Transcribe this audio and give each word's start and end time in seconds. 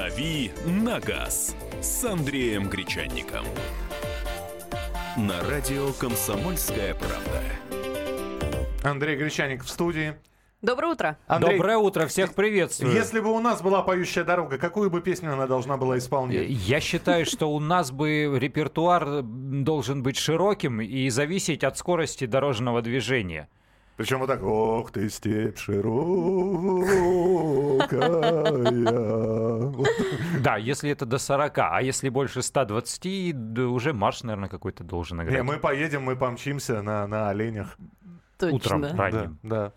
«Дави 0.00 0.50
на 0.64 0.98
газ» 0.98 1.54
с 1.82 2.04
Андреем 2.06 2.70
Гречанником. 2.70 3.44
На 5.18 5.42
радио 5.42 5.92
«Комсомольская 5.92 6.94
правда». 6.94 7.42
Андрей 8.82 9.16
Гречаник 9.16 9.62
в 9.62 9.68
студии. 9.68 10.14
Доброе 10.62 10.92
утро. 10.92 11.18
Андрей, 11.26 11.58
Доброе 11.58 11.76
утро, 11.76 12.06
всех 12.06 12.32
приветствую. 12.32 12.94
Если 12.94 13.20
бы 13.20 13.30
у 13.30 13.40
нас 13.40 13.60
была 13.60 13.82
поющая 13.82 14.24
дорога, 14.24 14.56
какую 14.56 14.88
бы 14.88 15.02
песню 15.02 15.34
она 15.34 15.46
должна 15.46 15.76
была 15.76 15.98
исполнять? 15.98 16.48
Я 16.48 16.80
считаю, 16.80 17.26
что 17.26 17.52
у 17.52 17.60
нас 17.60 17.90
бы 17.90 18.38
репертуар 18.40 19.20
должен 19.22 20.02
быть 20.02 20.16
широким 20.16 20.80
и 20.80 21.10
зависеть 21.10 21.62
от 21.62 21.76
скорости 21.76 22.24
дорожного 22.24 22.80
движения. 22.80 23.50
Причем 24.00 24.18
вот 24.20 24.28
так, 24.28 24.42
ох 24.42 24.90
ты, 24.92 25.10
степь 25.10 25.58
широкая. 25.58 25.90
Да, 30.40 30.56
если 30.56 30.90
это 30.90 31.04
до 31.04 31.18
40, 31.18 31.58
а 31.58 31.82
если 31.82 32.08
больше 32.08 32.40
120, 32.40 33.52
да 33.52 33.66
уже 33.68 33.92
марш, 33.92 34.22
наверное, 34.22 34.48
какой-то 34.48 34.84
должен 34.84 35.18
Не, 35.18 35.24
играть. 35.24 35.42
мы 35.44 35.58
поедем, 35.58 36.02
мы 36.04 36.16
помчимся 36.16 36.80
на, 36.80 37.06
на 37.06 37.28
оленях. 37.28 37.76
Точно. 38.38 38.56
Утром 38.56 38.80
Да, 38.80 38.96
ранним. 38.96 39.38
да. 39.42 39.72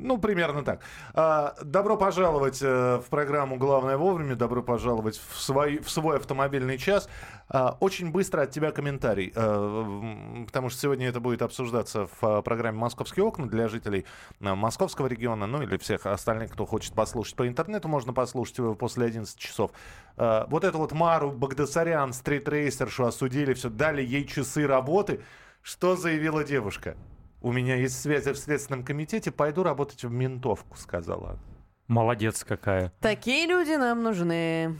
Ну, 0.00 0.16
примерно 0.16 0.62
так. 0.62 0.80
А, 1.12 1.56
добро 1.60 1.96
пожаловать 1.96 2.62
э, 2.62 3.00
в 3.04 3.10
программу 3.10 3.56
«Главное 3.56 3.96
вовремя». 3.96 4.36
Добро 4.36 4.62
пожаловать 4.62 5.20
в 5.32 5.40
свой, 5.40 5.80
в 5.80 5.90
свой 5.90 6.18
автомобильный 6.18 6.78
час. 6.78 7.08
А, 7.48 7.76
очень 7.80 8.12
быстро 8.12 8.42
от 8.42 8.52
тебя 8.52 8.70
комментарий, 8.70 9.32
э, 9.34 10.44
потому 10.46 10.68
что 10.68 10.80
сегодня 10.80 11.08
это 11.08 11.18
будет 11.18 11.42
обсуждаться 11.42 12.06
в 12.06 12.18
а, 12.22 12.42
программе 12.42 12.78
«Московские 12.78 13.24
окна» 13.24 13.48
для 13.48 13.66
жителей 13.66 14.06
московского 14.38 15.08
региона, 15.08 15.48
ну 15.48 15.62
или 15.62 15.76
всех 15.78 16.06
остальных, 16.06 16.52
кто 16.52 16.64
хочет 16.64 16.94
послушать 16.94 17.34
по 17.34 17.48
интернету, 17.48 17.88
можно 17.88 18.12
послушать 18.12 18.58
его 18.58 18.76
после 18.76 19.06
11 19.06 19.36
часов. 19.36 19.72
А, 20.16 20.46
вот 20.48 20.62
эту 20.62 20.78
вот 20.78 20.92
Мару 20.92 21.32
Багдасарян, 21.32 22.12
стритрейсершу 22.12 23.04
осудили, 23.04 23.52
все, 23.52 23.68
дали 23.68 24.02
ей 24.02 24.24
часы 24.24 24.64
работы. 24.64 25.22
Что 25.60 25.96
заявила 25.96 26.44
девушка? 26.44 26.96
У 27.40 27.52
меня 27.52 27.76
есть 27.76 28.00
связи 28.00 28.32
в 28.32 28.36
Следственном 28.36 28.84
комитете, 28.84 29.30
пойду 29.30 29.62
работать 29.62 30.04
в 30.04 30.10
ментовку, 30.10 30.76
сказала. 30.76 31.38
Молодец 31.86 32.44
какая. 32.44 32.92
Такие 33.00 33.46
люди 33.46 33.72
нам 33.72 34.02
нужны. 34.02 34.78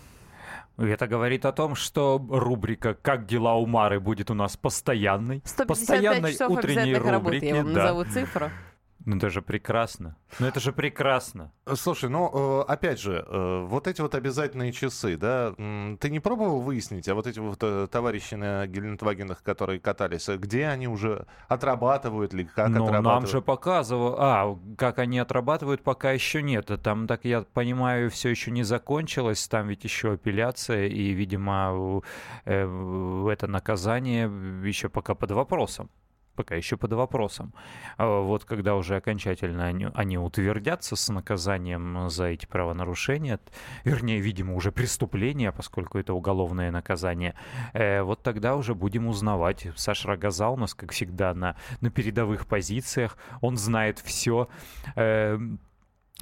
Это 0.76 1.08
говорит 1.08 1.44
о 1.44 1.52
том, 1.52 1.74
что 1.74 2.24
рубрика 2.30 2.94
«Как 2.94 3.26
дела 3.26 3.54
у 3.54 3.66
Мары» 3.66 3.98
будет 3.98 4.30
у 4.30 4.34
нас 4.34 4.56
постоянной. 4.56 5.42
155 5.44 5.66
постоянной 5.66 6.32
часов 6.32 6.50
утренней 6.52 6.82
обязательных 6.82 7.10
работы. 7.10 7.34
рубрики. 7.36 7.44
Я 7.46 7.56
вам 7.56 7.74
да. 7.74 7.82
назову 7.82 8.04
цифру. 8.04 8.50
Ну 9.08 9.16
это 9.16 9.30
же 9.30 9.40
прекрасно. 9.40 10.16
Ну 10.38 10.46
это 10.46 10.60
же 10.60 10.70
прекрасно. 10.70 11.50
Слушай, 11.76 12.10
ну, 12.10 12.60
э, 12.60 12.64
опять 12.70 13.00
же, 13.00 13.24
э, 13.26 13.64
вот 13.66 13.86
эти 13.86 14.02
вот 14.02 14.14
обязательные 14.14 14.70
часы, 14.70 15.16
да, 15.16 15.54
ты 15.98 16.10
не 16.10 16.20
пробовал 16.20 16.60
выяснить, 16.60 17.08
а 17.08 17.14
вот 17.14 17.26
эти 17.26 17.38
вот 17.38 17.58
э, 17.62 17.88
товарищи 17.90 18.34
на 18.34 18.66
Гелендвагенах, 18.66 19.42
которые 19.42 19.80
катались, 19.80 20.28
э, 20.28 20.36
где 20.36 20.66
они 20.66 20.88
уже 20.88 21.26
отрабатывают 21.48 22.34
ли, 22.34 22.44
как 22.44 22.68
Ну, 22.68 22.84
отрабатывают? 22.84 23.04
нам 23.04 23.26
же 23.26 23.40
показывал. 23.40 24.16
А, 24.18 24.58
как 24.76 24.98
они 24.98 25.18
отрабатывают, 25.18 25.82
пока 25.82 26.12
еще 26.12 26.42
нет. 26.42 26.70
Там, 26.82 27.06
так 27.06 27.24
я 27.24 27.40
понимаю, 27.54 28.10
все 28.10 28.28
еще 28.28 28.50
не 28.50 28.62
закончилось. 28.62 29.48
Там 29.48 29.68
ведь 29.68 29.84
еще 29.84 30.12
апелляция, 30.12 30.86
и, 30.86 31.12
видимо, 31.12 32.02
э, 32.44 33.28
это 33.32 33.46
наказание 33.46 34.30
еще 34.62 34.90
пока 34.90 35.14
под 35.14 35.30
вопросом. 35.30 35.88
Пока 36.38 36.54
еще 36.54 36.76
под 36.76 36.92
вопросом. 36.92 37.52
А 37.96 38.20
Вот 38.20 38.44
когда 38.44 38.76
уже 38.76 38.94
окончательно 38.94 39.66
они, 39.66 39.88
они 39.92 40.18
утвердятся 40.18 40.94
с 40.94 41.08
наказанием 41.08 42.08
за 42.10 42.26
эти 42.26 42.46
правонарушения, 42.46 43.40
вернее, 43.82 44.20
видимо, 44.20 44.54
уже 44.54 44.70
преступления, 44.70 45.50
поскольку 45.50 45.98
это 45.98 46.14
уголовное 46.14 46.70
наказание, 46.70 47.34
э, 47.72 48.02
вот 48.02 48.22
тогда 48.22 48.54
уже 48.54 48.76
будем 48.76 49.08
узнавать. 49.08 49.66
Саша 49.74 50.06
Рогоза 50.06 50.48
у 50.50 50.56
нас, 50.56 50.74
как 50.74 50.92
всегда, 50.92 51.34
на, 51.34 51.56
на 51.80 51.90
передовых 51.90 52.46
позициях. 52.46 53.18
Он 53.40 53.56
знает 53.56 53.98
все. 53.98 54.48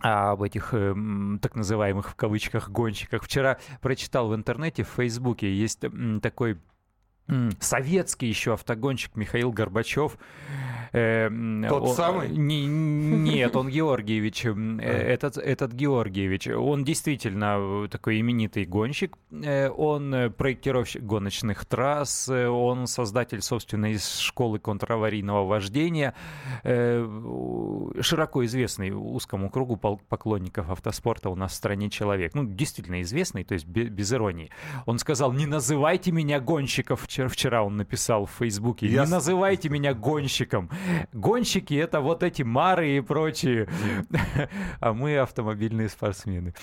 об 0.00 0.42
этих 0.42 0.72
эм, 0.72 1.38
так 1.42 1.56
называемых 1.56 2.08
в 2.08 2.14
кавычках 2.14 2.70
гонщиках. 2.70 3.22
Вчера 3.22 3.58
прочитал 3.82 4.28
в 4.28 4.34
интернете, 4.34 4.82
в 4.82 4.88
Фейсбуке, 4.88 5.54
есть 5.54 5.84
такой 6.22 6.58
советский 7.60 8.26
еще 8.28 8.52
автогонщик 8.54 9.16
Михаил 9.16 9.50
Горбачев. 9.52 10.16
Эм, 10.92 11.64
Тот 11.68 11.82
он- 11.82 11.94
самый? 11.94 12.28
Не- 12.30 12.66
нет, 12.66 13.56
он 13.56 13.68
Георгиевич. 13.70 14.46
э, 14.46 14.50
А. 14.52 14.80
Этот, 14.82 15.36
этот 15.36 15.72
Георгиевич. 15.72 16.46
Он 16.48 16.84
действительно 16.84 17.56
э, 17.84 17.88
такой 17.90 18.20
именитый 18.20 18.64
гонщик. 18.64 19.16
Э, 19.32 19.68
Он 19.68 20.14
э, 20.14 20.30
проектировщик 20.30 21.02
гоночных 21.02 21.64
трасс. 21.66 22.28
э, 22.28 22.46
Он 22.46 22.86
создатель 22.86 23.42
собственной 23.42 23.98
школы 23.98 24.58
контраварийного 24.60 25.44
вождения. 25.46 26.14
Широко 28.00 28.44
известный 28.44 28.90
узкому 28.90 29.50
кругу 29.50 29.76
поклонников 29.76 30.70
автоспорта 30.70 31.30
у 31.30 31.34
нас 31.36 31.52
в 31.52 31.54
стране 31.54 31.90
человек. 31.90 32.34
Ну, 32.34 32.44
действительно 32.44 33.02
известный, 33.02 33.44
то 33.44 33.54
есть 33.54 33.66
бе- 33.66 33.88
без 33.88 34.12
иронии. 34.12 34.50
Он 34.86 34.98
сказал, 34.98 35.32
не 35.32 35.46
называйте 35.46 36.12
меня 36.12 36.40
гонщиком. 36.40 36.96
Вчера, 36.96 37.28
вчера 37.28 37.62
он 37.62 37.76
написал 37.76 38.26
в 38.26 38.30
Фейсбуке. 38.38 38.86
Я 38.86 39.04
Не 39.04 39.10
называйте 39.10 39.68
меня 39.68 39.94
гонщиком. 39.94 40.70
Гонщики— 41.12 41.74
это 41.74 42.00
вот 42.00 42.22
эти 42.22 42.42
мары 42.42 42.96
и 42.96 43.00
прочие. 43.00 43.68
А 44.80 44.92
мы 44.92 45.18
автомобильные 45.18 45.88
спортсмены. 45.88 46.54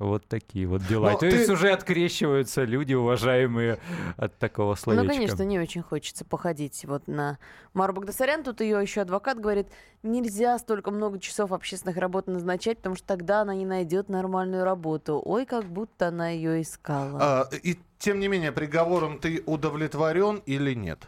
Вот 0.00 0.26
такие 0.26 0.66
вот 0.66 0.82
дела. 0.86 1.10
Но 1.12 1.18
То 1.18 1.28
ты- 1.30 1.36
есть 1.36 1.50
уже 1.50 1.70
открещиваются 1.70 2.64
люди, 2.64 2.94
уважаемые 2.94 3.78
от 4.16 4.36
такого 4.38 4.70
Ну, 4.70 4.76
словечка. 4.76 5.08
конечно, 5.14 5.42
не 5.42 5.60
очень 5.60 5.82
хочется 5.82 6.24
походить 6.24 6.84
вот 6.86 7.06
на 7.06 7.38
Мару 7.74 7.92
Багдасарян. 7.92 8.42
Тут 8.42 8.62
ее 8.62 8.80
еще 8.80 9.02
адвокат 9.02 9.38
говорит, 9.38 9.68
нельзя 10.02 10.58
столько 10.58 10.90
много 10.90 11.20
часов 11.20 11.52
общественных 11.52 11.98
работ 11.98 12.28
назначать, 12.28 12.78
потому 12.78 12.96
что 12.96 13.06
тогда 13.06 13.42
она 13.42 13.54
не 13.54 13.66
найдет 13.66 14.08
нормальную 14.08 14.64
работу. 14.64 15.20
Ой, 15.22 15.44
как 15.44 15.64
будто 15.66 16.08
она 16.08 16.30
ее 16.30 16.62
искала. 16.62 17.18
А, 17.20 17.48
и 17.62 17.78
тем 17.98 18.20
не 18.20 18.28
менее, 18.28 18.52
приговором 18.52 19.18
ты 19.18 19.42
удовлетворен 19.44 20.42
или 20.46 20.72
нет? 20.72 21.00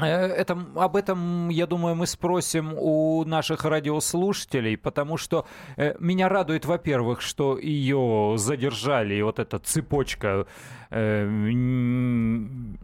Э, 0.00 0.26
Это, 0.26 0.58
об 0.74 0.96
этом, 0.96 1.48
я 1.50 1.66
думаю, 1.66 1.94
мы 1.94 2.06
спросим 2.06 2.74
у 2.76 3.24
наших 3.24 3.64
радиослушателей, 3.64 4.76
потому 4.76 5.16
что 5.16 5.46
э, 5.76 5.94
меня 6.00 6.28
радует, 6.28 6.64
во-первых, 6.64 7.20
что 7.20 7.58
ее 7.58 8.34
задержали, 8.36 9.14
и 9.14 9.22
вот 9.22 9.38
эта 9.38 9.58
цепочка, 9.58 10.46
э, 10.90 11.26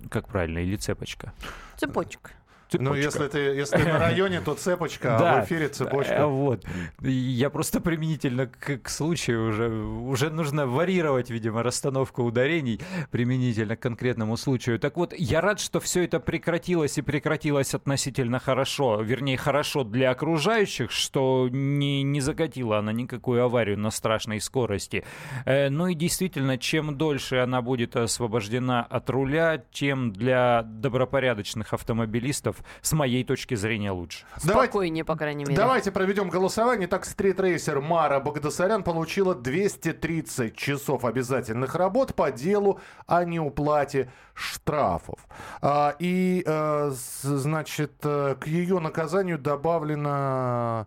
как 0.09 0.29
правильно, 0.29 0.59
или 0.59 0.77
цепочка? 0.77 1.33
Цепочка. 1.77 2.31
Ну, 2.73 2.95
Цепочка. 2.95 3.05
если 3.05 3.27
ты, 3.29 3.39
если 3.39 3.77
ты 3.77 3.85
на 3.85 3.99
районе, 3.99 4.41
то 4.41 4.55
цепочка, 4.55 5.17
а 5.17 5.41
в 5.43 5.45
эфире 5.45 5.67
Э, 5.67 5.69
цепочка. 5.69 6.27
Вот. 6.27 6.65
Я 7.03 7.51
просто 7.51 7.81
применительно 7.81 8.47
к, 8.47 8.79
к 8.79 8.89
случаю 8.89 9.49
уже, 9.49 9.69
уже 9.69 10.31
нужно 10.31 10.67
варьировать, 10.67 11.31
видимо, 11.31 11.63
расстановку 11.63 12.23
ударений 12.23 12.81
применительно 13.11 13.77
к 13.77 13.81
конкретному 13.81 14.37
случаю. 14.37 14.79
Так 14.79 14.97
вот, 14.97 15.15
я 15.17 15.41
рад, 15.41 15.61
что 15.61 15.81
все 15.81 16.05
это 16.05 16.21
прекратилось 16.21 16.99
и 16.99 17.03
прекратилось 17.03 17.75
относительно 17.75 18.39
хорошо. 18.39 19.01
Вернее, 19.03 19.37
хорошо 19.37 19.85
для 19.85 20.11
окружающих, 20.11 20.91
что 20.91 21.49
не, 21.51 22.03
не 22.03 22.21
закатила 22.21 22.79
она 22.79 22.93
никакую 22.93 23.43
аварию 23.45 23.79
на 23.79 23.91
страшной 23.91 24.41
скорости. 24.41 25.05
Э, 25.45 25.69
Ну 25.71 25.87
и 25.89 25.95
действительно, 25.95 26.59
чем 26.59 26.97
дольше 26.97 27.37
она 27.37 27.63
будет 27.63 27.97
освобождена 27.97 28.83
от 28.83 29.11
руля, 29.11 29.63
тем 29.73 30.13
для 30.13 30.63
добропорядочных 30.63 31.73
автомобилистов, 31.73 32.57
с 32.83 32.93
моей 32.93 33.25
точки 33.25 33.55
зрения, 33.55 33.91
лучше. 33.91 34.25
Давайте- 34.45 34.71
Спокойнее, 34.73 35.05
по 35.05 35.17
крайней 35.17 35.45
мере. 35.45 35.57
Давайте 35.57 35.91
проведем 35.93 36.29
голосование. 36.29 36.89
Так, 36.89 37.05
стритрейсер 37.05 37.81
Мара 37.81 38.21
Багдасарян 38.21 38.83
получила 38.83 39.35
230 39.35 40.57
часов 40.57 41.05
обязательных 41.05 41.75
работ 41.75 42.15
по 42.15 42.31
делу 42.31 42.81
о 43.07 43.25
неуплате 43.25 44.11
штрафов. 44.35 45.19
А, 45.63 45.95
и, 45.99 46.43
с- 46.47 47.23
значит, 47.23 47.93
э, 48.05 48.37
к 48.41 48.47
ее 48.47 48.79
наказанию 48.79 49.39
добавлено... 49.39 50.87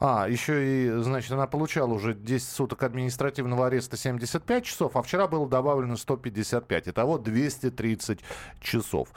А, 0.00 0.28
еще 0.28 0.64
и, 0.64 1.02
значит, 1.02 1.32
она 1.32 1.46
получала 1.46 1.92
уже 1.92 2.14
10 2.14 2.48
суток 2.48 2.82
административного 2.84 3.66
ареста 3.66 3.96
75 3.96 4.64
часов, 4.64 4.96
а 4.96 5.02
вчера 5.02 5.26
было 5.26 5.48
добавлено 5.48 5.96
155. 5.96 6.88
Итого 6.88 7.18
230 7.18 8.20
часов. 8.60 9.08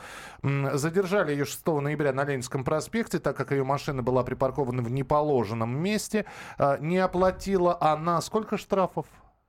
Задержали 0.42 1.32
ее 1.32 1.46
6 1.46 1.66
ноября 1.68 2.14
на 2.14 2.24
Ленинском 2.26 2.64
проспекте, 2.64 3.20
так 3.20 3.38
как 3.38 3.52
ее 3.52 3.64
машина 3.64 4.02
была 4.02 4.24
припаркована 4.24 4.82
в 4.82 4.92
неположенном 4.92 5.78
месте. 5.78 6.26
А, 6.58 6.78
Не 6.78 6.98
оплатила 6.98 7.78
она 7.80 8.20
сколько 8.22 8.58
штрафов? 8.58 9.06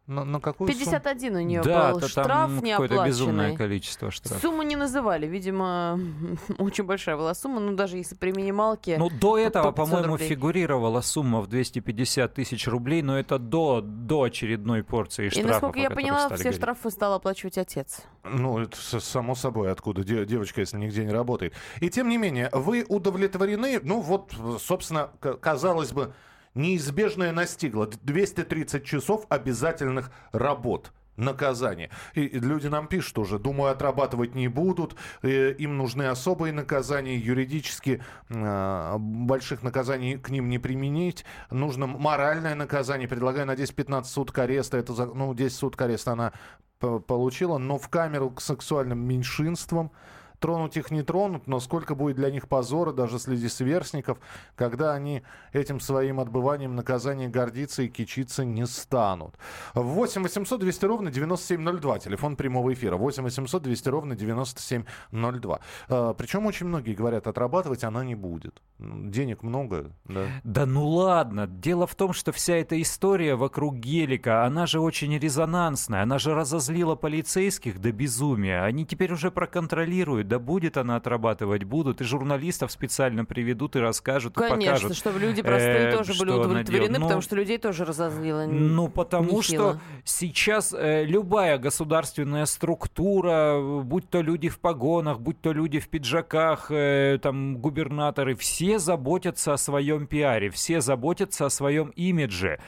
На, 0.08 0.24
на 0.24 0.40
какую 0.40 0.68
сумму? 0.72 0.84
51 0.84 1.36
у 1.36 1.40
нее 1.40 1.62
да, 1.62 1.92
был 1.92 2.00
то 2.00 2.08
штраф 2.08 2.28
там 2.28 2.60
какое-то 2.60 3.04
безумное 3.06 3.34
неоплаченный. 3.50 3.56
количество 3.56 4.10
штрафов. 4.10 4.42
Сумму 4.42 4.62
не 4.62 4.74
называли, 4.74 5.26
видимо, 5.28 5.98
очень 6.58 6.84
большая 6.84 7.16
была 7.16 7.34
сумма, 7.34 7.60
ну 7.60 7.74
даже 7.76 7.98
если 7.98 8.16
при 8.16 8.32
минималке. 8.32 8.98
Ну, 8.98 9.10
до 9.10 9.38
этого, 9.38 9.70
по 9.70 9.72
500 9.72 9.76
по-моему, 9.90 10.12
рублей. 10.14 10.28
фигурировала 10.28 11.00
сумма 11.02 11.40
в 11.40 11.46
250 11.46 12.34
тысяч 12.34 12.66
рублей, 12.66 13.02
но 13.02 13.16
это 13.16 13.38
до, 13.38 13.80
до 13.80 14.22
очередной 14.24 14.82
порции 14.82 15.26
И 15.26 15.30
штрафов. 15.30 15.50
насколько 15.50 15.78
о 15.78 15.82
я 15.82 15.90
поняла, 15.90 16.26
все 16.26 16.36
говорить. 16.36 16.54
штрафы 16.56 16.90
стал 16.90 17.14
оплачивать 17.14 17.56
отец. 17.58 18.00
Ну, 18.24 18.58
это 18.58 18.76
само 19.00 19.36
собой, 19.36 19.70
откуда 19.70 20.02
де- 20.02 20.26
девочка, 20.26 20.60
если 20.62 20.78
нигде 20.78 21.04
не 21.04 21.12
работает. 21.12 21.54
И 21.80 21.88
тем 21.90 22.08
не 22.08 22.18
менее, 22.18 22.50
вы 22.52 22.84
удовлетворены, 22.88 23.78
ну 23.82 24.00
вот, 24.00 24.32
собственно, 24.60 25.10
казалось 25.20 25.92
бы, 25.92 26.12
неизбежное 26.54 27.32
настигло. 27.32 27.86
230 27.86 28.84
часов 28.84 29.26
обязательных 29.28 30.10
работ 30.32 30.92
наказание. 31.16 31.90
И 32.14 32.26
люди 32.26 32.68
нам 32.68 32.86
пишут 32.86 33.18
уже, 33.18 33.38
думаю, 33.38 33.72
отрабатывать 33.72 34.34
не 34.34 34.48
будут, 34.48 34.96
э, 35.22 35.52
им 35.52 35.76
нужны 35.76 36.04
особые 36.04 36.52
наказания, 36.52 37.16
юридически 37.16 38.02
э, 38.30 38.96
больших 38.98 39.62
наказаний 39.62 40.16
к 40.16 40.30
ним 40.30 40.48
не 40.48 40.58
применить, 40.58 41.24
нужно 41.50 41.86
моральное 41.86 42.54
наказание, 42.54 43.08
предлагаю 43.08 43.46
на 43.46 43.54
10-15 43.54 44.04
суток 44.04 44.38
ареста, 44.38 44.78
это, 44.78 44.94
за- 44.94 45.06
ну, 45.06 45.34
10 45.34 45.56
суток 45.56 45.82
ареста 45.82 46.12
она 46.12 46.32
получила, 46.78 47.58
но 47.58 47.78
в 47.78 47.88
камеру 47.88 48.30
к 48.30 48.40
сексуальным 48.40 48.98
меньшинствам, 49.06 49.92
тронуть 50.42 50.76
их 50.76 50.90
не 50.90 51.02
тронут, 51.02 51.46
но 51.46 51.60
сколько 51.60 51.94
будет 51.94 52.16
для 52.16 52.30
них 52.30 52.48
позора 52.48 52.92
даже 52.92 53.18
среди 53.18 53.48
сверстников, 53.48 54.18
когда 54.56 54.92
они 54.92 55.22
этим 55.52 55.80
своим 55.80 56.20
отбыванием 56.20 56.74
наказания 56.74 57.28
гордиться 57.28 57.82
и 57.82 57.88
кичиться 57.88 58.44
не 58.44 58.66
станут. 58.66 59.36
8 59.74 60.22
800 60.22 60.60
200 60.60 60.84
ровно 60.84 61.10
9702, 61.10 61.98
телефон 62.00 62.36
прямого 62.36 62.72
эфира. 62.72 62.96
8 62.96 63.22
800 63.22 63.62
200 63.62 63.88
ровно 63.88 64.16
9702. 64.16 65.60
А, 65.88 66.14
причем 66.14 66.46
очень 66.46 66.66
многие 66.66 66.94
говорят, 66.94 67.26
отрабатывать 67.26 67.84
она 67.84 68.04
не 68.04 68.16
будет. 68.16 68.60
Денег 68.78 69.42
много, 69.42 69.92
да. 70.04 70.26
Да 70.42 70.66
ну 70.66 70.88
ладно. 70.88 71.46
Дело 71.46 71.86
в 71.86 71.94
том, 71.94 72.12
что 72.12 72.32
вся 72.32 72.56
эта 72.56 72.80
история 72.82 73.36
вокруг 73.36 73.76
гелика, 73.76 74.44
она 74.44 74.66
же 74.66 74.80
очень 74.80 75.16
резонансная. 75.16 76.02
Она 76.02 76.18
же 76.18 76.34
разозлила 76.34 76.96
полицейских 76.96 77.80
до 77.80 77.92
безумия. 77.92 78.64
Они 78.64 78.84
теперь 78.84 79.12
уже 79.12 79.30
проконтролируют, 79.30 80.31
да 80.32 80.38
будет 80.38 80.76
она 80.78 80.96
отрабатывать, 80.96 81.64
будут. 81.64 82.00
И 82.00 82.04
журналистов 82.04 82.72
специально 82.72 83.24
приведут 83.24 83.76
и 83.76 83.80
расскажут, 83.80 84.36
и 84.36 84.40
Конечно, 84.40 84.72
покажут. 84.74 84.96
чтобы 84.96 85.18
люди 85.20 85.42
простые 85.42 85.88
э, 85.88 85.96
тоже 85.96 86.14
были 86.18 86.30
удовлетворены, 86.30 86.68
делает. 86.86 86.92
потому 86.94 87.14
Ну, 87.16 87.20
что 87.20 87.36
людей 87.36 87.58
тоже 87.58 87.84
разозлило. 87.84 88.46
Ну, 88.46 88.88
потому 88.88 89.24
нехило. 89.38 89.42
что 89.42 89.80
сейчас 90.04 90.72
э, 90.76 91.04
любая 91.04 91.58
государственная 91.58 92.46
структура, 92.46 93.60
будь 93.82 94.08
то 94.08 94.20
люди 94.22 94.48
в 94.48 94.58
погонах, 94.58 95.20
будь 95.20 95.40
то 95.40 95.52
люди 95.52 95.78
в 95.80 95.88
пиджаках, 95.88 96.70
э, 96.70 97.18
там, 97.22 97.58
губернаторы, 97.58 98.34
все 98.34 98.78
заботятся 98.78 99.52
о 99.52 99.56
своем 99.58 100.06
пиаре, 100.06 100.48
все 100.50 100.80
заботятся 100.80 101.46
о 101.46 101.50
своем 101.50 101.88
имидже. 101.90 102.58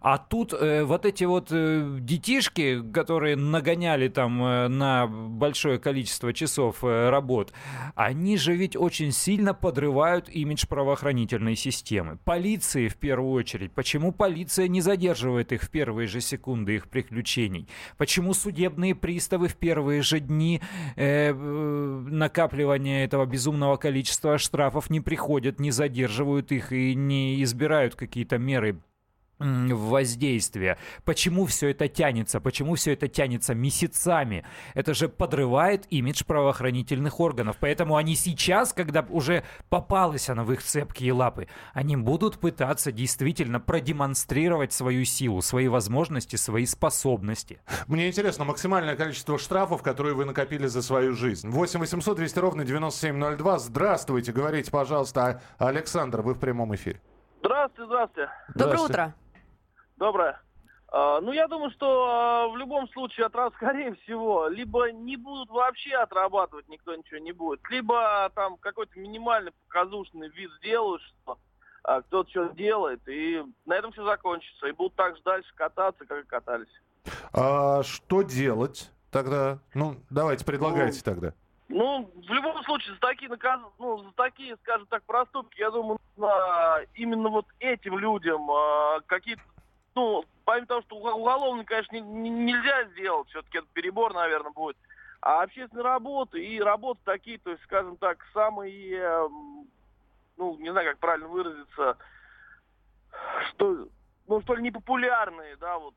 А 0.00 0.18
тут 0.18 0.52
э, 0.52 0.84
вот 0.84 1.06
эти 1.06 1.24
вот 1.24 1.48
э, 1.50 1.96
детишки, 2.00 2.82
которые 2.92 3.36
нагоняли 3.36 4.08
там 4.08 4.42
э, 4.42 4.68
на 4.68 5.06
большое 5.06 5.78
количество 5.78 6.32
часов 6.32 6.76
э, 6.82 6.86
работ, 7.10 7.52
они 7.94 8.36
же 8.36 8.54
ведь 8.54 8.76
очень 8.76 9.12
сильно 9.12 9.54
подрывают 9.54 10.28
имидж 10.28 10.66
правоохранительной 10.66 11.56
системы. 11.56 12.18
Полиции 12.24 12.88
в 12.88 12.96
первую 12.96 13.32
очередь. 13.32 13.72
Почему 13.72 14.12
полиция 14.12 14.68
не 14.68 14.80
задерживает 14.80 15.52
их 15.52 15.62
в 15.62 15.70
первые 15.70 16.08
же 16.08 16.20
секунды 16.20 16.76
их 16.76 16.88
приключений? 16.88 17.68
Почему 17.96 18.34
судебные 18.34 18.94
приставы 18.94 19.48
в 19.48 19.56
первые 19.56 20.02
же 20.02 20.20
дни 20.20 20.60
э, 20.96 21.30
э, 21.30 21.32
накапливания 21.32 23.04
этого 23.04 23.26
безумного 23.26 23.76
количества 23.76 24.38
штрафов 24.38 24.90
не 24.90 25.00
приходят, 25.00 25.60
не 25.60 25.70
задерживают 25.70 26.52
их 26.52 26.72
и 26.72 26.94
не 26.94 27.42
избирают 27.42 27.94
какие-то 27.94 28.38
меры 28.38 28.78
воздействия. 29.38 30.78
Почему 31.04 31.46
все 31.46 31.70
это 31.70 31.88
тянется? 31.88 32.40
Почему 32.40 32.74
все 32.74 32.92
это 32.92 33.08
тянется 33.08 33.54
месяцами? 33.54 34.44
Это 34.74 34.94
же 34.94 35.08
подрывает 35.08 35.86
имидж 35.90 36.24
правоохранительных 36.24 37.20
органов. 37.20 37.56
Поэтому 37.60 37.96
они 37.96 38.14
сейчас, 38.16 38.72
когда 38.72 39.06
уже 39.08 39.44
попалась 39.68 40.28
она 40.28 40.44
в 40.44 40.52
их 40.52 40.62
цепкие 40.62 41.12
лапы, 41.12 41.48
они 41.72 41.96
будут 41.96 42.38
пытаться 42.38 42.92
действительно 42.92 43.60
продемонстрировать 43.60 44.72
свою 44.72 45.04
силу, 45.04 45.42
свои 45.42 45.68
возможности, 45.68 46.36
свои 46.36 46.66
способности. 46.66 47.60
Мне 47.86 48.08
интересно, 48.08 48.44
максимальное 48.44 48.96
количество 48.96 49.38
штрафов, 49.38 49.82
которые 49.82 50.14
вы 50.14 50.24
накопили 50.24 50.66
за 50.66 50.82
свою 50.82 51.14
жизнь. 51.14 51.48
8 51.48 51.80
800 51.80 52.16
200 52.16 52.38
ровно 52.38 52.64
9702. 52.64 53.58
Здравствуйте, 53.58 54.32
говорите, 54.32 54.70
пожалуйста, 54.70 55.40
А- 55.58 55.68
Александр, 55.68 56.22
вы 56.22 56.34
в 56.34 56.38
прямом 56.38 56.74
эфире. 56.74 57.00
Здравствуйте, 57.40 57.86
здравствуйте. 57.86 58.30
Доброе 58.54 58.76
Здравствуйте. 58.78 58.92
утро. 58.92 59.14
Доброе. 59.98 60.40
А, 60.90 61.20
ну, 61.20 61.32
я 61.32 61.48
думаю, 61.48 61.70
что 61.72 62.06
а, 62.08 62.48
в 62.48 62.56
любом 62.56 62.88
случае, 62.90 63.26
отраб- 63.26 63.52
скорее 63.56 63.94
всего, 63.96 64.46
либо 64.48 64.90
не 64.92 65.16
будут 65.16 65.50
вообще 65.50 65.94
отрабатывать, 65.96 66.68
никто 66.68 66.94
ничего 66.94 67.18
не 67.18 67.32
будет, 67.32 67.60
либо 67.68 68.30
там 68.34 68.56
какой-то 68.58 68.98
минимальный 68.98 69.52
показушный 69.66 70.28
вид 70.30 70.50
сделают, 70.58 71.02
что 71.02 71.38
а, 71.82 72.00
кто-то 72.02 72.30
что-то 72.30 72.54
делает, 72.54 73.06
и 73.08 73.44
на 73.66 73.74
этом 73.74 73.92
все 73.92 74.04
закончится. 74.04 74.68
И 74.68 74.72
будут 74.72 74.94
так 74.94 75.16
же 75.16 75.22
дальше 75.22 75.50
кататься, 75.54 76.06
как 76.06 76.24
и 76.24 76.26
катались. 76.26 76.82
А 77.32 77.82
что 77.82 78.22
делать 78.22 78.90
тогда? 79.10 79.58
Ну, 79.74 79.96
давайте, 80.10 80.44
предлагайте 80.44 81.02
тогда. 81.02 81.34
Ну, 81.68 82.10
в 82.14 82.32
любом 82.32 82.62
случае, 82.64 82.94
за 82.94 83.00
такие 83.00 83.28
наказ... 83.28 83.60
ну, 83.78 83.98
за 83.98 84.10
такие, 84.12 84.56
скажем 84.62 84.86
так, 84.86 85.02
проступки, 85.02 85.60
я 85.60 85.70
думаю, 85.70 85.98
нужно 86.16 86.80
именно 86.94 87.28
вот 87.28 87.44
этим 87.60 87.98
людям 87.98 88.48
какие-то, 89.06 89.42
ну, 89.98 90.24
помимо 90.44 90.66
того, 90.66 90.82
что 90.82 90.96
уго- 90.96 91.14
уголовно, 91.14 91.64
конечно, 91.64 91.96
не- 91.96 92.00
не- 92.00 92.30
нельзя 92.30 92.84
сделать, 92.90 93.28
все-таки 93.30 93.58
это 93.58 93.66
перебор, 93.72 94.14
наверное, 94.14 94.52
будет, 94.52 94.76
а 95.20 95.42
общественные 95.42 95.82
работы 95.82 96.44
и 96.44 96.60
работы 96.60 97.00
такие, 97.04 97.38
то 97.38 97.50
есть, 97.50 97.62
скажем 97.64 97.96
так, 97.96 98.24
самые, 98.32 98.96
эм, 98.96 99.66
ну, 100.36 100.56
не 100.58 100.70
знаю, 100.70 100.90
как 100.90 101.00
правильно 101.00 101.26
выразиться, 101.26 101.98
что, 103.48 103.88
ну, 104.28 104.40
что 104.42 104.54
ли, 104.54 104.62
непопулярные, 104.62 105.56
да, 105.56 105.78
вот. 105.78 105.94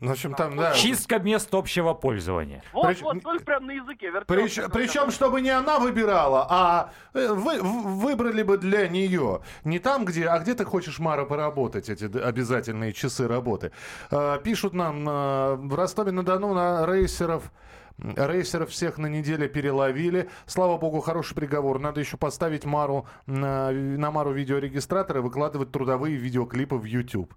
Ну, 0.00 0.08
в 0.08 0.12
общем, 0.12 0.32
там, 0.32 0.56
да. 0.56 0.72
Чистка 0.72 1.18
мест 1.18 1.54
общего 1.54 1.92
пользования. 1.92 2.62
Вот, 2.72 2.86
Прич- 2.86 3.02
вот, 3.02 3.22
только 3.22 3.44
прям 3.44 3.66
на 3.66 3.72
языке 3.72 4.06
вертелся. 4.06 4.24
Причем, 4.26 4.70
причем, 4.70 5.10
чтобы 5.10 5.42
не 5.42 5.50
она 5.50 5.78
выбирала, 5.78 6.46
а 6.48 6.92
э, 7.12 7.28
вы 7.28 7.60
выбрали 7.60 8.42
бы 8.42 8.56
для 8.56 8.88
нее. 8.88 9.42
Не 9.64 9.78
там, 9.78 10.06
где, 10.06 10.26
а 10.26 10.38
где 10.38 10.54
ты 10.54 10.64
хочешь, 10.64 10.98
Мара, 11.00 11.26
поработать, 11.26 11.90
эти 11.90 12.04
обязательные 12.04 12.94
часы 12.94 13.28
работы. 13.28 13.72
Э, 14.10 14.38
Пишут 14.42 14.72
нам, 14.72 15.06
э, 15.06 15.54
в 15.56 15.74
Ростове-на-Дону 15.74 16.54
на 16.54 16.86
рейсеров 16.86 17.52
Рейсеров 17.98 18.70
всех 18.70 18.96
на 18.96 19.06
неделе 19.08 19.46
переловили. 19.48 20.30
Слава 20.46 20.78
богу, 20.78 21.00
хороший 21.00 21.34
приговор. 21.34 21.78
Надо 21.78 22.00
еще 22.00 22.16
поставить 22.16 22.64
Мару 22.64 23.06
на, 23.26 23.70
на 23.70 24.10
Мару 24.10 24.32
видеорегистратор 24.32 25.18
и 25.18 25.20
выкладывать 25.20 25.70
трудовые 25.70 26.16
видеоклипы 26.16 26.76
в 26.76 26.84
YouTube. 26.84 27.34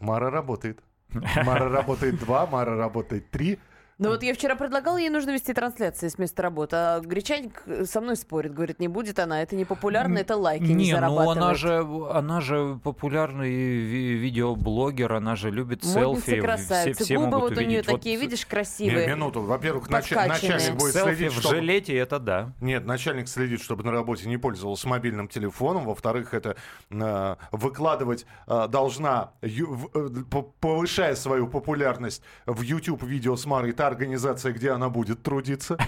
Мара 0.00 0.28
работает. 0.28 0.80
Мара 1.44 1.68
работает 1.68 2.18
два, 2.18 2.46
Мара 2.46 2.76
работает 2.76 3.30
три. 3.30 3.58
Ну 4.02 4.08
вот 4.08 4.22
я 4.24 4.34
вчера 4.34 4.56
предлагала, 4.56 4.96
ей 4.96 5.10
нужно 5.10 5.30
вести 5.30 5.52
трансляции 5.54 6.08
с 6.08 6.18
места 6.18 6.42
работы, 6.42 6.74
а 6.74 7.00
Гречаник 7.00 7.62
со 7.86 8.00
мной 8.00 8.16
спорит, 8.16 8.52
говорит, 8.52 8.80
не 8.80 8.88
будет 8.88 9.20
она, 9.20 9.42
это 9.42 9.54
не 9.54 9.64
популярно, 9.64 10.18
это 10.18 10.36
лайки 10.36 10.64
не, 10.64 10.74
Не, 10.74 10.92
ну 10.94 10.96
зарабатывает. 10.96 11.36
она 11.38 11.54
же, 11.54 11.86
она 12.12 12.40
же 12.40 12.80
популярный 12.82 13.48
ви- 13.50 14.14
видеоблогер, 14.14 15.12
она 15.12 15.36
же 15.36 15.50
любит 15.52 15.84
селфи. 15.84 16.20
Все, 16.32 16.40
красавица, 16.42 17.04
все 17.04 17.16
губы 17.16 17.30
могут 17.30 17.50
вот 17.50 17.58
у 17.58 17.60
нее 17.60 17.66
увидеть. 17.68 17.86
Вот 17.86 17.96
такие, 17.96 18.16
видишь, 18.16 18.44
Не, 18.44 18.50
красивые. 18.50 19.06
минуту. 19.06 19.42
Во-первых, 19.42 19.84
Подкачанные. 19.88 20.28
начальник 20.28 20.74
будет 20.80 20.94
селфи 20.94 21.14
следить, 21.14 21.32
в 21.32 21.40
чтобы... 21.40 21.54
жилете, 21.56 21.96
это 21.96 22.18
да. 22.18 22.52
Нет, 22.60 22.84
начальник 22.84 23.28
следит, 23.28 23.60
чтобы 23.62 23.84
на 23.84 23.92
работе 23.92 24.28
не 24.28 24.36
пользовался 24.36 24.88
мобильным 24.88 25.28
телефоном. 25.28 25.84
Во-вторых, 25.84 26.34
это 26.34 26.56
э, 26.90 27.36
выкладывать 27.52 28.26
э, 28.48 28.66
должна, 28.68 29.30
ю- 29.42 29.72
в- 29.74 29.90
э, 29.96 30.24
по- 30.28 30.42
повышая 30.42 31.14
свою 31.14 31.46
популярность 31.46 32.22
в 32.46 32.62
YouTube 32.62 33.04
видео 33.04 33.36
с 33.36 33.46
Марой 33.46 33.72
организация, 33.92 34.52
где 34.52 34.70
она 34.70 34.88
будет 34.88 35.22
трудиться. 35.22 35.78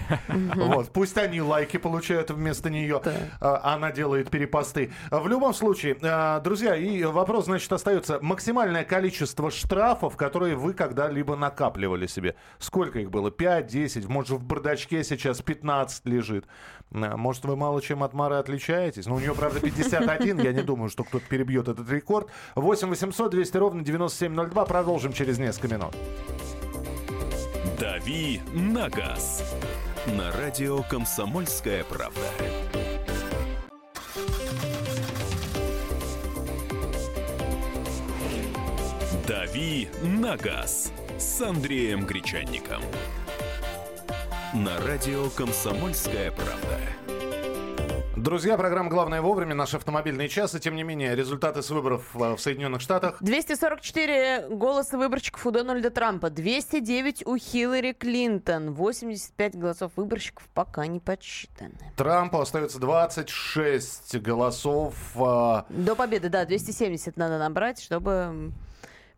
Вот. 0.55 0.91
Пусть 0.93 1.17
они 1.17 1.41
лайки 1.41 1.77
получают 1.77 2.31
вместо 2.31 2.69
нее. 2.69 3.01
А, 3.41 3.73
Она 3.75 3.91
делает 3.91 4.29
перепосты. 4.29 4.91
В 5.11 5.27
любом 5.27 5.53
случае, 5.53 5.97
а, 6.01 6.39
друзья, 6.39 6.75
и 6.75 7.03
вопрос, 7.03 7.45
значит, 7.45 7.71
остается. 7.71 8.19
Максимальное 8.21 8.83
количество 8.83 9.51
штрафов, 9.51 10.15
которые 10.15 10.55
вы 10.55 10.73
когда-либо 10.73 11.35
накапливали 11.35 12.07
себе. 12.07 12.35
Сколько 12.59 12.99
их 12.99 13.09
было? 13.11 13.31
5, 13.31 13.67
10? 13.67 14.07
Может, 14.07 14.31
в 14.31 14.43
бардачке 14.43 15.03
сейчас 15.03 15.41
15 15.41 16.05
лежит? 16.05 16.45
А, 16.93 17.17
Может, 17.17 17.45
вы 17.45 17.55
мало 17.55 17.81
чем 17.81 18.03
от 18.03 18.13
Мары 18.13 18.35
отличаетесь? 18.35 19.05
Ну, 19.07 19.15
у 19.15 19.19
нее, 19.19 19.33
правда, 19.35 19.59
51. 19.59 20.39
Я 20.39 20.53
не 20.53 20.61
думаю, 20.61 20.89
что 20.89 21.03
кто-то 21.03 21.25
перебьет 21.27 21.67
этот 21.67 21.89
рекорд. 21.89 22.29
8 22.55 22.87
800 22.89 23.31
200 23.31 23.57
ровно 23.57 23.83
9702. 23.83 24.65
Продолжим 24.65 25.13
через 25.13 25.37
несколько 25.39 25.67
минут. 25.75 25.95
«Дави 27.85 28.41
на 28.51 28.89
газ» 28.89 29.43
на 30.07 30.31
радио 30.31 30.81
«Комсомольская 30.81 31.83
правда». 31.83 32.19
«Дави 39.27 39.87
на 40.01 40.35
газ» 40.35 40.91
с 41.19 41.41
Андреем 41.41 42.07
Гречанником. 42.07 42.81
На 44.55 44.79
радио 44.79 45.29
«Комсомольская 45.29 46.31
правда». 46.31 47.14
Друзья, 48.25 48.57
программа 48.57 48.89
«Главное 48.89 49.21
вовремя», 49.21 49.53
наш 49.53 49.75
автомобильный 49.75 50.27
час. 50.27 50.55
И 50.55 50.59
тем 50.59 50.75
не 50.75 50.81
менее, 50.81 51.15
результаты 51.15 51.61
с 51.61 51.69
выборов 51.69 52.09
э, 52.15 52.33
в 52.33 52.39
Соединенных 52.39 52.81
Штатах. 52.81 53.17
244 53.21 54.47
голоса 54.49 54.97
выборщиков 54.97 55.45
у 55.45 55.51
Дональда 55.51 55.91
Трампа, 55.91 56.31
209 56.31 57.27
у 57.27 57.37
Хиллари 57.37 57.91
Клинтон, 57.91 58.73
85 58.73 59.59
голосов 59.59 59.91
выборщиков 59.95 60.43
пока 60.55 60.87
не 60.87 60.99
подсчитаны. 60.99 61.75
Трампу 61.95 62.39
остается 62.39 62.79
26 62.79 64.19
голосов. 64.21 64.95
э, 65.15 65.61
До 65.69 65.95
победы, 65.95 66.29
да, 66.29 66.45
270 66.45 67.17
надо 67.17 67.37
набрать, 67.37 67.79
чтобы 67.79 68.51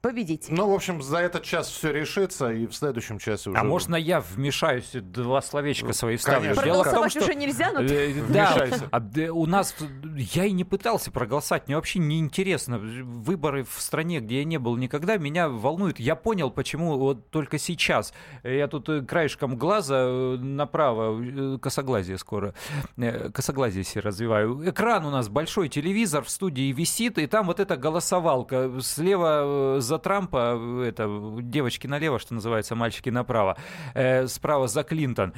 победить. 0.08 0.48
Ну, 0.50 0.70
в 0.70 0.74
общем, 0.74 1.02
за 1.02 1.18
этот 1.18 1.44
час 1.44 1.68
все 1.68 1.92
решится, 1.92 2.50
и 2.50 2.66
в 2.66 2.74
следующем 2.74 3.20
часе 3.20 3.50
уже... 3.50 3.60
А 3.60 3.64
можно 3.64 3.98
я 3.98 4.22
вмешаюсь, 4.22 4.94
и 4.94 5.02
два 5.02 5.42
словечка 5.42 5.92
свои 5.92 6.16
вставлю? 6.16 6.56
Конечно. 6.56 6.64
Дело 6.64 6.84
в 6.84 6.86
том, 6.86 6.94
Проголосовать 6.94 7.12
что... 7.12 7.24
уже 7.24 7.36
нельзя, 7.36 7.72
но 7.74 7.82
Э, 7.82 8.14
Да, 8.30 8.68
а, 8.92 9.00
да, 9.02 9.34
у 9.34 9.46
нас 9.46 9.76
я 10.16 10.46
и 10.46 10.52
не 10.52 10.64
пытался 10.64 11.12
проголосовать, 11.12 11.68
мне 11.68 11.76
вообще 11.76 12.00
не 12.00 12.20
интересно. 12.20 12.80
Выборы 12.80 13.66
в 13.66 13.82
стране, 13.82 14.20
где 14.22 14.40
я 14.40 14.44
не 14.46 14.58
был 14.58 14.78
никогда, 14.78 15.18
меня 15.18 15.50
волнуют. 15.50 16.00
Я 16.00 16.16
понял, 16.16 16.52
почему 16.52 16.98
вот 16.98 17.30
только 17.30 17.58
сейчас. 17.58 18.14
Я 18.44 18.68
тут 18.68 18.88
э, 18.88 19.02
краешком 19.02 19.58
глаза 19.58 19.98
э, 20.00 20.38
направо, 20.38 21.58
косоглазие 21.58 22.18
скоро, 22.18 22.54
косоглазие 23.34 23.84
себе 23.84 24.02
развиваю. 24.02 24.70
Экран 24.70 25.06
у 25.06 25.10
нас 25.10 25.28
большой, 25.28 25.68
телевизор 25.68 26.24
в 26.24 26.30
студии 26.30 26.72
висит, 26.72 27.18
и 27.18 27.28
там 27.28 27.48
вот 27.48 27.60
эта 27.60 27.76
голосовалка. 27.76 28.72
Слева 28.82 29.78
э, 29.78 29.82
за 29.98 30.00
Трампа, 30.00 30.56
э, 30.58 30.86
это 30.90 31.08
девочки 31.42 31.88
налево, 31.88 32.20
что 32.20 32.34
называется, 32.34 32.76
мальчики 32.76 33.10
направо. 33.10 33.58
Э, 33.94 34.28
справа 34.28 34.68
за 34.68 34.84
Клинтон. 34.84 35.34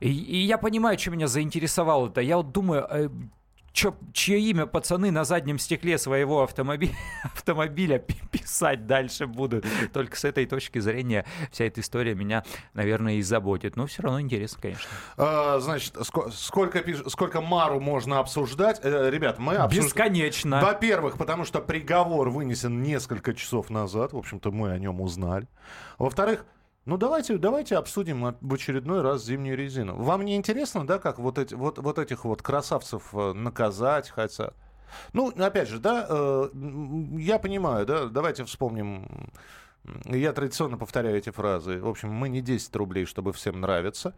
И, 0.00 0.08
и 0.08 0.38
я 0.38 0.58
понимаю, 0.58 0.98
что 0.98 1.10
меня 1.10 1.26
заинтересовало 1.26 2.08
это. 2.08 2.20
Я 2.20 2.36
вот 2.36 2.52
думаю, 2.52 2.86
э, 2.90 3.08
чё, 3.74 3.94
чье 4.14 4.40
имя 4.40 4.64
пацаны 4.66 5.10
на 5.10 5.24
заднем 5.24 5.58
стекле 5.58 5.98
своего 5.98 6.42
автомобиля, 6.44 6.94
автомобиля 7.24 7.98
пи- 7.98 8.14
писать 8.30 8.86
дальше 8.86 9.26
будут. 9.26 9.66
Только 9.92 10.16
с 10.16 10.24
этой 10.24 10.46
точки 10.46 10.78
зрения 10.78 11.26
вся 11.50 11.64
эта 11.66 11.80
история 11.82 12.14
меня, 12.14 12.44
наверное, 12.72 13.14
и 13.14 13.22
заботит. 13.22 13.76
Но 13.76 13.86
все 13.86 14.02
равно 14.02 14.20
интересно, 14.20 14.58
конечно. 14.62 14.88
А, 15.18 15.58
значит, 15.60 15.94
ско- 15.96 16.30
сколько, 16.32 16.78
пиш- 16.78 17.10
сколько 17.10 17.40
Мару 17.42 17.80
можно 17.80 18.20
обсуждать? 18.20 18.80
Э, 18.82 19.10
ребят, 19.10 19.38
мы 19.38 19.56
обсуждаем... 19.56 19.86
Бесконечно. 19.88 20.60
Во-первых, 20.62 21.18
потому 21.18 21.44
что 21.44 21.60
приговор 21.60 22.30
вынесен 22.30 22.80
несколько 22.82 23.34
часов 23.34 23.68
назад. 23.70 24.12
В 24.12 24.16
общем-то, 24.16 24.52
мы 24.52 24.70
о 24.70 24.78
нем 24.78 25.00
узнали. 25.00 25.48
Во-вторых, 25.98 26.46
ну 26.86 26.96
давайте, 26.98 27.38
давайте 27.38 27.76
обсудим 27.76 28.36
в 28.40 28.54
очередной 28.54 29.02
раз 29.02 29.24
зимнюю 29.24 29.56
резину. 29.56 29.96
Вам 29.96 30.24
не 30.24 30.36
интересно, 30.36 30.86
да, 30.86 30.98
как 30.98 31.18
вот, 31.18 31.38
эти, 31.38 31.54
вот, 31.54 31.78
вот 31.78 31.98
этих 31.98 32.24
вот 32.24 32.42
красавцев 32.42 33.14
э, 33.14 33.32
наказать 33.32 34.10
хотят? 34.10 34.54
Ну, 35.12 35.32
опять 35.36 35.68
же, 35.68 35.78
да, 35.78 36.06
э, 36.08 36.48
я 37.18 37.38
понимаю, 37.38 37.86
да, 37.86 38.06
давайте 38.06 38.44
вспомним. 38.44 39.30
Я 40.04 40.32
традиционно 40.32 40.78
повторяю 40.78 41.16
эти 41.16 41.30
фразы. 41.30 41.78
В 41.78 41.88
общем, 41.88 42.10
мы 42.10 42.28
не 42.28 42.40
10 42.40 42.74
рублей, 42.76 43.04
чтобы 43.04 43.32
всем 43.32 43.60
нравиться. 43.60 44.14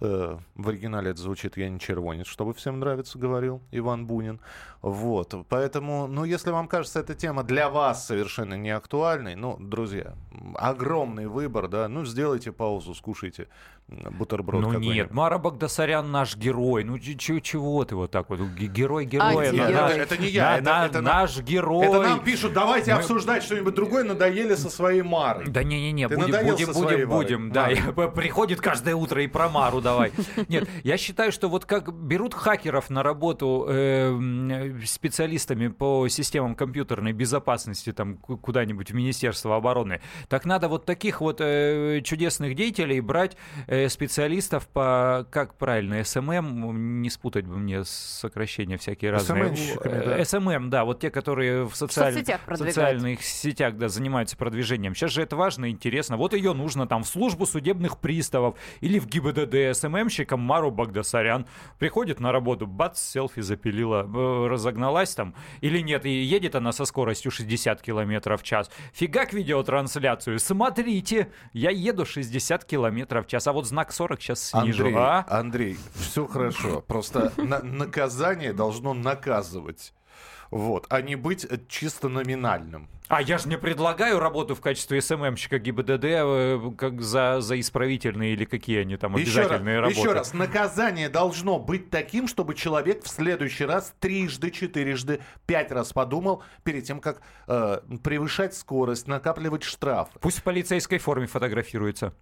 Э, 0.00 0.38
В 0.54 0.68
оригинале 0.68 1.10
это 1.10 1.20
звучит 1.20 1.56
«Я 1.56 1.68
не 1.68 1.80
червонец, 1.80 2.26
чтобы 2.26 2.54
всем 2.54 2.78
нравится», 2.80 3.18
говорил 3.18 3.60
Иван 3.72 4.06
Бунин. 4.06 4.40
Вот. 4.80 5.34
Поэтому, 5.48 6.06
ну, 6.06 6.24
если 6.24 6.50
вам 6.50 6.68
кажется 6.68 7.00
эта 7.00 7.14
тема 7.14 7.42
для 7.42 7.68
вас 7.68 8.06
совершенно 8.06 8.54
не 8.54 8.70
актуальной, 8.70 9.34
ну, 9.34 9.56
друзья, 9.58 10.14
огромный 10.54 11.26
выбор, 11.26 11.66
да, 11.68 11.88
ну, 11.88 12.04
сделайте 12.04 12.52
паузу, 12.52 12.94
скушайте 12.94 13.48
бутерброд 13.88 14.60
ну 14.60 14.78
нет, 14.78 15.12
Мара 15.14 15.38
Багдасарян 15.38 16.10
наш 16.12 16.36
герой. 16.36 16.84
Ну 16.84 16.98
ч- 16.98 17.16
ч- 17.16 17.40
чего 17.40 17.82
ты 17.86 17.96
вот 17.96 18.10
так 18.10 18.28
вот? 18.28 18.38
Ге- 18.38 18.66
Герой 18.66 19.06
героя. 19.06 19.48
Антигерой. 19.48 19.72
на- 19.72 19.88
Это- 19.88 20.02
это 20.14 20.16
не 20.18 20.28
я, 20.28 20.42
на- 20.50 20.56
это- 20.58 20.64
на- 20.64 20.86
это 20.86 21.00
на- 21.00 21.12
наш 21.20 21.38
герой. 21.40 21.86
Это 21.86 22.02
нам 22.02 22.20
пишут, 22.22 22.52
давайте 22.52 22.92
Мы- 22.92 22.98
обсуждать 23.00 23.42
что-нибудь 23.42 23.74
другое, 23.74 24.04
надоели 24.04 24.54
со 24.56 24.68
своей 24.68 25.00
Марой. 25.00 25.46
Да 25.48 25.62
не-не-не, 25.62 26.06
будем, 26.08 26.20
будем, 26.46 26.72
будем, 26.74 27.08
будем. 27.08 27.50
Да, 27.52 27.70
п- 27.96 28.08
приходит 28.10 28.60
каждое 28.60 28.94
утро 28.94 29.22
и 29.22 29.26
про 29.26 29.48
Мару 29.48 29.80
давай. 29.92 30.12
Нет, 30.48 30.68
я 30.84 30.96
считаю, 30.96 31.32
что 31.32 31.48
вот 31.48 31.64
как 31.64 31.92
берут 31.92 32.34
хакеров 32.34 32.90
на 32.90 33.02
работу 33.02 33.66
э, 33.68 34.80
специалистами 34.84 35.68
по 35.68 36.08
системам 36.08 36.54
компьютерной 36.54 37.12
безопасности 37.12 37.92
там 37.92 38.16
ку- 38.16 38.36
куда-нибудь 38.36 38.90
в 38.90 38.94
Министерство 38.94 39.56
обороны, 39.56 40.00
так 40.28 40.44
надо 40.44 40.68
вот 40.68 40.84
таких 40.84 41.20
вот 41.20 41.40
э, 41.40 42.00
чудесных 42.04 42.54
деятелей 42.54 43.00
брать 43.00 43.36
э, 43.66 43.88
специалистов 43.88 44.68
по, 44.68 45.26
как 45.30 45.54
правильно, 45.56 46.02
SMM, 46.04 47.00
не 47.02 47.10
спутать 47.10 47.46
бы 47.46 47.56
мне 47.58 47.84
сокращения 47.84 48.76
всякие 48.78 49.10
разные. 49.12 49.44
SMM-щиками, 49.50 50.04
да. 50.04 50.18
Э, 50.18 50.24
SMM, 50.24 50.70
да, 50.70 50.84
вот 50.84 51.00
те, 51.00 51.10
которые 51.10 51.64
в 51.68 51.74
социаль- 51.74 52.12
соцсетях 52.14 52.40
продвигают. 52.40 52.74
социальных 52.74 53.22
сетях 53.22 53.76
да, 53.76 53.88
занимаются 53.88 54.36
продвижением. 54.36 54.94
Сейчас 54.94 55.12
же 55.12 55.22
это 55.22 55.36
важно 55.36 55.66
и 55.66 55.70
интересно. 55.70 56.16
Вот 56.16 56.34
ее 56.34 56.52
нужно 56.52 56.86
там 56.86 57.02
в 57.04 57.08
службу 57.08 57.46
судебных 57.46 57.98
приставов 57.98 58.56
или 58.80 58.98
в 58.98 59.06
ГИБДД 59.06 59.76
SMM-щиком 59.78 60.40
Мару 60.40 60.70
Багдасарян. 60.70 61.46
Приходит 61.78 62.20
на 62.20 62.32
работу, 62.32 62.66
бац, 62.66 63.00
селфи 63.00 63.40
запилила, 63.40 64.02
э, 64.02 64.46
разогналась 64.48 65.14
там. 65.14 65.34
Или 65.60 65.80
нет, 65.80 66.04
и 66.06 66.10
едет 66.10 66.54
она 66.54 66.72
со 66.72 66.84
скоростью 66.84 67.30
60 67.30 67.80
километров 67.82 68.42
в 68.42 68.44
час. 68.44 68.70
Фигак 68.92 69.32
видеотрансляцию. 69.32 70.38
Смотрите, 70.38 71.30
я 71.52 71.70
еду 71.70 72.04
60 72.04 72.64
километров 72.64 73.26
в 73.26 73.28
час, 73.28 73.46
а 73.46 73.52
вот 73.52 73.66
знак 73.66 73.92
40 73.92 74.20
сейчас 74.20 74.42
снижу. 74.50 74.84
Андрей, 74.86 74.94
а? 74.98 75.24
Андрей, 75.28 75.78
все 75.94 76.26
хорошо. 76.26 76.80
Просто 76.86 77.32
на- 77.36 77.62
наказание 77.62 78.52
должно 78.52 78.94
наказывать. 78.94 79.92
Вот, 80.50 80.86
а 80.88 81.02
не 81.02 81.16
быть 81.16 81.44
э, 81.44 81.58
чисто 81.68 82.08
номинальным. 82.08 82.88
А 83.08 83.22
я 83.22 83.38
же 83.38 83.48
не 83.48 83.56
предлагаю 83.56 84.18
работу 84.18 84.54
в 84.54 84.60
качестве 84.60 85.00
СММщика 85.00 85.58
ГИБДД 85.58 86.04
э, 86.04 86.70
как 86.76 87.00
за, 87.00 87.40
за 87.40 87.58
исправительные 87.58 88.34
или 88.34 88.44
какие 88.44 88.80
они 88.80 88.96
там 88.98 89.16
Еще 89.16 89.26
раз, 89.26 89.46
обязательные 89.46 89.80
работы. 89.80 89.98
еще 89.98 90.12
раз, 90.12 90.34
наказание 90.34 91.08
должно 91.08 91.58
быть 91.58 91.88
таким, 91.88 92.28
чтобы 92.28 92.54
человек 92.54 93.04
в 93.04 93.08
следующий 93.08 93.64
раз 93.64 93.94
трижды, 93.98 94.50
четырежды, 94.50 95.20
пять 95.46 95.72
раз 95.72 95.92
подумал 95.94 96.42
перед 96.64 96.84
тем, 96.84 97.00
как 97.00 97.22
э, 97.46 97.80
превышать 98.02 98.54
скорость, 98.54 99.06
накапливать 99.06 99.62
штраф. 99.62 100.10
Пусть 100.20 100.40
в 100.40 100.42
полицейской 100.42 100.98
форме 100.98 101.26
фотографируется. 101.26 102.14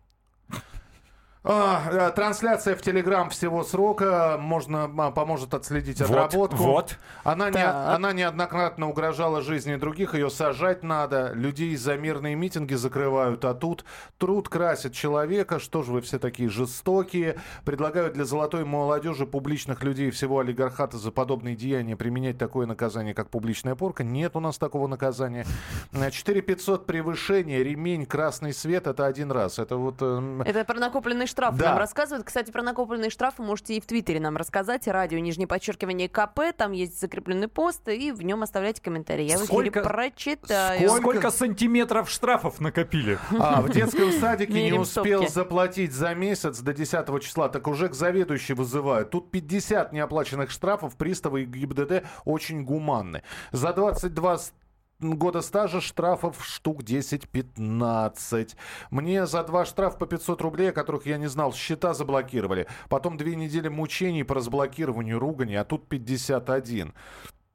А, 1.48 2.08
э, 2.08 2.10
трансляция 2.10 2.74
в 2.74 2.82
Телеграм 2.82 3.30
всего 3.30 3.62
срока. 3.62 4.36
Можно, 4.40 4.90
а, 4.98 5.10
поможет 5.12 5.54
отследить 5.54 6.00
Вот, 6.00 6.10
отработку. 6.10 6.56
вот. 6.56 6.98
Она, 7.22 7.50
не, 7.50 7.64
она 7.64 8.12
неоднократно 8.12 8.88
угрожала 8.88 9.40
жизни 9.42 9.76
других. 9.76 10.14
Ее 10.14 10.28
сажать 10.28 10.82
надо. 10.82 11.30
Людей 11.34 11.76
за 11.76 11.96
мирные 11.96 12.34
митинги 12.34 12.74
закрывают. 12.74 13.44
А 13.44 13.54
тут 13.54 13.84
труд 14.18 14.48
красит 14.48 14.92
человека. 14.92 15.60
Что 15.60 15.84
же 15.84 15.92
вы 15.92 16.00
все 16.00 16.18
такие 16.18 16.48
жестокие? 16.48 17.36
Предлагают 17.64 18.14
для 18.14 18.24
золотой 18.24 18.64
молодежи 18.64 19.24
публичных 19.24 19.84
людей 19.84 20.10
всего 20.10 20.40
олигархата 20.40 20.98
за 20.98 21.12
подобные 21.12 21.54
деяния 21.54 21.94
применять 21.94 22.38
такое 22.38 22.66
наказание, 22.66 23.14
как 23.14 23.30
публичная 23.30 23.76
порка. 23.76 24.02
Нет 24.02 24.34
у 24.34 24.40
нас 24.40 24.58
такого 24.58 24.88
наказания. 24.88 25.46
4500 25.92 26.86
превышение, 26.86 27.62
ремень, 27.62 28.04
красный 28.04 28.52
свет. 28.52 28.88
Это 28.88 29.06
один 29.06 29.30
раз. 29.30 29.60
Это 29.60 29.76
вот... 29.76 30.02
эм, 30.02 30.42
Это 30.42 30.64
про 30.64 30.80
накопленный 30.80 31.28
штрафы 31.36 31.58
Да. 31.58 31.70
нам 31.70 31.78
рассказывают. 31.78 32.26
Кстати, 32.26 32.50
про 32.50 32.62
накопленные 32.62 33.10
штрафы 33.10 33.42
можете 33.42 33.74
и 33.76 33.80
в 33.80 33.84
Твиттере 33.86 34.20
нам 34.20 34.38
рассказать. 34.38 34.88
Радио, 34.88 35.18
нижнее 35.18 35.46
подчеркивание 35.46 36.08
КП. 36.08 36.40
Там 36.56 36.72
есть 36.72 36.98
закрепленный 36.98 37.48
пост, 37.48 37.86
и 37.88 38.10
в 38.10 38.22
нем 38.22 38.42
оставляйте 38.42 38.80
комментарии. 38.80 39.24
Я 39.24 39.34
в 39.36 39.40
эфире 39.44 39.46
Сколько- 39.46 39.82
прочитаю. 39.82 40.88
Сколько- 40.88 41.02
Сколько 41.06 41.30
сантиметров 41.30 42.08
штрафов 42.10 42.58
накопили? 42.60 43.18
А, 43.38 43.60
в 43.60 43.70
детском 43.70 44.10
садике 44.12 44.70
не 44.70 44.72
успел 44.78 45.28
заплатить 45.28 45.92
за 45.92 46.14
месяц 46.14 46.60
до 46.60 46.72
10 46.72 47.20
числа, 47.20 47.48
так 47.50 47.68
уже 47.68 47.88
к 47.90 47.94
заведующей 47.94 48.54
вызывают. 48.54 49.10
Тут 49.10 49.30
50 49.30 49.92
неоплаченных 49.92 50.50
штрафов, 50.50 50.96
приставы 50.96 51.42
и 51.42 51.44
ГИБДД 51.44 52.04
очень 52.24 52.64
гуманны. 52.64 53.22
За 53.52 53.72
22 53.74 54.38
с- 54.38 54.52
года 55.00 55.42
стажа 55.42 55.80
штрафов 55.80 56.44
штук 56.44 56.82
10-15. 56.82 58.56
Мне 58.90 59.26
за 59.26 59.42
два 59.44 59.64
штрафа 59.64 59.98
по 59.98 60.06
500 60.06 60.40
рублей, 60.40 60.70
о 60.70 60.72
которых 60.72 61.06
я 61.06 61.18
не 61.18 61.26
знал, 61.26 61.52
счета 61.52 61.94
заблокировали. 61.94 62.66
Потом 62.88 63.16
две 63.16 63.36
недели 63.36 63.68
мучений 63.68 64.24
по 64.24 64.34
разблокированию, 64.34 65.18
ругани, 65.18 65.54
а 65.54 65.64
тут 65.64 65.88
51. 65.88 66.94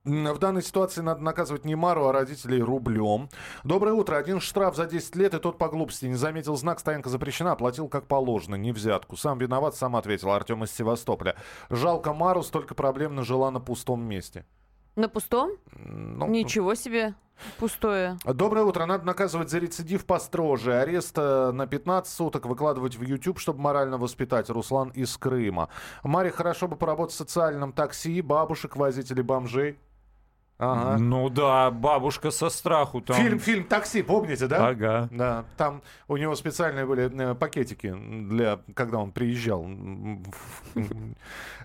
М, 0.03 0.33
В 0.33 0.39
данной 0.39 0.63
ситуации 0.63 1.01
надо 1.01 1.21
наказывать 1.21 1.63
не 1.63 1.75
Мару, 1.75 2.07
а 2.07 2.11
родителей 2.11 2.61
рублем. 2.61 3.29
Доброе 3.63 3.93
утро. 3.93 4.15
Один 4.17 4.39
штраф 4.39 4.75
за 4.75 4.87
10 4.87 5.15
лет, 5.15 5.33
и 5.35 5.39
тот 5.39 5.57
по 5.59 5.67
глупости. 5.69 6.05
Не 6.07 6.15
заметил 6.15 6.55
знак, 6.57 6.79
стоянка 6.79 7.09
запрещена, 7.09 7.51
оплатил 7.51 7.87
как 7.87 8.07
положено, 8.07 8.55
не 8.55 8.71
взятку. 8.71 9.15
Сам 9.15 9.37
виноват, 9.37 9.75
сам 9.75 9.95
ответил 9.95 10.31
Артем 10.31 10.63
из 10.63 10.71
Севастополя. 10.71 11.35
Жалко 11.69 12.13
Мару, 12.13 12.41
столько 12.41 12.73
проблем 12.73 13.13
нажила 13.15 13.51
на 13.51 13.59
пустом 13.59 14.01
месте. 14.03 14.45
На 14.95 15.07
пустом? 15.07 15.51
Ну, 15.75 16.27
Ничего 16.27 16.75
себе. 16.75 17.13
Пустое. 17.57 18.17
Доброе 18.25 18.65
утро. 18.65 18.85
Надо 18.85 19.05
наказывать 19.05 19.49
за 19.49 19.59
рецидив 19.59 20.05
построже. 20.05 20.79
Арест 20.79 21.17
э, 21.17 21.51
на 21.51 21.67
15 21.67 22.13
суток 22.13 22.45
выкладывать 22.45 22.95
в 22.95 23.03
YouTube, 23.03 23.39
чтобы 23.39 23.61
морально 23.61 23.97
воспитать. 23.97 24.49
Руслан 24.49 24.89
из 24.89 25.15
Крыма. 25.17 25.69
Маре 26.03 26.31
хорошо 26.31 26.67
бы 26.67 26.75
поработать 26.75 27.13
в 27.15 27.17
социальном 27.17 27.73
такси, 27.73 28.21
бабушек 28.21 28.75
возить 28.75 29.11
или 29.11 29.21
бомжей. 29.21 29.77
Ага. 30.63 30.97
Ну 30.99 31.29
да, 31.29 31.71
бабушка 31.71 32.29
со 32.29 32.49
страху 32.49 33.01
там. 33.01 33.15
Фильм, 33.15 33.39
фильм 33.39 33.63
«Такси», 33.63 34.03
помните, 34.03 34.45
да? 34.45 34.67
Ага. 34.67 35.07
Да, 35.09 35.43
там 35.57 35.81
у 36.07 36.17
него 36.17 36.35
специальные 36.35 36.85
были 36.85 37.09
э, 37.11 37.33
пакетики 37.33 37.91
для, 37.91 38.59
когда 38.75 38.99
он 38.99 39.11
приезжал. 39.11 39.65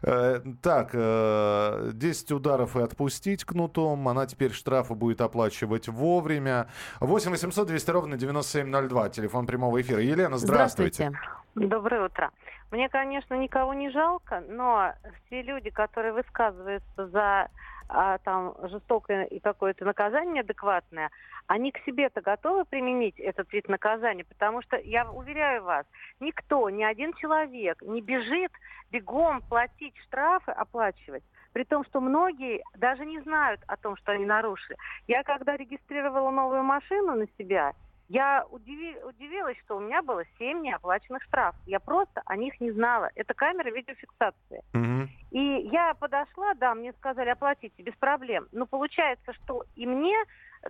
Э, 0.02 0.40
Так, 0.62 0.90
э, 0.94 1.90
10 1.92 2.32
ударов 2.32 2.76
и 2.76 2.80
отпустить 2.80 3.44
кнутом. 3.44 4.08
Она 4.08 4.24
теперь 4.26 4.52
штрафы 4.52 4.94
будет 4.94 5.20
оплачивать 5.20 5.88
вовремя. 5.88 6.68
8 7.00 7.30
800 7.30 7.66
200 7.66 7.90
ровно 7.90 8.16
9702. 8.16 9.10
Телефон 9.10 9.46
прямого 9.46 9.80
эфира. 9.80 10.00
Елена, 10.00 10.38
здравствуйте. 10.38 11.12
Доброе 11.54 12.06
утро. 12.06 12.30
Мне, 12.70 12.88
конечно, 12.88 13.34
никого 13.34 13.74
не 13.74 13.90
жалко, 13.90 14.42
но 14.48 14.92
все 15.26 15.42
люди, 15.42 15.70
которые 15.70 16.12
высказываются 16.12 17.08
за 17.08 17.48
а, 17.88 18.18
там 18.18 18.54
жестокое 18.64 19.24
и 19.24 19.38
какое-то 19.38 19.84
наказание 19.84 20.40
адекватное, 20.40 21.10
они 21.46 21.70
к 21.72 21.78
себе-то 21.84 22.20
готовы 22.20 22.64
применить 22.64 23.18
этот 23.18 23.52
вид 23.52 23.68
наказания, 23.68 24.24
потому 24.24 24.62
что 24.62 24.76
я 24.76 25.10
уверяю 25.10 25.62
вас, 25.64 25.86
никто, 26.20 26.68
ни 26.70 26.82
один 26.82 27.12
человек 27.14 27.80
не 27.82 28.00
бежит 28.00 28.52
бегом 28.90 29.42
платить 29.42 29.96
штрафы, 30.06 30.52
оплачивать. 30.52 31.22
При 31.52 31.64
том, 31.64 31.84
что 31.86 32.00
многие 32.00 32.62
даже 32.76 33.06
не 33.06 33.18
знают 33.20 33.60
о 33.66 33.76
том, 33.76 33.96
что 33.96 34.12
они 34.12 34.26
нарушили. 34.26 34.76
Я 35.06 35.22
когда 35.22 35.56
регистрировала 35.56 36.30
новую 36.30 36.62
машину 36.62 37.14
на 37.14 37.26
себя, 37.38 37.72
я 38.08 38.44
удиви- 38.50 39.02
удивилась, 39.04 39.58
что 39.64 39.76
у 39.76 39.80
меня 39.80 40.02
было 40.02 40.24
7 40.38 40.62
неоплаченных 40.62 41.22
штрафов. 41.24 41.60
Я 41.66 41.80
просто 41.80 42.22
о 42.26 42.36
них 42.36 42.60
не 42.60 42.70
знала. 42.70 43.10
Это 43.14 43.34
камера 43.34 43.70
видеофиксации. 43.70 44.62
Мгм. 44.72 45.08
И 45.32 45.68
я 45.72 45.94
подошла, 45.94 46.54
да, 46.54 46.74
мне 46.74 46.92
сказали, 46.94 47.30
оплатите, 47.30 47.82
без 47.82 47.94
проблем. 47.94 48.46
Но 48.52 48.66
получается, 48.66 49.32
что 49.32 49.64
и 49.74 49.86
мне 49.86 50.16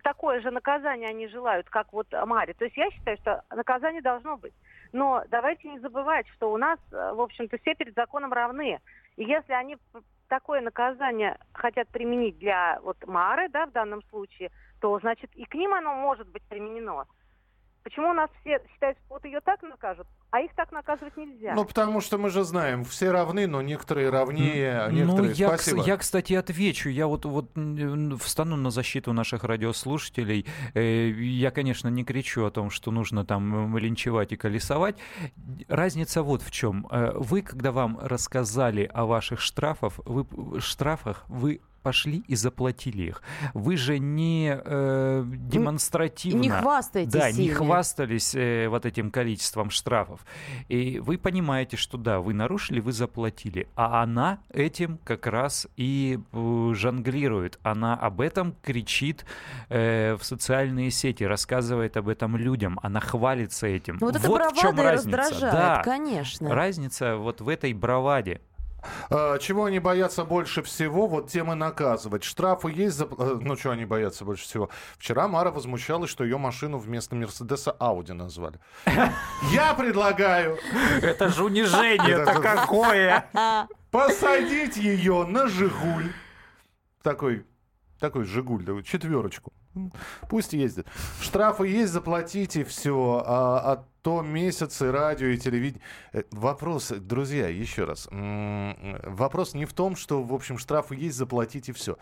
такое 0.03 0.41
же 0.41 0.51
наказание 0.51 1.11
они 1.11 1.29
желают, 1.29 1.69
как 1.69 1.93
вот 1.93 2.07
Маре. 2.27 2.55
То 2.55 2.65
есть 2.65 2.77
я 2.77 2.91
считаю, 2.91 3.17
что 3.19 3.43
наказание 3.51 4.03
должно 4.03 4.37
быть. 4.37 4.55
Но 4.93 5.23
давайте 5.29 5.69
не 5.69 5.79
забывать, 5.79 6.27
что 6.29 6.53
у 6.53 6.57
нас, 6.57 6.79
э, 6.91 7.13
в 7.13 7.21
общем-то, 7.21 7.59
все 7.59 7.75
перед 7.75 7.95
законом 7.95 8.33
равны. 8.33 8.81
И 9.17 9.25
если 9.25 9.53
они 9.53 9.77
такое 10.29 10.61
наказание 10.61 11.39
хотят 11.53 11.89
применить 11.89 12.39
для 12.39 12.81
вот 12.83 12.97
Мары, 13.07 13.49
да, 13.49 13.67
в 13.67 13.73
данном 13.73 14.03
случае, 14.05 14.51
то, 14.81 14.99
значит, 15.01 15.31
и 15.35 15.45
к 15.45 15.55
ним 15.55 15.75
оно 15.75 15.95
может 15.95 16.29
быть 16.29 16.43
применено. 16.45 17.07
Почему 17.87 18.11
у 18.11 18.15
нас 18.15 18.29
все 18.41 18.59
считают, 18.73 18.99
что 18.99 19.15
вот 19.15 19.25
ее 19.25 19.41
так 19.43 19.63
накажут, 19.63 20.09
а 20.33 20.41
их 20.41 20.53
так 20.57 20.73
наказывать 20.73 21.17
нельзя? 21.17 21.55
Ну, 21.55 21.65
потому 21.65 22.01
что 22.01 22.19
мы 22.19 22.31
же 22.31 22.43
знаем, 22.43 22.83
все 22.83 23.13
равны, 23.13 23.47
но 23.47 23.63
некоторые 23.63 24.11
равнее, 24.11 24.79
а 24.81 24.89
Ну, 24.91 24.97
некоторые... 24.97 25.33
я, 25.35 25.49
Спасибо. 25.51 25.85
я, 25.85 25.97
кстати, 25.97 26.33
отвечу. 26.33 26.89
Я 26.89 27.07
вот, 27.07 27.25
вот 27.27 27.57
м, 27.57 28.19
встану 28.19 28.57
на 28.57 28.71
защиту 28.71 29.13
наших 29.13 29.45
радиослушателей. 29.45 30.47
Э, 30.75 31.11
Я, 31.11 31.53
конечно, 31.53 31.87
не 31.87 32.03
кричу 32.05 32.45
о 32.45 32.51
том, 32.51 32.71
что 32.71 32.91
нужно 32.91 33.25
там 33.25 33.79
линчевать 33.79 34.33
и 34.33 34.37
колесовать. 34.37 34.97
Разница 35.69 36.25
вот 36.25 36.43
в 36.43 36.51
чем. 36.51 36.89
Э, 36.91 37.13
Вы, 37.15 37.43
когда 37.43 37.71
вам 37.71 38.01
рассказали 38.03 38.91
о 38.93 39.05
ваших 39.05 39.39
штрафах, 39.41 39.93
вы, 40.05 40.27
штрафах, 40.61 41.25
вы 41.29 41.61
пошли 41.87 42.25
и 42.27 42.35
заплатили 42.35 43.03
их. 43.05 43.23
Вы 43.55 43.77
же 43.77 44.01
не 44.01 44.61
э, 44.61 45.25
демонстративно... 45.25 46.41
не 46.41 46.51
хвастайтесь 46.51 47.13
Да, 47.13 47.31
не 47.31 47.45
ими. 47.47 47.55
хвастались 47.55 48.35
э, 48.35 48.67
вот 48.69 48.85
этим 48.87 49.13
количеством 49.13 49.71
штрафов. 49.71 50.27
И 50.69 50.99
вы 50.99 51.17
понимаете, 51.17 51.77
что 51.77 51.97
да, 51.97 52.19
вы 52.19 52.35
нарушили, 52.35 52.81
вы 52.81 52.91
заплатили. 52.91 53.69
А 53.77 54.03
она 54.03 54.41
этим 54.53 54.99
как 55.05 55.29
раз 55.29 55.69
и 55.77 56.19
э, 56.33 56.73
жонглирует. 56.75 57.61
Она 57.63 57.95
об 57.95 58.21
этом 58.21 58.57
кричит 58.65 59.25
э, 59.69 60.17
в 60.17 60.25
социальные 60.25 60.91
сети, 60.91 61.23
рассказывает 61.23 61.97
об 61.97 62.09
этом 62.09 62.37
людям. 62.37 62.81
Она 62.83 62.99
хвалится 62.99 63.69
этим. 63.69 63.99
Ну, 64.01 64.07
вот 64.07 64.17
это 64.17 64.29
в 64.29 64.55
чем 64.57 64.77
разница. 64.81 65.17
раздражает, 65.17 65.55
Да. 65.55 65.83
конечно. 65.85 66.53
Разница 66.53 67.17
вот 67.17 67.41
в 67.41 67.49
этой 67.49 67.73
браваде. 67.75 68.41
А, 69.11 69.39
Чего 69.39 69.65
они 69.65 69.79
боятся 69.79 70.25
больше 70.25 70.63
всего? 70.63 71.07
Вот 71.07 71.29
тем 71.31 71.53
и 71.53 71.55
наказывать. 71.55 72.25
Штрафы 72.25 72.71
есть? 72.71 72.97
за- 72.97 73.05
э, 73.07 73.39
Ну, 73.41 73.57
чего 73.57 73.73
они 73.73 73.85
боятся 73.85 74.25
больше 74.25 74.45
всего? 74.45 74.71
Вчера 74.99 75.29
Мара 75.29 75.51
возмущалась, 75.51 76.11
что 76.11 76.25
ее 76.25 76.39
машину 76.39 76.79
вместо 76.79 77.15
Мерседеса 77.15 77.73
Ауди 77.73 78.13
назвали. 78.13 78.59
Я 79.53 79.75
предлагаю 79.75 80.59
Это 81.03 81.29
же 81.29 81.45
унижение-то 81.45 82.41
какое! 82.41 83.29
посадить 83.91 84.77
ее 84.77 85.25
на 85.25 85.49
Жигуль. 85.49 86.13
Такой, 87.03 87.47
такой 88.01 88.25
Жигуль, 88.25 88.83
четверочку. 88.83 89.53
Пусть 90.29 90.53
ездит. 90.53 90.87
Штрафы 91.21 91.67
есть, 91.69 91.93
заплатите, 91.93 92.65
все. 92.65 93.23
А, 93.25 93.73
а 93.73 93.85
то 94.03 94.23
месяцы 94.23 94.93
радио 94.93 95.29
и 95.29 95.37
телевидение. 95.39 95.83
Э, 96.13 96.23
Вопрос, 96.31 96.91
друзья, 96.91 97.49
еще 97.49 97.85
раз. 97.85 98.09
М, 98.11 98.99
Вопрос 99.03 99.55
не 99.55 99.65
в 99.65 99.73
том, 99.73 99.97
что, 99.97 100.23
в 100.23 100.33
общем, 100.33 100.59
штрафы 100.59 100.95
есть, 100.95 101.17
заплатите, 101.17 101.73
все. 101.73 101.97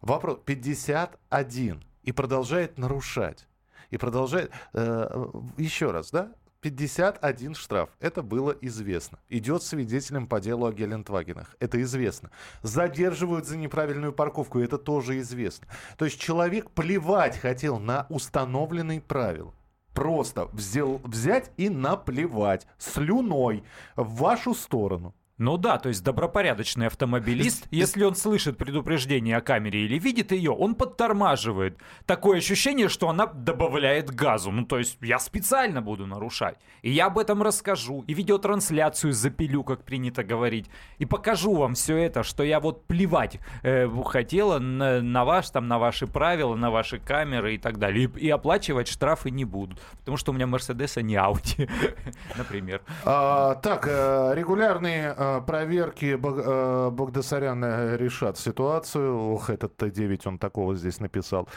Вопрос 0.00 0.38
51 0.44 1.82
и 2.04 2.12
продолжает 2.12 2.78
нарушать. 2.78 3.46
И 3.90 3.96
продолжает... 3.96 4.52
э, 4.74 5.26
еще 5.56 5.90
раз, 5.90 6.10
да? 6.10 6.32
51 6.60 7.54
штраф. 7.54 7.90
Это 8.00 8.22
было 8.22 8.50
известно. 8.60 9.18
Идет 9.28 9.62
свидетелем 9.62 10.26
по 10.26 10.40
делу 10.40 10.66
о 10.66 10.72
Гелендвагенах. 10.72 11.54
Это 11.60 11.80
известно. 11.82 12.30
Задерживают 12.62 13.46
за 13.46 13.56
неправильную 13.56 14.12
парковку. 14.12 14.58
Это 14.58 14.76
тоже 14.78 15.20
известно. 15.20 15.68
То 15.96 16.04
есть 16.04 16.18
человек 16.18 16.70
плевать 16.70 17.38
хотел 17.38 17.78
на 17.78 18.06
установленные 18.08 19.00
правила. 19.00 19.54
Просто 19.94 20.46
взял, 20.46 21.00
взять 21.04 21.50
и 21.56 21.68
наплевать 21.68 22.66
слюной 22.78 23.64
в 23.96 24.16
вашу 24.16 24.54
сторону. 24.54 25.14
Ну 25.38 25.56
да, 25.56 25.78
то 25.78 25.88
есть 25.88 26.02
добропорядочный 26.02 26.88
автомобилист, 26.88 27.68
если 27.70 28.02
он 28.02 28.16
слышит 28.16 28.58
предупреждение 28.58 29.36
о 29.36 29.40
камере 29.40 29.84
или 29.84 29.96
видит 29.96 30.32
ее, 30.32 30.50
он 30.50 30.74
подтормаживает. 30.74 31.78
Такое 32.06 32.38
ощущение, 32.38 32.88
что 32.88 33.08
она 33.08 33.26
добавляет 33.26 34.10
газу. 34.10 34.50
Ну 34.50 34.64
то 34.64 34.78
есть 34.78 34.98
я 35.00 35.20
специально 35.20 35.80
буду 35.80 36.06
нарушать. 36.06 36.56
И 36.82 36.90
я 36.90 37.06
об 37.06 37.18
этом 37.18 37.42
расскажу. 37.42 38.02
И 38.08 38.14
видеотрансляцию 38.14 39.12
запилю, 39.12 39.62
как 39.62 39.84
принято 39.84 40.24
говорить. 40.24 40.66
И 40.98 41.06
покажу 41.06 41.54
вам 41.54 41.74
все 41.74 41.96
это, 41.96 42.24
что 42.24 42.42
я 42.42 42.58
вот 42.58 42.86
плевать 42.88 43.38
э, 43.62 43.88
хотела 44.06 44.58
на, 44.58 45.00
на 45.00 45.24
ваш, 45.24 45.50
там, 45.50 45.68
на 45.68 45.78
ваши 45.78 46.08
правила, 46.08 46.56
на 46.56 46.70
ваши 46.72 46.98
камеры 46.98 47.54
и 47.54 47.58
так 47.58 47.78
далее. 47.78 48.10
И, 48.16 48.26
и 48.26 48.30
оплачивать 48.30 48.88
штрафы 48.88 49.30
не 49.30 49.44
буду. 49.44 49.76
Потому 50.00 50.16
что 50.16 50.32
у 50.32 50.34
меня 50.34 50.48
Мерседеса 50.48 51.00
не 51.00 51.14
Ауди, 51.14 51.68
например. 52.36 52.82
А, 53.04 53.54
так, 53.56 53.86
э, 53.86 54.32
регулярные 54.34 55.14
э, 55.16 55.27
проверки 55.46 56.14
Бог- 56.16 56.38
э, 56.44 56.90
Богдасаряна 56.90 57.96
решат 57.96 58.38
ситуацию. 58.38 59.16
Ох, 59.34 59.50
этот 59.50 59.76
Т-9, 59.76 60.22
он 60.26 60.38
такого 60.38 60.74
здесь 60.74 61.00
написал. 61.00 61.48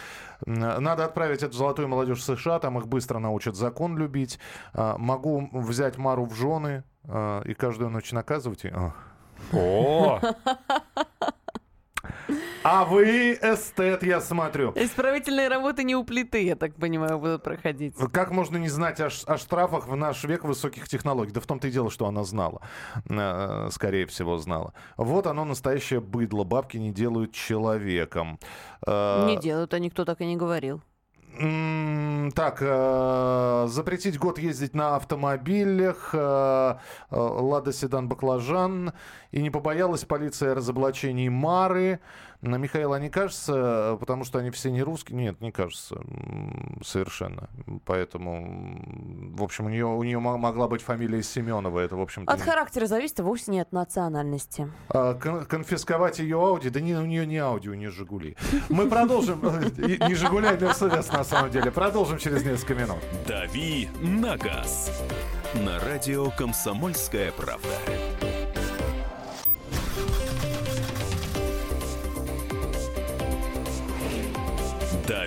Надо 0.45 1.05
отправить 1.05 1.43
эту 1.43 1.53
золотую 1.55 1.87
молодежь 1.87 2.19
в 2.19 2.23
США, 2.23 2.59
там 2.59 2.77
их 2.77 2.87
быстро 2.87 3.19
научат 3.19 3.55
закон 3.55 3.97
любить. 3.97 4.39
А, 4.73 4.97
Могу 4.97 5.49
взять 5.51 5.97
Мару 5.97 6.25
в 6.25 6.33
жены 6.35 6.83
а, 7.07 7.41
и 7.43 7.53
каждую 7.53 7.89
ночь 7.89 8.11
наказывать 8.11 8.63
ее. 8.63 8.93
О, 9.53 10.19
А 12.63 12.85
вы 12.85 13.33
эстет, 13.33 14.03
я 14.03 14.21
смотрю. 14.21 14.71
Исправительные 14.75 15.47
работы 15.47 15.83
не 15.83 15.95
у 15.95 16.03
плиты, 16.03 16.43
я 16.43 16.55
так 16.55 16.75
понимаю, 16.75 17.17
будут 17.17 17.43
проходить. 17.43 17.95
Как 18.13 18.31
можно 18.31 18.57
не 18.57 18.69
знать 18.69 18.99
о, 18.99 19.09
о 19.25 19.37
штрафах 19.37 19.87
в 19.87 19.95
наш 19.95 20.23
век 20.23 20.43
высоких 20.43 20.87
технологий? 20.87 21.31
Да 21.31 21.41
в 21.41 21.47
том-то 21.47 21.67
и 21.67 21.71
дело, 21.71 21.89
что 21.89 22.05
она 22.05 22.23
знала. 22.23 22.61
Э, 23.09 23.69
Скорее 23.71 24.05
всего, 24.05 24.37
знала. 24.37 24.73
Вот 24.95 25.25
оно 25.25 25.43
настоящее 25.43 26.01
быдло. 26.01 26.43
Бабки 26.43 26.77
не 26.77 26.91
делают 26.91 27.33
человеком. 27.33 28.39
Э, 28.85 29.25
Не 29.27 29.37
делают, 29.37 29.73
а 29.73 29.79
никто 29.79 30.05
так 30.05 30.21
и 30.21 30.25
не 30.25 30.37
говорил. 30.37 30.81
Так, 32.35 32.57
э, 32.61 33.65
запретить 33.69 34.19
год 34.19 34.37
ездить 34.37 34.75
на 34.75 34.97
автомобилях, 34.97 36.09
э, 36.13 36.17
э, 37.09 37.15
Лада 37.15 37.71
Седан 37.71 38.09
Баклажан, 38.09 38.91
и 39.31 39.41
не 39.41 39.49
побоялась 39.49 40.03
полиция 40.03 40.53
разоблачений 40.53 41.29
Мары. 41.29 41.99
На 42.41 42.55
Михаила 42.55 42.99
не 42.99 43.09
кажется, 43.09 43.97
потому 43.99 44.23
что 44.25 44.39
они 44.39 44.49
все 44.49 44.71
не 44.71 44.81
русские? 44.81 45.15
Нет, 45.17 45.41
не 45.41 45.51
кажется 45.51 46.01
совершенно. 46.83 47.49
Поэтому, 47.85 48.81
в 49.35 49.43
общем, 49.43 49.65
у 49.67 49.69
нее, 49.69 49.85
у 49.85 50.01
нее 50.01 50.17
мо- 50.19 50.37
могла 50.37 50.67
быть 50.67 50.81
фамилия 50.81 51.21
Семенова. 51.21 51.79
Это, 51.79 51.95
в 51.95 52.01
общем-то, 52.01 52.31
От 52.33 52.39
не- 52.39 52.43
характера 52.45 52.87
зависит, 52.87 53.19
а 53.19 53.23
вовсе 53.23 53.51
не 53.51 53.59
от 53.59 53.71
национальности. 53.71 54.71
а, 54.89 55.13
кон- 55.13 55.45
конфисковать 55.45 56.17
ее 56.17 56.37
Ауди. 56.37 56.71
Да 56.71 56.79
не, 56.81 56.95
у 56.95 57.05
нее 57.05 57.27
не 57.27 57.37
Ауди, 57.37 57.69
у 57.69 57.75
нее 57.75 57.91
Жигули. 57.91 58.35
Мы 58.69 58.89
продолжим. 58.89 59.39
э, 59.43 60.07
Не 60.07 60.15
Жигули, 60.15 60.47
а 60.47 60.57
Мерседес 60.59 61.11
на 61.11 61.23
самом 61.23 61.51
деле. 61.51 61.69
Продолжим 61.69 62.17
через 62.17 62.43
несколько 62.43 62.73
минут. 62.73 62.97
«Дави 63.27 63.87
на 64.01 64.35
газ» 64.37 64.91
на 65.53 65.79
радио 65.79 66.31
«Комсомольская 66.31 67.31
правда». 67.33 67.67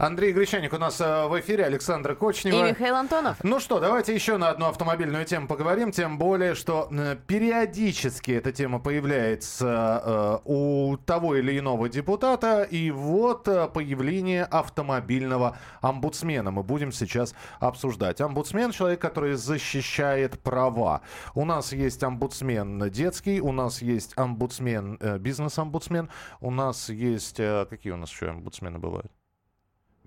Андрей 0.00 0.32
Гречаник 0.32 0.72
у 0.72 0.78
нас 0.78 0.98
э, 0.98 1.26
в 1.26 1.38
эфире, 1.40 1.66
Александра 1.66 2.14
Кочнева. 2.14 2.66
И 2.66 2.70
Михаил 2.70 2.96
Антонов. 2.96 3.36
Ну 3.42 3.60
что, 3.60 3.80
давайте 3.80 4.14
еще 4.14 4.38
на 4.38 4.48
одну 4.48 4.64
автомобильную 4.64 5.26
тему 5.26 5.46
поговорим, 5.46 5.92
тем 5.92 6.16
более, 6.16 6.54
что 6.54 6.88
э, 6.90 7.16
периодически 7.26 8.30
эта 8.30 8.50
тема 8.50 8.78
появляется 8.78 10.02
э, 10.02 10.38
у 10.46 10.96
того 10.96 11.36
или 11.36 11.58
иного 11.58 11.90
депутата, 11.90 12.62
и 12.62 12.90
вот 12.90 13.44
появление 13.44 14.44
автомобильного 14.44 15.58
омбудсмена 15.82 16.50
мы 16.50 16.62
будем 16.62 16.92
сейчас 16.92 17.34
обсуждать. 17.58 18.22
Омбудсмен— 18.22 18.70
человек, 18.72 19.02
который 19.02 19.34
защищает 19.34 20.40
права. 20.40 21.02
У 21.34 21.44
нас 21.44 21.74
есть 21.74 22.02
омбудсмен 22.02 22.90
детский, 22.90 23.42
у 23.42 23.52
нас 23.52 23.82
есть 23.82 24.16
омбудсмен, 24.16 24.98
бизнес-омбудсмен, 25.18 26.08
у 26.40 26.50
нас 26.50 26.88
есть... 26.88 27.36
какие 27.36 27.92
у 27.92 27.98
нас 27.98 28.10
еще 28.10 28.30
омбудсмены 28.30 28.78
бывают? 28.78 29.12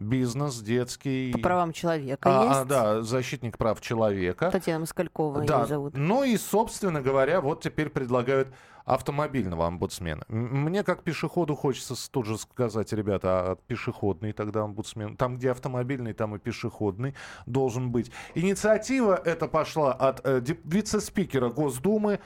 Бизнес, 0.04 0.60
детский... 0.60 1.32
По 1.34 1.40
правам 1.40 1.74
человека 1.74 2.30
А, 2.30 2.46
есть. 2.46 2.60
а, 2.62 2.66
да, 2.66 3.02
защитник 3.02 3.58
прав 3.58 3.82
человека. 3.82 4.50
Татьяна 4.52 4.82
Москалькова 4.82 5.46
Да. 5.46 5.62
ее 5.62 5.66
зовут. 5.68 5.94
Ну 5.96 6.24
и, 6.24 6.38
собственно 6.38 7.02
говоря, 7.02 7.42
вот 7.42 7.62
теперь 7.62 7.90
предлагают 7.90 8.50
автомобильного 8.86 9.68
омбудсмена. 9.68 10.24
Мне 10.28 10.84
как 10.84 11.04
пешеходу 11.04 11.56
хочется 11.56 11.96
тут 12.12 12.26
же 12.26 12.38
сказать, 12.38 12.92
ребята, 12.94 13.52
а 13.52 13.56
пешеходный 13.68 14.34
тогда 14.34 14.64
омбудсмен. 14.64 15.18
Там, 15.18 15.38
где 15.38 15.52
автомобильный, 15.52 16.14
там 16.14 16.36
и 16.36 16.40
пешеходный 16.40 17.16
должен 17.46 17.92
быть. 17.92 18.12
Инициатива 18.36 19.16
эта 19.24 19.48
пошла 19.48 19.94
от 19.94 20.22
э, 20.26 20.42
вице-спикера 20.64 21.50
Госдумы 21.50 22.20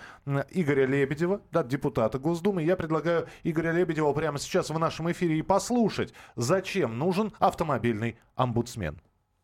Игоря 0.51 0.85
Лебедева, 0.85 1.41
да, 1.51 1.63
депутата 1.63 2.19
Госдумы. 2.19 2.63
Я 2.63 2.75
предлагаю 2.75 3.27
Игоря 3.43 3.71
Лебедева 3.71 4.13
прямо 4.13 4.39
сейчас 4.39 4.69
в 4.69 4.79
нашем 4.79 5.11
эфире 5.11 5.37
и 5.37 5.41
послушать, 5.41 6.13
зачем 6.35 6.97
нужен 6.97 7.31
автомобильный 7.39 8.17
омбудсмен. 8.35 8.99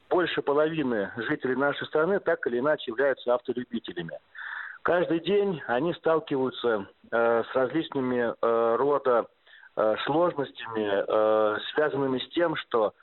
больше 0.10 0.42
половины 0.44 1.12
жителей 1.18 1.56
нашей 1.56 1.88
страны 1.88 2.20
так 2.20 2.46
или 2.48 2.60
иначе 2.60 2.92
являются 2.92 3.34
автолюбителями. 3.34 4.20
Каждый 4.84 5.22
день 5.22 5.62
они 5.68 5.94
сталкиваются 5.94 6.88
э, 7.10 7.44
с 7.50 7.56
различными 7.56 8.34
э, 8.34 8.76
рода 8.76 9.28
э, 9.78 9.96
сложностями, 10.06 11.04
э, 11.08 11.58
связанными 11.74 12.20
с 12.20 12.30
тем, 12.30 12.58
что 12.58 12.94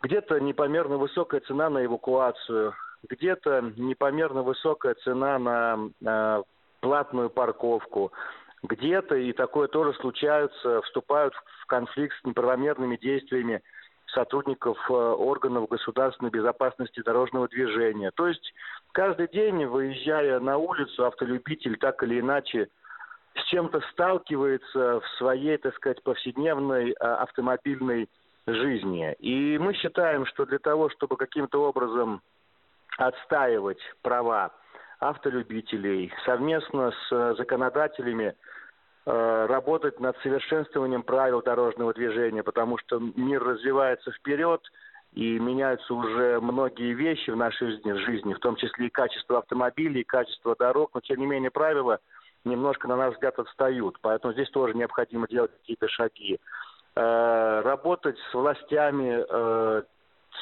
где-то 0.00 0.40
непомерно 0.40 0.96
высокая 0.96 1.40
цена 1.40 1.68
на 1.68 1.84
эвакуацию, 1.84 2.72
где-то 3.10 3.72
непомерно 3.76 4.42
высокая 4.42 4.94
цена 5.04 5.38
на 5.38 5.90
э, 6.02 6.42
платную 6.80 7.28
парковку, 7.28 8.10
где-то, 8.62 9.14
и 9.14 9.32
такое 9.34 9.68
тоже 9.68 9.92
случается, 10.00 10.80
вступают 10.80 11.34
в 11.62 11.66
конфликт 11.66 12.16
с 12.16 12.24
неправомерными 12.24 12.96
действиями 12.96 13.62
сотрудников 14.12 14.78
э, 14.88 14.92
органов 14.92 15.68
государственной 15.68 16.30
безопасности 16.30 17.02
дорожного 17.02 17.48
движения. 17.48 18.10
То 18.12 18.28
есть 18.28 18.52
каждый 18.92 19.28
день, 19.28 19.66
выезжая 19.66 20.40
на 20.40 20.56
улицу, 20.58 21.06
автолюбитель 21.06 21.76
так 21.78 22.02
или 22.02 22.20
иначе 22.20 22.68
с 23.34 23.44
чем-то 23.48 23.80
сталкивается 23.92 25.00
в 25.00 25.08
своей, 25.18 25.56
так 25.56 25.74
сказать, 25.76 26.02
повседневной 26.02 26.90
э, 26.90 26.94
автомобильной 26.94 28.08
жизни. 28.46 29.14
И 29.20 29.58
мы 29.58 29.74
считаем, 29.74 30.26
что 30.26 30.44
для 30.46 30.58
того, 30.58 30.90
чтобы 30.90 31.16
каким-то 31.16 31.62
образом 31.62 32.20
отстаивать 32.98 33.80
права 34.02 34.52
автолюбителей 35.00 36.12
совместно 36.24 36.92
с 36.92 37.12
э, 37.12 37.34
законодателями 37.36 38.34
работать 39.04 39.98
над 39.98 40.16
совершенствованием 40.18 41.02
правил 41.02 41.42
дорожного 41.42 41.92
движения, 41.92 42.42
потому 42.44 42.78
что 42.78 43.00
мир 43.16 43.42
развивается 43.42 44.12
вперед, 44.12 44.60
и 45.14 45.38
меняются 45.38 45.92
уже 45.92 46.40
многие 46.40 46.94
вещи 46.94 47.30
в 47.30 47.36
нашей 47.36 47.72
жизни, 47.72 47.92
жизни, 47.92 48.32
в 48.32 48.38
том 48.38 48.56
числе 48.56 48.86
и 48.86 48.90
качество 48.90 49.38
автомобилей, 49.38 50.00
и 50.00 50.04
качество 50.04 50.56
дорог, 50.58 50.90
но 50.94 51.00
тем 51.00 51.20
не 51.20 51.26
менее 51.26 51.50
правила 51.50 51.98
немножко, 52.44 52.88
на 52.88 52.96
наш 52.96 53.14
взгляд, 53.14 53.38
отстают. 53.38 53.98
Поэтому 54.00 54.32
здесь 54.32 54.50
тоже 54.50 54.74
необходимо 54.74 55.28
делать 55.28 55.52
какие-то 55.52 55.88
шаги. 55.88 56.40
Э, 56.96 57.60
работать 57.64 58.16
с 58.30 58.34
властями 58.34 59.24
э, 59.28 59.82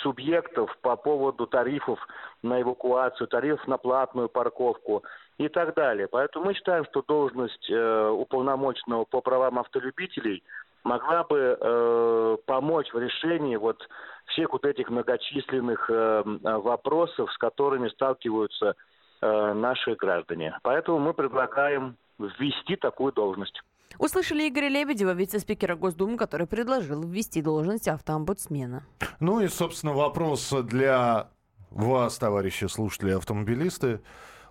субъектов 0.02 0.76
по 0.78 0.96
поводу 0.96 1.46
тарифов 1.46 1.98
на 2.42 2.62
эвакуацию, 2.62 3.26
тарифов 3.26 3.66
на 3.66 3.76
платную 3.76 4.28
парковку 4.28 5.02
и 5.40 5.48
так 5.48 5.74
далее. 5.74 6.06
Поэтому 6.06 6.46
мы 6.46 6.54
считаем, 6.54 6.84
что 6.84 7.02
должность 7.02 7.70
э, 7.70 8.08
уполномоченного 8.08 9.04
по 9.04 9.22
правам 9.22 9.58
автолюбителей 9.58 10.42
могла 10.84 11.24
бы 11.24 11.56
э, 11.58 12.36
помочь 12.44 12.92
в 12.92 12.98
решении 12.98 13.56
вот 13.56 13.78
всех 14.26 14.52
вот 14.52 14.66
этих 14.66 14.90
многочисленных 14.90 15.88
э, 15.88 16.22
вопросов, 16.42 17.32
с 17.32 17.38
которыми 17.38 17.88
сталкиваются 17.88 18.74
э, 19.22 19.52
наши 19.54 19.94
граждане. 19.94 20.58
Поэтому 20.62 20.98
мы 20.98 21.14
предлагаем 21.14 21.96
ввести 22.18 22.76
такую 22.76 23.12
должность. 23.12 23.62
Услышали 23.98 24.46
Игоря 24.46 24.68
Лебедева, 24.68 25.14
вице-спикера 25.14 25.74
Госдумы, 25.74 26.18
который 26.18 26.46
предложил 26.46 27.02
ввести 27.02 27.40
должность 27.40 27.88
автоомбудсмена. 27.88 28.84
Ну 29.20 29.40
и, 29.40 29.48
собственно, 29.48 29.94
вопрос 29.94 30.52
для 30.64 31.28
вас, 31.70 32.18
товарищи 32.18 32.66
слушатели 32.66 33.12
автомобилисты. 33.12 34.00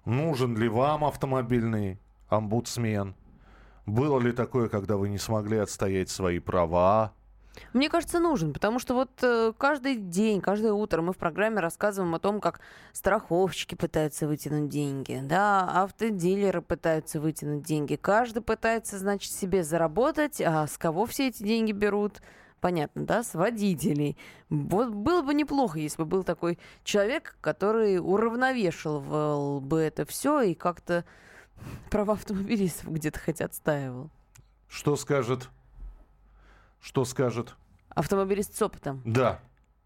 Нужен 0.06 0.58
ли 0.58 0.68
вам 0.68 1.04
автомобильный 1.04 2.00
омбудсмен? 2.30 3.16
Было 3.86 4.20
ли 4.20 4.32
такое, 4.32 4.70
когда 4.70 4.98
вы 4.98 5.10
не 5.10 5.18
смогли 5.18 5.58
отстоять 5.58 6.10
свои 6.10 6.40
права? 6.40 7.14
Мне 7.74 7.90
кажется, 7.90 8.20
нужен, 8.20 8.54
потому 8.54 8.80
что 8.80 8.94
вот 8.94 9.12
э, 9.22 9.54
каждый 9.58 9.96
день, 9.96 10.42
каждое 10.42 10.72
утро 10.72 11.02
мы 11.02 11.14
в 11.14 11.18
программе 11.18 11.60
рассказываем 11.60 12.16
о 12.16 12.20
том, 12.20 12.40
как 12.40 12.62
страховщики 12.94 13.76
пытаются 13.76 14.28
вытянуть 14.28 14.70
деньги, 14.70 15.20
да, 15.24 15.84
автодилеры 15.84 16.62
пытаются 16.62 17.20
вытянуть 17.20 17.64
деньги. 17.64 17.96
Каждый 17.96 18.42
пытается, 18.42 18.98
значит, 18.98 19.32
себе 19.32 19.64
заработать, 19.64 20.42
а 20.42 20.68
с 20.68 20.78
кого 20.78 21.06
все 21.06 21.28
эти 21.28 21.44
деньги 21.44 21.72
берут? 21.72 22.22
Понятно, 22.62 23.06
да, 23.06 23.24
с 23.24 23.34
водителей. 23.34 24.18
Вот 24.50 24.90
было 24.94 25.22
бы 25.22 25.34
неплохо, 25.34 25.80
если 25.80 26.04
бы 26.04 26.06
был 26.06 26.24
такой 26.24 26.60
человек, 26.84 27.38
который 27.42 28.00
уравновешивал 28.00 29.62
бы 29.62 29.80
это 29.80 30.06
все 30.06 30.42
и 30.42 30.54
как-то 30.54 31.06
права 31.90 32.14
автомобилистов 32.14 32.92
где-то 32.92 33.20
хоть 33.20 33.42
отстаивал. 33.42 34.10
Что 34.68 34.96
скажет? 34.96 35.50
Что 36.82 37.06
скажет 37.06 37.56
автомобилист 38.00 38.56
с 38.56 38.62
опытом. 38.62 39.02
Да. 39.06 39.40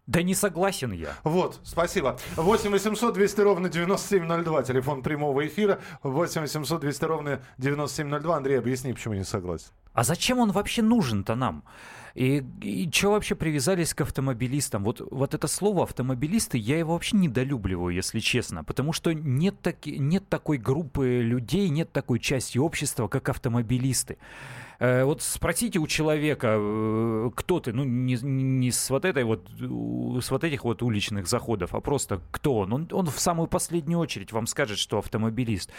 Да 0.06 0.22
не 0.22 0.34
согласен 0.34 0.92
я. 0.92 1.14
Вот, 1.24 1.60
спасибо. 1.64 2.18
8 2.36 2.70
800 2.70 3.14
200 3.14 3.40
ровно 3.40 3.68
9702, 3.70 4.62
телефон 4.64 5.02
прямого 5.02 5.46
эфира. 5.46 5.80
8 6.02 6.42
800 6.42 6.80
200 6.80 7.04
ровно 7.04 7.40
9702. 7.56 8.36
Андрей, 8.36 8.58
объясни, 8.58 8.92
почему 8.92 9.14
не 9.14 9.24
согласен. 9.24 9.68
А 9.94 10.04
зачем 10.04 10.38
он 10.40 10.50
вообще 10.52 10.82
нужен-то 10.82 11.36
нам? 11.36 11.64
И, 12.14 12.44
и 12.62 12.88
что 12.92 13.12
вообще 13.12 13.34
привязались 13.34 13.94
к 13.94 14.02
автомобилистам? 14.02 14.84
Вот, 14.84 15.00
вот 15.10 15.34
это 15.34 15.48
слово 15.48 15.84
автомобилисты, 15.84 16.58
я 16.58 16.78
его 16.78 16.92
вообще 16.92 17.16
недолюбливаю, 17.16 17.94
если 17.94 18.20
честно. 18.20 18.62
Потому 18.62 18.92
что 18.92 19.12
нет, 19.12 19.60
таки, 19.62 19.98
нет 19.98 20.28
такой 20.28 20.58
группы 20.58 21.20
людей, 21.22 21.68
нет 21.70 21.92
такой 21.92 22.20
части 22.20 22.58
общества, 22.58 23.08
как 23.08 23.30
автомобилисты. 23.30 24.18
Э, 24.78 25.04
вот 25.04 25.22
спросите 25.22 25.78
у 25.78 25.86
человека, 25.86 26.56
э, 26.58 27.30
кто 27.34 27.60
ты, 27.60 27.72
ну 27.72 27.84
не, 27.84 28.14
не 28.22 28.70
с 28.70 28.90
вот 28.90 29.04
этой 29.04 29.24
вот, 29.24 29.48
с 29.58 30.30
вот 30.30 30.44
этих 30.44 30.64
вот 30.64 30.82
уличных 30.82 31.26
заходов, 31.26 31.74
а 31.74 31.80
просто 31.80 32.20
кто 32.30 32.58
он. 32.58 32.72
Он, 32.72 32.88
он 32.92 33.06
в 33.06 33.20
самую 33.20 33.46
последнюю 33.46 33.98
очередь 33.98 34.32
вам 34.32 34.46
скажет, 34.46 34.78
что 34.78 34.98
автомобилист. 34.98 35.70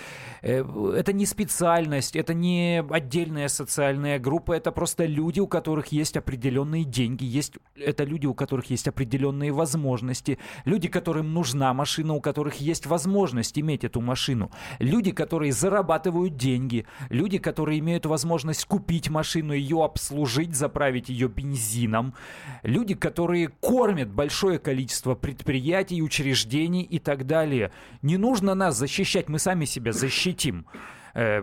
Э, 0.42 0.64
это 0.96 1.14
не 1.14 1.26
специальность, 1.26 2.16
это 2.16 2.34
не 2.34 2.84
отдельная 2.90 3.48
социальная 3.48 4.20
группа, 4.20 4.54
это 4.54 4.72
просто 4.72 5.06
люди, 5.06 5.40
у 5.40 5.48
которых 5.48 5.88
есть 5.88 6.18
определенные 6.18 6.84
деньги, 6.84 7.26
есть, 7.26 7.54
это 7.76 8.04
люди, 8.04 8.26
у 8.28 8.34
которых 8.34 8.70
есть 8.70 8.88
определенные 8.88 9.52
возможности, 9.52 10.40
люди, 10.64 10.88
которым 10.88 11.34
нужна 11.34 11.74
машина, 11.74 12.14
у 12.14 12.22
которых 12.22 12.56
есть 12.56 12.86
возможность 12.86 13.60
иметь 13.60 13.84
эту 13.84 14.02
машину, 14.02 14.52
люди, 14.80 15.12
которые 15.12 15.52
зарабатывают 15.52 16.38
деньги, 16.38 16.86
люди, 17.10 17.38
которые 17.38 17.80
имеют 17.80 18.06
возможность 18.06 18.66
купить 18.66 18.85
купить 18.86 19.10
машину, 19.10 19.54
ее 19.54 19.84
обслужить, 19.84 20.56
заправить 20.56 21.10
ее 21.10 21.28
бензином. 21.28 22.14
Люди, 22.62 22.94
которые 22.94 23.48
кормят 23.48 24.10
большое 24.10 24.60
количество 24.60 25.16
предприятий, 25.16 26.04
учреждений 26.04 26.84
и 26.84 27.00
так 27.00 27.26
далее. 27.26 27.72
Не 28.04 28.18
нужно 28.18 28.54
нас 28.54 28.78
защищать, 28.78 29.28
мы 29.28 29.40
сами 29.40 29.66
себя 29.66 29.92
защитим 29.92 30.68
э, 31.16 31.42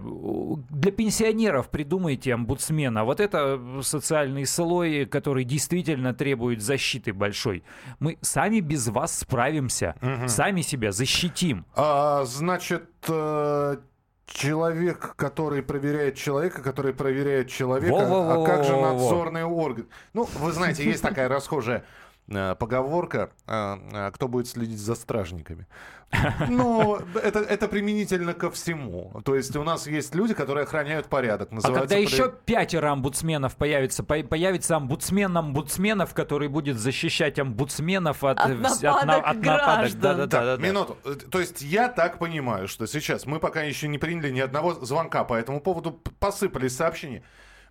для 0.71 0.93
пенсионеров 0.93 1.69
придумайте 1.69 2.33
омбудсмена. 2.33 3.05
Вот 3.05 3.19
это 3.19 3.61
социальный 3.83 4.47
слой, 4.47 5.05
который 5.07 5.43
действительно 5.43 6.15
требует 6.15 6.63
защиты 6.63 7.13
большой. 7.13 7.65
Мы 7.99 8.19
сами 8.21 8.61
без 8.61 8.87
вас 8.87 9.19
справимся, 9.19 9.97
угу. 10.01 10.29
сами 10.29 10.61
себя 10.61 10.93
защитим. 10.93 11.65
А, 11.75 12.25
значит, 12.25 12.89
э, 13.09 13.79
человек, 14.27 15.15
который 15.17 15.63
проверяет 15.63 16.17
человека, 16.17 16.63
который 16.63 16.93
проверяет 16.93 17.49
человека, 17.49 17.97
а 18.01 18.45
как 18.47 18.65
же 18.65 18.77
надзорный 18.77 19.45
орган? 19.45 19.87
Ну, 20.13 20.29
вы 20.39 20.53
знаете, 20.53 20.85
есть 20.85 21.03
такая 21.03 21.29
расхожая 21.29 21.85
поговорка, 22.29 23.31
э, 23.47 23.77
э, 23.93 24.11
кто 24.13 24.29
будет 24.29 24.49
следить 24.49 24.79
за 24.79 24.95
стражниками. 24.95 25.67
Ну, 26.49 26.99
это, 27.15 27.41
это 27.41 27.69
применительно 27.69 28.35
ко 28.35 28.51
всему. 28.51 29.13
То 29.25 29.35
есть 29.35 29.57
у 29.57 29.63
нас 29.65 29.87
есть 29.87 30.15
люди, 30.15 30.35
которые 30.35 30.65
охраняют 30.65 31.07
порядок. 31.07 31.49
А 31.63 31.73
когда 31.73 31.97
еще 31.97 32.33
пятеро 32.45 32.93
омбудсменов 32.93 33.57
появится, 33.57 34.03
появится 34.05 34.77
омбудсмен 34.77 35.37
омбудсменов, 35.37 36.13
который 36.13 36.49
будет 36.49 36.79
защищать 36.79 37.39
омбудсменов 37.39 38.25
от, 38.25 38.39
от 38.39 38.59
нападок, 38.59 38.85
от, 38.85 39.25
от 39.25 39.37
нападок. 39.43 39.93
Да, 40.01 40.15
да, 40.15 40.27
да, 40.27 40.57
да, 40.57 40.63
минуту. 40.63 40.99
То 41.31 41.41
есть 41.41 41.63
я 41.63 41.89
так 41.89 42.19
понимаю, 42.19 42.69
что 42.69 42.87
сейчас 42.87 43.27
мы 43.27 43.41
пока 43.41 43.63
еще 43.63 43.89
не 43.89 43.99
приняли 43.99 44.31
ни 44.31 44.41
одного 44.41 44.75
звонка 44.75 45.25
по 45.25 45.35
этому 45.35 45.61
поводу, 45.61 45.93
посыпались 46.19 46.77
сообщения. 46.77 47.23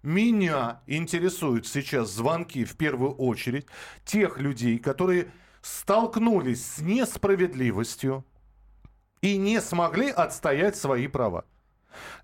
Меня 0.03 0.81
интересуют 0.87 1.67
сейчас 1.67 2.09
звонки 2.09 2.65
в 2.65 2.75
первую 2.75 3.13
очередь 3.13 3.67
тех 4.03 4.39
людей, 4.39 4.79
которые 4.79 5.31
столкнулись 5.61 6.65
с 6.65 6.79
несправедливостью 6.79 8.25
и 9.21 9.37
не 9.37 9.61
смогли 9.61 10.09
отстоять 10.09 10.75
свои 10.75 11.07
права. 11.07 11.45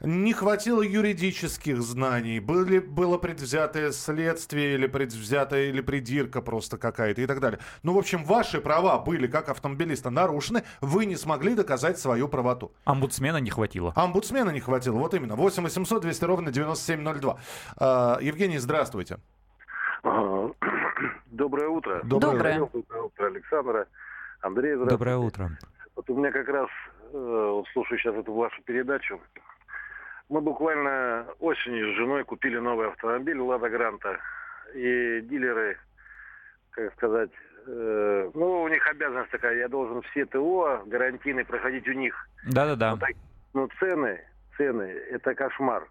Не 0.01 0.34
хватило 0.34 0.82
юридических 0.82 1.82
знаний, 1.82 2.39
были, 2.39 2.80
было 2.80 3.17
предвзятое 3.17 3.91
следствие 3.91 4.75
или 4.75 4.88
предвзятая 4.88 5.65
или 5.65 5.82
придирка 5.82 6.41
просто 6.41 6.77
какая-то 6.77 7.21
и 7.21 7.25
так 7.25 7.39
далее. 7.39 7.60
Ну, 7.84 7.93
в 7.93 7.97
общем, 7.97 8.23
ваши 8.23 8.62
права 8.62 8.97
были 8.99 9.27
как 9.27 9.49
автомобилиста 9.49 10.10
нарушены, 10.10 10.63
вы 10.82 11.06
не 11.06 11.15
смогли 11.15 11.56
доказать 11.56 11.99
свою 11.99 12.27
правоту. 12.27 12.71
Омбудсмена 12.86 13.38
не 13.38 13.49
хватило. 13.49 13.93
Омбудсмена 13.95 14.51
не 14.51 14.60
хватило, 14.60 14.97
вот 14.97 15.13
именно. 15.13 15.36
8 15.36 15.63
800 15.63 16.01
200 16.01 16.25
ровно 16.25 16.51
9702. 16.51 17.39
А, 17.77 18.17
Евгений, 18.21 18.58
здравствуйте. 18.58 19.17
Доброе 21.27 21.69
утро. 21.69 22.01
Доброе. 22.03 22.60
Доброе 22.60 23.01
утро, 23.03 23.25
Александра. 23.27 23.88
Андрей, 24.41 24.75
здравствуйте. 24.75 24.97
Доброе 24.97 25.17
утро. 25.17 25.49
Вот 25.95 26.10
у 26.10 26.15
меня 26.15 26.32
как 26.32 26.47
раз, 26.47 26.69
э, 27.12 27.49
вот 27.51 27.65
слушаю 27.73 27.99
сейчас 27.99 28.15
эту 28.15 28.34
вашу 28.34 28.62
передачу, 28.63 29.19
мы 30.29 30.41
буквально 30.41 31.25
осенью 31.39 31.93
с 31.93 31.97
женой 31.97 32.23
купили 32.23 32.57
новый 32.57 32.87
автомобиль 32.89 33.39
«Лада 33.39 33.69
Гранта». 33.69 34.19
И 34.73 35.21
дилеры, 35.21 35.77
как 36.71 36.93
сказать, 36.93 37.31
э, 37.65 38.31
ну, 38.33 38.63
у 38.63 38.67
них 38.67 38.85
обязанность 38.87 39.31
такая, 39.31 39.57
я 39.57 39.69
должен 39.69 40.01
все 40.03 40.25
ТО 40.25 40.83
гарантийные 40.85 41.45
проходить 41.45 41.87
у 41.87 41.93
них. 41.93 42.27
Да-да-да. 42.45 42.97
Но, 43.53 43.61
ну, 43.61 43.69
цены, 43.79 44.21
цены, 44.57 44.83
это 44.83 45.33
кошмар. 45.33 45.87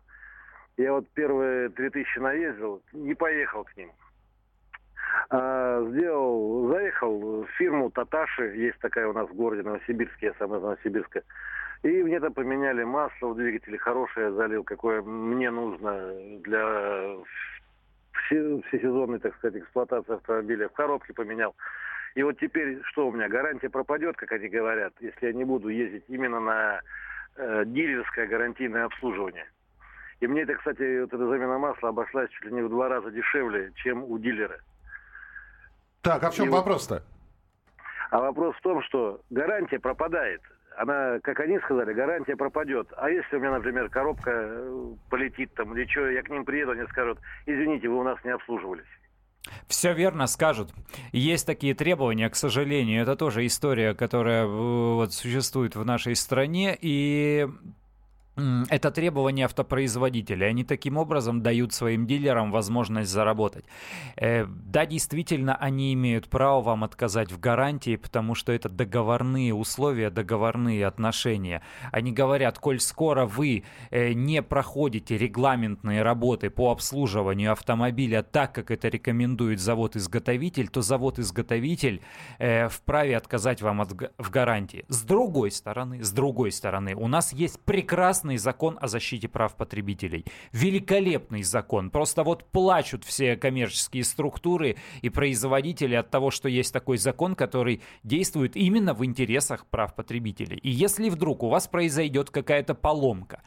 Я 0.77 0.93
вот 0.93 1.09
первые 1.15 1.71
3000 1.71 2.19
наездил, 2.19 2.83
не 2.93 3.15
поехал 3.15 3.65
к 3.65 3.75
ним. 3.79 3.91
А, 5.31 5.83
сделал, 5.91 6.69
заехал 6.69 7.45
в 7.45 7.47
фирму 7.57 7.91
Таташи, 7.91 8.55
есть 8.57 8.79
такая 8.81 9.09
у 9.09 9.15
нас 9.15 9.29
в 9.31 9.35
городе 9.35 9.63
Новосибирске, 9.63 10.27
я 10.27 10.35
сам 10.39 10.55
из 10.55 10.61
Новосибирска. 10.61 11.23
И 11.83 12.03
мне 12.03 12.21
там 12.21 12.33
поменяли 12.33 12.85
масло 12.85 13.29
в 13.29 13.37
двигателе, 13.37 13.79
хорошее 13.79 14.33
залил, 14.33 14.65
какое 14.65 15.03
мне 15.03 15.51
нужно 15.51 16.13
для 16.41 17.17
все, 18.13 18.61
всесезонной, 18.69 19.19
так 19.19 19.37
сказать, 19.37 19.63
эксплуатации 19.63 20.15
автомобиля. 20.15 20.69
В 20.69 20.73
коробке 20.73 21.13
поменял. 21.13 21.55
И 22.15 22.23
вот 22.23 22.39
теперь 22.39 22.81
что 22.85 23.09
у 23.09 23.13
меня, 23.13 23.29
гарантия 23.29 23.69
пропадет, 23.69 24.17
как 24.17 24.33
они 24.33 24.49
говорят, 24.49 24.95
если 25.01 25.27
я 25.27 25.33
не 25.33 25.45
буду 25.45 25.69
ездить 25.69 26.05
именно 26.09 26.41
на 26.41 26.81
э, 27.37 27.65
дилерское 27.67 28.27
гарантийное 28.27 28.87
обслуживание. 28.87 29.47
И 30.21 30.27
мне 30.27 30.43
это, 30.43 30.55
кстати, 30.55 31.03
вот 31.03 31.13
эта 31.13 31.29
замена 31.29 31.59
масла 31.59 31.91
обошлась 31.91 32.31
чуть 32.31 32.47
ли 32.47 32.53
не 32.53 32.63
в 32.63 32.71
два 32.71 32.89
раза 32.89 33.11
дешевле, 33.11 33.71
чем 33.77 34.03
у 34.03 34.19
дилера. 34.19 34.59
Так, 36.01 36.23
а 36.23 36.31
в 36.31 36.35
чем 36.35 36.51
вопрос-то? 36.51 37.03
А 38.11 38.21
вопрос 38.21 38.57
в 38.57 38.63
том, 38.63 38.83
что 38.83 39.21
гарантия 39.29 39.79
пропадает 39.79 40.41
она, 40.77 41.19
как 41.21 41.41
они 41.41 41.59
сказали, 41.61 41.93
гарантия 41.93 42.37
пропадет. 42.37 42.89
А 42.97 43.11
если 43.11 43.37
у 43.37 43.41
меня, 43.41 43.53
например, 43.53 43.89
коробка 43.89 44.31
э, 44.31 44.95
полетит 45.11 45.53
там 45.55 45.77
или 45.77 45.87
что, 45.87 46.09
я 46.09 46.23
к 46.23 46.31
ним 46.31 46.45
приеду, 46.45 46.73
они 46.73 46.87
скажут, 46.89 47.19
извините, 47.47 47.89
вы 47.89 47.99
у 47.99 48.03
нас 48.03 48.19
не 48.25 48.31
обслуживались. 48.31 48.87
Все 49.69 49.93
верно 49.93 50.27
скажут. 50.27 50.73
Есть 51.13 51.47
такие 51.47 51.75
требования, 51.75 52.29
к 52.29 52.37
сожалению. 52.37 53.03
Это 53.03 53.17
тоже 53.17 53.47
история, 53.47 53.95
которая 53.95 54.45
э, 54.45 54.47
вот, 54.47 55.13
существует 55.13 55.77
в 55.77 55.85
нашей 55.85 56.17
стране. 56.17 56.77
И 56.81 57.49
это 58.37 58.91
требование 58.91 59.47
автопроизводителей. 59.47 60.49
Они 60.49 60.63
таким 60.63 60.99
образом 60.99 61.43
дают 61.43 61.73
своим 61.73 62.07
дилерам 62.07 62.51
возможность 62.51 63.11
заработать. 63.11 63.65
Э, 64.17 64.45
да, 64.47 64.85
действительно, 64.85 65.57
они 65.57 65.95
имеют 65.95 66.29
право 66.29 66.61
вам 66.61 66.85
отказать 66.85 67.33
в 67.33 67.41
гарантии, 67.41 67.97
потому 67.97 68.35
что 68.35 68.53
это 68.53 68.69
договорные 68.69 69.55
условия, 69.55 70.11
договорные 70.11 70.87
отношения. 70.87 71.63
Они 71.93 72.13
говорят, 72.13 72.59
коль 72.59 72.81
скоро 72.81 73.25
вы 73.25 73.65
э, 73.91 74.13
не 74.13 74.43
проходите 74.43 75.17
регламентные 75.17 76.03
работы 76.03 76.51
по 76.51 76.71
обслуживанию 76.71 77.53
автомобиля 77.53 78.23
так, 78.23 78.55
как 78.55 78.71
это 78.71 78.89
рекомендует 78.89 79.61
завод-изготовитель, 79.61 80.69
то 80.69 80.83
завод-изготовитель 80.83 82.03
э, 82.39 82.69
вправе 82.69 83.17
отказать 83.17 83.63
вам 83.63 83.81
от, 83.81 83.93
в 84.19 84.31
гарантии. 84.31 84.85
С 84.89 85.03
другой 85.03 85.51
стороны, 85.51 86.05
с 86.05 86.11
другой 86.13 86.53
стороны, 86.53 86.95
у 86.95 87.09
нас 87.09 87.33
есть 87.33 87.61
прекрасный 87.61 88.26
прекрасный 88.27 88.37
закон 88.37 88.79
о 88.81 88.89
защите 88.89 89.29
прав 89.29 89.57
потребителей. 89.57 90.25
Великолепный 90.53 91.43
закон. 91.43 91.91
Просто 91.91 92.25
вот 92.25 92.45
плачут 92.45 93.05
все 93.05 93.37
коммерческие 93.37 94.05
структуры 94.05 94.77
и 95.03 95.11
производители 95.11 95.95
от 95.95 96.11
того, 96.11 96.31
что 96.31 96.49
есть 96.49 96.73
такой 96.73 96.99
закон, 96.99 97.35
который 97.35 97.81
действует 98.05 98.57
именно 98.57 98.95
в 98.95 99.05
интересах 99.05 99.67
прав 99.67 99.95
потребителей. 99.95 100.59
И 100.59 100.71
если 100.71 101.11
вдруг 101.11 101.43
у 101.43 101.49
вас 101.49 101.69
произойдет 101.69 102.31
какая-то 102.31 102.75
поломка, 102.75 103.43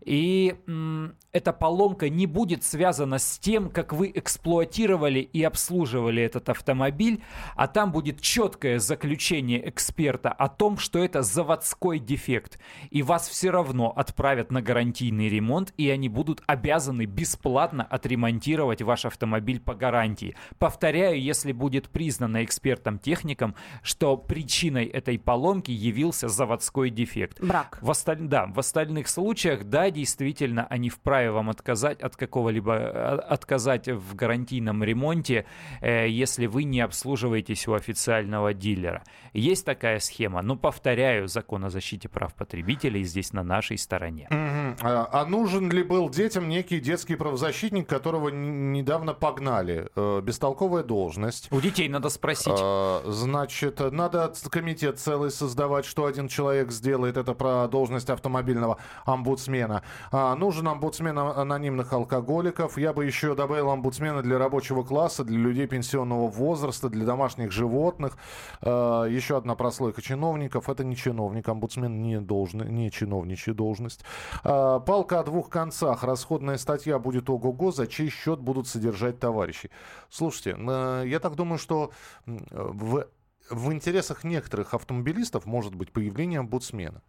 и 0.00 0.54
м, 0.66 1.14
эта 1.32 1.52
поломка 1.52 2.08
не 2.08 2.26
будет 2.26 2.64
связана 2.64 3.18
с 3.18 3.38
тем, 3.38 3.70
как 3.70 3.92
вы 3.92 4.10
эксплуатировали 4.14 5.20
и 5.20 5.42
обслуживали 5.42 6.22
этот 6.22 6.48
автомобиль, 6.48 7.22
а 7.56 7.66
там 7.66 7.92
будет 7.92 8.20
четкое 8.20 8.78
заключение 8.78 9.68
эксперта 9.68 10.30
о 10.30 10.48
том, 10.48 10.78
что 10.78 10.98
это 10.98 11.22
заводской 11.22 11.98
дефект, 11.98 12.58
и 12.90 13.02
вас 13.02 13.28
все 13.28 13.50
равно 13.50 13.92
отправят 13.96 14.21
отправят 14.22 14.52
на 14.52 14.62
гарантийный 14.62 15.28
ремонт, 15.28 15.74
и 15.76 15.90
они 15.90 16.08
будут 16.08 16.42
обязаны 16.46 17.06
бесплатно 17.06 17.82
отремонтировать 17.82 18.80
ваш 18.80 19.04
автомобиль 19.04 19.58
по 19.58 19.74
гарантии. 19.74 20.36
Повторяю, 20.60 21.20
если 21.20 21.50
будет 21.50 21.88
признано 21.88 22.44
экспертом-техником, 22.44 23.56
что 23.82 24.16
причиной 24.16 24.84
этой 24.84 25.18
поломки 25.18 25.72
явился 25.72 26.28
заводской 26.28 26.90
дефект. 26.90 27.42
Брак. 27.42 27.78
В 27.82 27.90
осталь... 27.90 28.18
Да, 28.20 28.46
в 28.46 28.60
остальных 28.60 29.08
случаях, 29.08 29.64
да, 29.64 29.90
действительно, 29.90 30.68
они 30.70 30.88
вправе 30.88 31.32
вам 31.32 31.50
отказать 31.50 32.00
от 32.00 32.14
какого-либо, 32.14 32.74
э, 32.74 33.16
отказать 33.28 33.88
в 33.88 34.14
гарантийном 34.14 34.84
ремонте, 34.84 35.46
э, 35.80 36.08
если 36.08 36.46
вы 36.46 36.62
не 36.62 36.80
обслуживаетесь 36.80 37.66
у 37.66 37.74
официального 37.74 38.54
дилера. 38.54 39.02
Есть 39.32 39.66
такая 39.66 39.98
схема, 39.98 40.42
но, 40.42 40.54
повторяю, 40.54 41.26
закон 41.26 41.64
о 41.64 41.70
защите 41.70 42.08
прав 42.08 42.34
потребителей 42.34 43.02
здесь 43.02 43.32
на 43.32 43.42
нашей 43.42 43.78
стороне. 43.78 44.11
Мгм. 44.30 44.76
А, 44.82 45.08
а 45.12 45.24
нужен 45.26 45.70
ли 45.70 45.82
был 45.82 46.08
детям 46.08 46.48
некий 46.48 46.80
детский 46.80 47.16
правозащитник, 47.16 47.88
которого 47.88 48.28
недавно 48.28 49.14
погнали? 49.14 49.88
Э, 49.96 50.20
бестолковая 50.22 50.82
должность. 50.82 51.48
У 51.52 51.60
детей 51.60 51.88
надо 51.88 52.08
спросить. 52.08 52.52
А, 52.58 53.02
Значит, 53.06 53.80
надо 53.92 54.32
комитет 54.50 54.98
целый 54.98 55.30
создавать, 55.30 55.84
что 55.84 56.06
один 56.06 56.28
человек 56.28 56.70
сделает. 56.72 57.16
Это 57.16 57.34
про 57.34 57.68
должность 57.68 58.10
автомобильного 58.10 58.78
омбудсмена. 59.04 59.82
А, 60.10 60.34
Нужен 60.34 60.68
омбудсмен 60.68 61.18
анонимных 61.18 61.92
алкоголиков. 61.92 62.78
Я 62.78 62.92
бы 62.92 63.04
еще 63.04 63.34
добавил 63.34 63.70
омбудсмена 63.70 64.22
для 64.22 64.38
рабочего 64.38 64.82
класса, 64.82 65.24
для 65.24 65.38
людей 65.38 65.66
пенсионного 65.66 66.28
возраста, 66.28 66.88
для 66.88 67.04
домашних 67.04 67.52
животных. 67.52 68.16
Еще 68.62 69.36
одна 69.36 69.54
прослойка 69.54 70.02
чиновников. 70.02 70.68
Это 70.68 70.84
не 70.84 70.96
чиновник. 70.96 71.48
Омбудсмен 71.48 72.02
не, 72.02 72.20
должен, 72.20 72.66
не 72.74 72.90
чиновничья 72.90 73.54
должность. 73.54 74.01
А, 74.44 74.80
Палка 74.80 75.20
о 75.20 75.24
двух 75.24 75.48
концах. 75.50 76.02
Расходная 76.04 76.58
статья 76.58 76.98
будет 76.98 77.28
ого-го, 77.30 77.72
за 77.72 77.86
чей 77.86 78.08
счет 78.10 78.40
будут 78.40 78.68
содержать 78.68 79.18
товарищей. 79.18 79.70
Слушайте, 80.10 80.56
э, 80.58 81.04
я 81.06 81.18
так 81.20 81.34
думаю, 81.34 81.58
что 81.58 81.90
м, 82.26 82.46
в, 82.50 83.06
в 83.50 83.72
интересах 83.72 84.24
некоторых 84.24 84.74
автомобилистов 84.74 85.46
может 85.46 85.74
быть 85.74 85.92
появление 85.92 86.40
омбудсмена. 86.40 87.02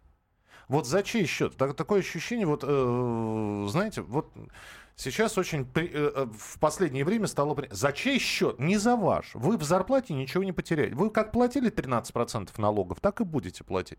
Вот 0.68 0.86
за 0.86 1.02
чей 1.02 1.26
счет? 1.26 1.56
Так- 1.56 1.74
такое 1.74 2.00
ощущение, 2.00 2.46
вот, 2.46 2.64
э, 2.66 3.66
знаете, 3.68 4.00
вот 4.00 4.32
сейчас 4.96 5.36
очень 5.36 5.66
при- 5.66 5.90
э, 5.92 6.12
э, 6.14 6.26
в 6.38 6.58
последнее 6.58 7.04
время 7.04 7.26
стало... 7.26 7.54
при- 7.54 7.68
За 7.70 7.92
чей 7.92 8.18
счет? 8.18 8.58
Не 8.58 8.78
за 8.78 8.96
ваш. 8.96 9.34
Вы 9.34 9.58
в 9.58 9.62
зарплате 9.62 10.14
ничего 10.14 10.42
не 10.42 10.52
потеряете. 10.52 10.94
Вы 10.94 11.10
как 11.10 11.32
платили 11.32 11.68
13% 11.70 12.58
налогов, 12.58 13.00
так 13.00 13.20
и 13.20 13.24
будете 13.24 13.62
платить. 13.62 13.98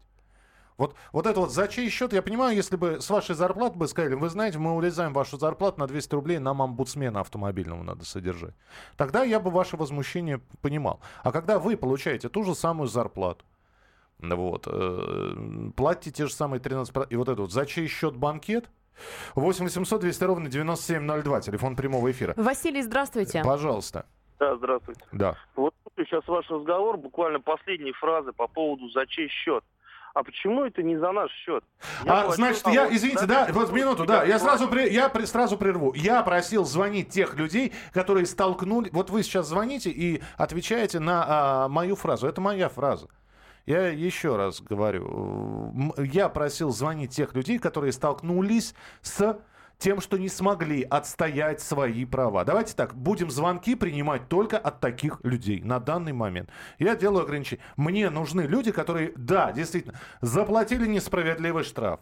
Вот, 0.77 0.95
вот 1.13 1.25
это 1.25 1.39
вот 1.39 1.51
за 1.51 1.67
чей 1.67 1.89
счет, 1.89 2.11
я 2.11 2.21
понимаю, 2.21 2.55
если 2.55 2.75
бы 2.75 2.99
с 2.99 3.09
вашей 3.09 3.33
зарплаты 3.33 3.77
бы 3.77 3.87
сказали, 3.87 4.15
вы 4.15 4.29
знаете, 4.29 4.57
мы 4.57 4.75
урезаем 4.75 5.13
вашу 5.13 5.37
зарплату 5.37 5.79
на 5.79 5.87
200 5.87 6.15
рублей, 6.15 6.39
нам 6.39 6.61
омбудсмена 6.61 7.21
автомобильного 7.21 7.81
надо 7.83 8.05
содержать. 8.05 8.53
Тогда 8.97 9.23
я 9.23 9.39
бы 9.39 9.51
ваше 9.51 9.77
возмущение 9.77 10.41
понимал. 10.61 10.99
А 11.23 11.31
когда 11.31 11.59
вы 11.59 11.77
получаете 11.77 12.27
ту 12.27 12.43
же 12.43 12.55
самую 12.55 12.87
зарплату, 12.87 13.45
вот, 14.19 14.67
э, 14.67 15.71
платите 15.75 16.11
те 16.11 16.25
же 16.25 16.33
самые 16.33 16.59
13%, 16.59 17.07
и 17.09 17.15
вот 17.15 17.29
это 17.29 17.41
вот, 17.41 17.51
за 17.51 17.65
чей 17.65 17.87
счет 17.87 18.15
банкет? 18.15 18.69
8 19.35 19.65
800 19.65 20.01
200 20.01 20.23
ровно 20.23 20.49
9702, 20.49 21.41
телефон 21.41 21.75
прямого 21.75 22.11
эфира. 22.11 22.33
Василий, 22.37 22.81
здравствуйте. 22.81 23.41
Пожалуйста. 23.43 24.05
Да, 24.39 24.55
здравствуйте. 24.55 25.01
Да. 25.11 25.35
Вот 25.55 25.73
сейчас 25.97 26.27
ваш 26.27 26.49
разговор, 26.49 26.97
буквально 26.97 27.39
последние 27.39 27.93
фразы 27.93 28.31
по 28.33 28.47
поводу 28.47 28.89
за 28.89 29.05
чей 29.07 29.27
счет. 29.29 29.63
А 30.15 30.23
почему 30.23 30.63
это 30.63 30.81
не 30.81 30.97
за 30.97 31.11
наш 31.11 31.29
счет? 31.29 31.61
Я 32.05 32.21
А, 32.21 32.31
значит, 32.31 32.65
я, 32.67 32.87
извините, 32.89 33.25
да, 33.25 33.49
вот 33.51 33.73
минуту, 33.73 34.05
да, 34.05 34.23
я 34.23 34.39
сразу, 34.39 34.69
при- 34.69 34.89
я 34.89 35.09
при- 35.09 35.25
сразу 35.25 35.57
прерву. 35.57 35.93
Я 35.93 36.23
просил 36.23 36.63
звонить 36.63 37.09
тех 37.09 37.35
людей, 37.35 37.73
которые 37.91 38.25
столкнули... 38.25 38.89
Вот 38.93 39.09
вы 39.09 39.23
сейчас 39.23 39.49
звоните 39.49 39.89
и 39.89 40.23
отвечаете 40.37 40.99
на 40.99 41.25
а, 41.27 41.67
мою 41.67 41.97
фразу. 41.97 42.27
Это 42.27 42.39
моя 42.39 42.69
фраза. 42.69 43.09
Я 43.65 43.89
еще 43.89 44.37
раз 44.37 44.61
говорю. 44.61 45.93
Я 45.97 46.29
просил 46.29 46.69
звонить 46.71 47.11
тех 47.11 47.35
людей, 47.35 47.59
которые 47.59 47.91
столкнулись 47.91 48.73
с 49.01 49.37
тем, 49.77 50.01
что 50.01 50.17
не 50.17 50.29
смогли 50.29 50.83
отстоять 50.83 51.61
свои 51.61 52.05
права. 52.05 52.43
Давайте 52.45 52.73
так, 52.75 52.95
будем 52.95 53.29
звонки 53.29 53.75
принимать 53.75 54.27
только 54.27 54.57
от 54.57 54.79
таких 54.79 55.19
людей 55.23 55.61
на 55.61 55.79
данный 55.79 56.13
момент. 56.13 56.49
Я 56.79 56.95
делаю 56.95 57.23
ограничения. 57.23 57.61
Мне 57.77 58.09
нужны 58.09 58.41
люди, 58.41 58.71
которые, 58.71 59.13
да, 59.15 59.51
действительно, 59.51 59.99
заплатили 60.21 60.87
несправедливый 60.87 61.63
штраф, 61.63 61.99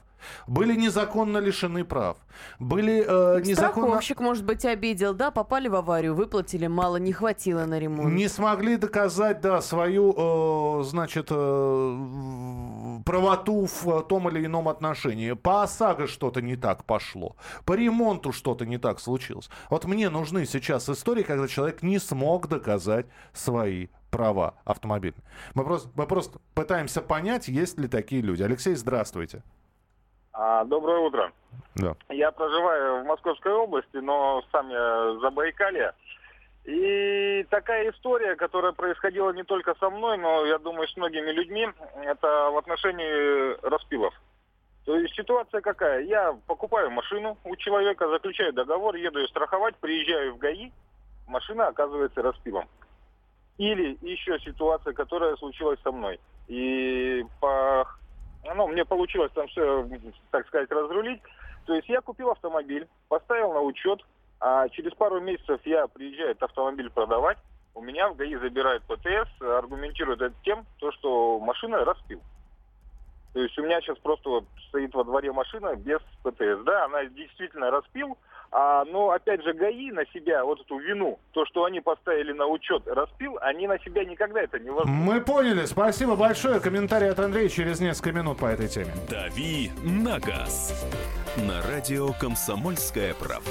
были 0.47 0.75
незаконно 0.75 1.37
лишены 1.37 1.83
прав, 1.83 2.17
были 2.59 3.03
э, 3.05 3.41
незаконно... 3.41 3.87
Страховщик, 3.87 4.19
может 4.19 4.45
быть, 4.45 4.65
обидел, 4.65 5.13
да, 5.13 5.31
попали 5.31 5.67
в 5.67 5.75
аварию, 5.75 6.15
выплатили 6.15 6.67
мало, 6.67 6.97
не 6.97 7.13
хватило 7.13 7.65
на 7.65 7.79
ремонт. 7.79 8.13
Не 8.13 8.27
смогли 8.27 8.77
доказать, 8.77 9.41
да, 9.41 9.61
свою, 9.61 10.79
э, 10.81 10.83
значит, 10.83 11.27
э, 11.29 12.99
правоту 13.05 13.67
в 13.67 14.01
том 14.03 14.29
или 14.29 14.45
ином 14.45 14.69
отношении. 14.69 15.33
По 15.33 15.63
ОСАГО 15.63 16.07
что-то 16.07 16.41
не 16.41 16.55
так 16.55 16.85
пошло. 16.85 17.35
По 17.65 17.72
ремонту 17.73 18.31
что-то 18.31 18.65
не 18.65 18.77
так 18.77 18.99
случилось. 18.99 19.49
Вот 19.69 19.85
мне 19.85 20.09
нужны 20.09 20.45
сейчас 20.45 20.89
истории, 20.89 21.23
когда 21.23 21.47
человек 21.47 21.83
не 21.83 21.99
смог 21.99 22.47
доказать 22.47 23.05
свои 23.33 23.87
права 24.11 24.55
автомобильные. 24.65 25.23
Мы 25.55 25.63
просто, 25.63 25.89
мы 25.95 26.05
просто 26.07 26.39
пытаемся 26.53 27.01
понять, 27.01 27.47
есть 27.47 27.79
ли 27.79 27.87
такие 27.87 28.21
люди. 28.21 28.43
Алексей, 28.43 28.75
здравствуйте. 28.75 29.43
А, 30.33 30.63
доброе 30.65 30.99
утро. 30.99 31.31
Да. 31.75 31.95
Я 32.09 32.31
проживаю 32.31 33.03
в 33.03 33.07
Московской 33.07 33.53
области, 33.53 33.97
но 33.97 34.43
сам 34.51 34.69
я 34.69 35.17
за 35.19 35.29
Байкалье. 35.29 35.93
И 36.65 37.45
такая 37.49 37.91
история, 37.91 38.35
которая 38.35 38.71
происходила 38.71 39.31
не 39.31 39.43
только 39.43 39.75
со 39.79 39.89
мной, 39.89 40.17
но, 40.17 40.45
я 40.45 40.57
думаю, 40.59 40.87
с 40.87 40.95
многими 40.95 41.31
людьми, 41.31 41.67
это 42.03 42.49
в 42.51 42.57
отношении 42.57 43.67
распилов. 43.67 44.13
То 44.85 44.97
есть 44.97 45.15
ситуация 45.15 45.61
какая? 45.61 46.01
Я 46.01 46.37
покупаю 46.45 46.91
машину 46.91 47.37
у 47.45 47.55
человека, 47.55 48.09
заключаю 48.09 48.53
договор, 48.53 48.95
еду 48.95 49.19
ее 49.19 49.27
страховать, 49.27 49.75
приезжаю 49.77 50.35
в 50.35 50.37
ГАИ, 50.39 50.71
машина 51.27 51.67
оказывается 51.67 52.21
распилом. 52.21 52.67
Или 53.57 53.97
еще 54.01 54.39
ситуация, 54.39 54.93
которая 54.93 55.35
случилась 55.37 55.79
со 55.83 55.91
мной. 55.91 56.19
И 56.47 57.25
по 57.39 57.87
ну, 58.55 58.67
мне 58.67 58.83
получилось 58.83 59.31
там 59.33 59.47
все, 59.47 59.87
так 60.31 60.45
сказать, 60.47 60.69
разрулить. 60.69 61.21
То 61.65 61.73
есть 61.75 61.87
я 61.87 62.01
купил 62.01 62.31
автомобиль, 62.31 62.87
поставил 63.07 63.53
на 63.53 63.61
учет, 63.61 64.01
а 64.41 64.67
через 64.69 64.93
пару 64.95 65.21
месяцев 65.21 65.61
я 65.63 65.87
приезжаю 65.87 66.31
этот 66.31 66.43
автомобиль 66.43 66.89
продавать, 66.89 67.37
у 67.75 67.81
меня 67.81 68.09
в 68.09 68.15
ГАИ 68.15 68.35
забирают 68.35 68.83
ПТС, 68.83 69.41
аргументируют 69.41 70.21
это 70.21 70.35
тем, 70.43 70.65
то, 70.79 70.91
что 70.91 71.39
машина 71.39 71.83
распил. 71.85 72.21
То 73.33 73.41
есть 73.41 73.57
у 73.57 73.63
меня 73.63 73.81
сейчас 73.81 73.97
просто 73.97 74.29
вот 74.29 74.45
стоит 74.69 74.93
во 74.93 75.03
дворе 75.03 75.31
машина 75.31 75.75
без 75.75 75.99
ПТС. 76.21 76.63
Да, 76.65 76.85
она 76.85 77.05
действительно 77.05 77.71
распил, 77.71 78.17
а, 78.51 78.85
но 78.85 79.09
опять 79.09 79.43
же 79.43 79.53
ГАИ 79.53 79.91
на 79.91 80.05
себя 80.13 80.45
вот 80.45 80.61
эту 80.61 80.77
вину, 80.77 81.19
то, 81.31 81.43
что 81.45 81.65
они 81.65 81.81
поставили 81.81 82.31
на 82.31 82.45
учет 82.45 82.83
распил, 82.85 83.39
они 83.41 83.65
на 83.65 83.79
себя 83.79 84.05
никогда 84.05 84.41
это 84.41 84.59
не 84.59 84.69
возьмут. 84.69 84.95
Мы 84.95 85.21
поняли. 85.21 85.65
Спасибо 85.65 86.15
большое. 86.15 86.59
Комментарий 86.59 87.09
от 87.09 87.19
Андрея 87.19 87.49
через 87.49 87.79
несколько 87.79 88.11
минут 88.11 88.37
по 88.37 88.45
этой 88.45 88.67
теме. 88.67 88.93
«Дави 89.09 89.71
на 89.83 90.19
газ» 90.19 90.87
на 91.37 91.63
радио 91.63 92.09
«Комсомольская 92.13 93.15
правда». 93.15 93.49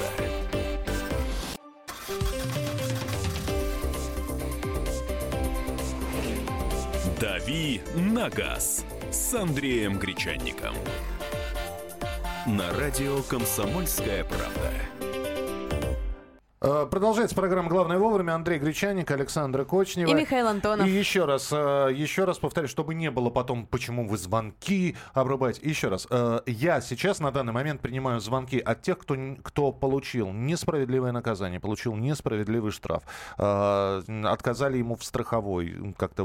«Дави 7.21 7.81
на 7.97 8.31
газ» 8.31 8.85
с 9.13 9.35
Андреем 9.35 9.99
Гречанником. 9.99 10.75
На 12.47 12.73
радио 12.73 13.23
«Комсомольская 13.23 14.25
правда». 14.25 15.02
Э, 16.65 16.87
Продолжается 16.89 17.35
программа 17.35 17.69
«Главное 17.69 17.99
вовремя». 17.99 18.37
Андрей 18.37 18.61
Гречаник, 18.61 19.11
Александра 19.11 19.65
Кочнева. 19.65 20.09
И 20.09 20.15
Михаил 20.15 20.47
Антонов. 20.47 20.87
И 20.87 20.91
еще 20.91 21.25
раз, 21.25 21.49
э, 21.51 21.89
еще 21.93 22.25
раз 22.25 22.39
повторю, 22.39 22.69
чтобы 22.69 22.95
не 22.95 23.11
было 23.11 23.31
потом, 23.31 23.67
почему 23.67 24.07
вы 24.07 24.17
звонки 24.17 24.95
обрубаете. 25.13 25.69
Еще 25.69 25.89
раз, 25.89 26.07
э, 26.09 26.41
я 26.47 26.81
сейчас 26.81 27.19
на 27.19 27.33
данный 27.33 27.53
момент 27.53 27.81
принимаю 27.81 28.21
звонки 28.21 28.61
от 28.61 28.81
тех, 28.81 28.99
кто, 28.99 29.17
кто 29.43 29.73
получил 29.73 30.31
несправедливое 30.31 31.11
наказание, 31.11 31.59
получил 31.59 31.97
несправедливый 31.97 32.71
штраф, 32.71 33.03
отказали 33.37 34.79
ему 34.79 34.95
в 34.95 35.05
страховой 35.05 35.95
как-то. 35.99 36.25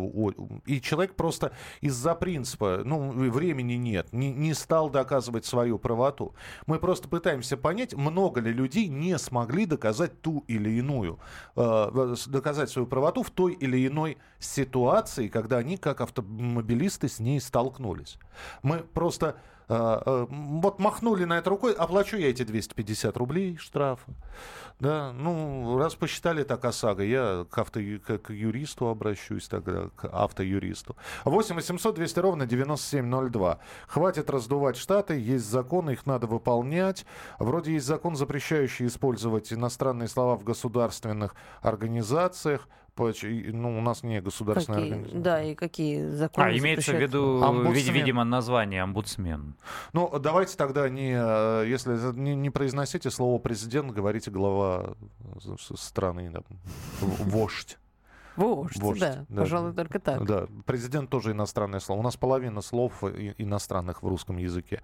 И 0.65 0.82
человек 0.82 1.15
просто 1.15 1.52
из-за 1.82 2.13
принципа, 2.13 2.82
ну, 2.84 3.12
времени 3.12 3.73
нет, 3.73 4.13
не, 4.13 4.32
не 4.32 4.54
стал 4.54 4.91
доказывать 4.91 5.45
свою 5.45 5.80
правоту. 5.80 6.36
Мы 6.67 6.80
просто 6.80 7.08
пытаемся 7.08 7.58
понять, 7.58 7.95
много 7.95 8.39
ли 8.39 8.54
людей 8.54 8.88
не 8.88 9.17
смогли 9.17 9.65
доказать 9.65 10.21
ту 10.28 10.44
или 10.50 10.70
иную, 10.80 11.20
э, 11.56 12.16
доказать 12.28 12.70
свою 12.70 12.86
правоту 12.86 13.24
в 13.24 13.30
той 13.30 13.54
или 13.54 13.88
иной 13.88 14.18
ситуации, 14.40 15.30
когда 15.30 15.58
они, 15.58 15.78
как 15.78 16.02
автомобилисты, 16.02 17.08
с 17.08 17.20
ней 17.20 17.40
столкнулись. 17.40 18.18
Мы 18.62 18.80
просто 18.80 19.38
вот 19.68 20.80
махнули 20.80 21.26
на 21.26 21.38
это 21.38 21.50
рукой, 21.50 21.74
оплачу 21.74 22.18
я 22.18 22.30
эти 22.30 22.44
250 22.44 23.18
рублей 23.18 23.58
штрафа. 23.58 24.12
Да, 24.80 25.12
ну, 25.12 25.78
раз 25.80 25.96
посчитали 25.96 26.44
так 26.44 26.64
ОСАГО, 26.64 27.04
я 27.04 27.46
к, 27.50 27.58
авто, 27.58 27.80
к 27.80 28.30
юристу 28.30 28.88
обращусь 28.88 29.48
тогда, 29.48 29.90
к 29.96 30.06
автоюристу. 30.06 30.96
8 31.26 31.56
800 31.56 31.96
200 31.96 32.20
ровно 32.20 32.46
9702. 32.46 33.58
Хватит 33.88 34.30
раздувать 34.30 34.78
штаты, 34.78 35.20
есть 35.20 35.50
законы, 35.50 35.92
их 35.92 36.06
надо 36.06 36.28
выполнять. 36.28 37.08
Вроде 37.40 37.74
есть 37.74 37.88
закон, 37.88 38.16
запрещающий 38.16 38.86
использовать 38.86 39.52
иностранные 39.52 40.08
слова 40.08 40.36
в 40.36 40.44
государственных 40.44 41.34
организациях. 41.62 42.68
Ну, 43.00 43.78
у 43.78 43.82
нас 43.82 44.04
не 44.04 44.22
государственная 44.22 44.80
какие, 44.80 44.94
организация. 44.94 45.21
Да, 45.21 45.44
и 45.44 45.56
какие 45.56 46.08
законы 46.10 46.46
А, 46.48 46.58
имеется 46.58 46.94
в 46.94 47.02
виду, 47.02 47.44
Омбудсмен. 47.44 47.94
видимо, 47.94 48.24
название 48.24 48.84
омбудсмен. 48.84 49.56
Ну, 49.94 50.19
давайте 50.19 50.58
тогда 50.58 50.90
не, 50.90 51.13
э, 51.13 51.65
если 51.67 52.17
не, 52.17 52.36
не 52.36 52.50
произносите 52.50 53.10
слово 53.12 53.40
президент, 53.40 53.92
говорите 53.92 54.32
глава 54.32 54.96
страны, 55.76 56.30
да, 56.32 56.42
вождь. 57.02 57.78
Вождь, 58.38 58.77
Вождь, 58.79 59.00
да, 59.00 59.25
да. 59.27 59.42
пожалуй, 59.42 59.73
только 59.73 60.00
так. 60.00 60.25
Да, 60.25 60.48
президент 60.65 61.10
тоже 61.10 61.31
иностранное 61.31 61.79
слово. 61.79 62.00
У 62.00 62.04
нас 62.04 62.15
половина 62.15 62.62
слов 62.62 63.04
иностранных 63.04 64.04
в 64.04 64.08
русском 64.08 64.38
языке. 64.38 64.81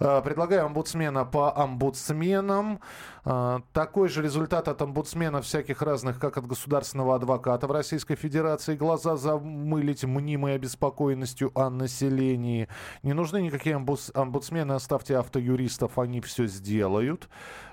Э, 0.00 0.20
Предлагаю 0.22 0.66
омбудсмена 0.66 1.24
по 1.24 1.56
омбудсменам. 1.56 2.80
Э, 3.24 3.60
Такой 3.72 4.08
же 4.08 4.22
результат 4.22 4.68
от 4.68 4.82
омбудсмена 4.82 5.40
всяких 5.42 5.80
разных, 5.82 6.18
как 6.18 6.36
от 6.38 6.46
государственного 6.46 7.14
адвоката 7.14 7.66
в 7.66 7.72
Российской 7.72 8.16
Федерации. 8.16 8.76
Глаза 8.76 9.16
замылить 9.16 10.04
мнимой 10.04 10.54
обеспокоенностью 10.56 11.50
о 11.54 11.70
населении. 11.70 12.68
Не 13.02 13.12
нужны 13.12 13.40
никакие 13.42 13.76
омбудс- 13.76 14.10
омбудсмены, 14.14 14.72
оставьте 14.72 15.16
автоюристов, 15.18 15.98
они 15.98 16.20
все 16.20 16.46
сделают. 16.46 17.28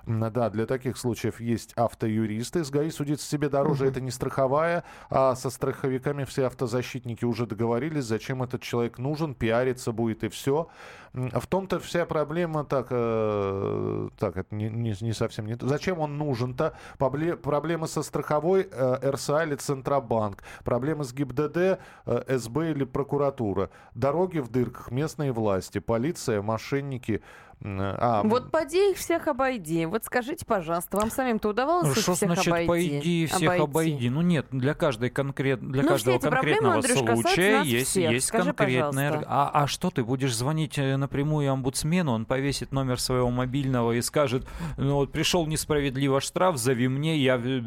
Да, 0.05 0.49
для 0.49 0.65
таких 0.65 0.97
случаев 0.97 1.39
есть 1.39 1.73
автоюристы. 1.73 2.63
С 2.63 2.69
ГАИ 2.69 2.91
судиться 2.91 3.27
себе 3.27 3.49
дороже, 3.49 3.87
это 3.87 4.01
не 4.01 4.11
страховая, 4.11 4.83
а 5.09 5.35
со 5.35 5.49
страховиками 5.49 6.25
все 6.25 6.45
автозащитники 6.45 7.25
уже 7.25 7.45
договорились, 7.47 8.03
зачем 8.03 8.43
этот 8.43 8.61
человек 8.61 8.99
нужен, 8.99 9.33
пиариться 9.33 9.91
будет 9.91 10.23
и 10.23 10.29
все. 10.29 10.67
В 11.13 11.47
том-то 11.47 11.79
вся 11.79 12.05
проблема, 12.05 12.65
так, 12.65 12.87
э, 12.89 14.09
так 14.19 14.37
это 14.37 14.53
не, 14.53 14.69
не- 14.69 14.95
не 14.99 15.13
совсем 15.13 15.45
не 15.45 15.55
то. 15.55 15.65
Зачем 15.67 15.99
он 15.99 16.17
нужен-то? 16.17 16.77
Проблемы 16.97 17.87
со 17.87 18.03
страховой 18.03 18.67
э, 18.69 19.11
РСА 19.11 19.43
или 19.43 19.55
Центробанк, 19.55 20.43
проблемы 20.65 21.05
с 21.05 21.13
ГИБДД, 21.13 21.57
э, 22.05 22.37
СБ 22.37 22.71
или 22.71 22.83
прокуратура, 22.83 23.69
дороги 23.93 24.39
в 24.39 24.49
дырках, 24.49 24.91
местные 24.91 25.31
власти, 25.31 25.79
полиция, 25.79 26.41
мошенники. 26.41 27.21
М, 27.65 27.79
А, 27.81 28.21
Вот 28.23 28.51
поди 28.51 28.91
их 28.91 28.97
всех 28.97 29.27
обойди. 29.27 29.85
Вот 29.85 30.05
скажите, 30.05 30.45
пожалуйста, 30.45 30.97
вам 30.97 31.09
самим-то 31.09 31.49
удавалось 31.49 31.89
их 31.89 31.97
что 32.03 32.13
всех 32.15 32.29
значит 32.33 32.47
обойти? 32.47 32.67
пойди, 32.67 33.25
всех 33.25 33.59
обойди? 33.59 34.09
Ну 34.09 34.21
нет, 34.21 34.47
для 34.51 34.73
каждой 34.73 35.09
конкрет, 35.09 35.59
для 35.59 35.81
Ну, 35.83 35.89
каждого 35.89 36.15
эти 36.15 36.21
проблемы, 36.27 36.71
конкретного 36.71 36.75
Андрюш, 36.75 37.21
случая 37.23 37.61
есть, 37.63 37.89
всех. 37.89 38.11
есть 38.11 38.27
Скажи, 38.27 38.53
конкретная. 38.53 39.09
пожалуйста. 39.09 39.25
А, 39.29 39.63
а 39.63 39.67
что 39.67 39.89
ты 39.89 40.03
будешь 40.03 40.35
звонить 40.35 40.77
э, 40.77 40.95
напрямую 40.97 41.51
омбудсмену, 41.51 42.11
он 42.11 42.25
повесит 42.25 42.71
номер 42.71 42.99
своего 42.99 43.29
мобильного 43.31 43.93
и 43.93 44.01
скажет, 44.01 44.47
ну 44.77 44.95
вот 44.95 45.11
пришел 45.11 45.45
несправедливо 45.47 46.21
штраф, 46.21 46.57
зови 46.57 46.87
мне, 46.87 47.17
я 47.17 47.41
э, 47.43 47.61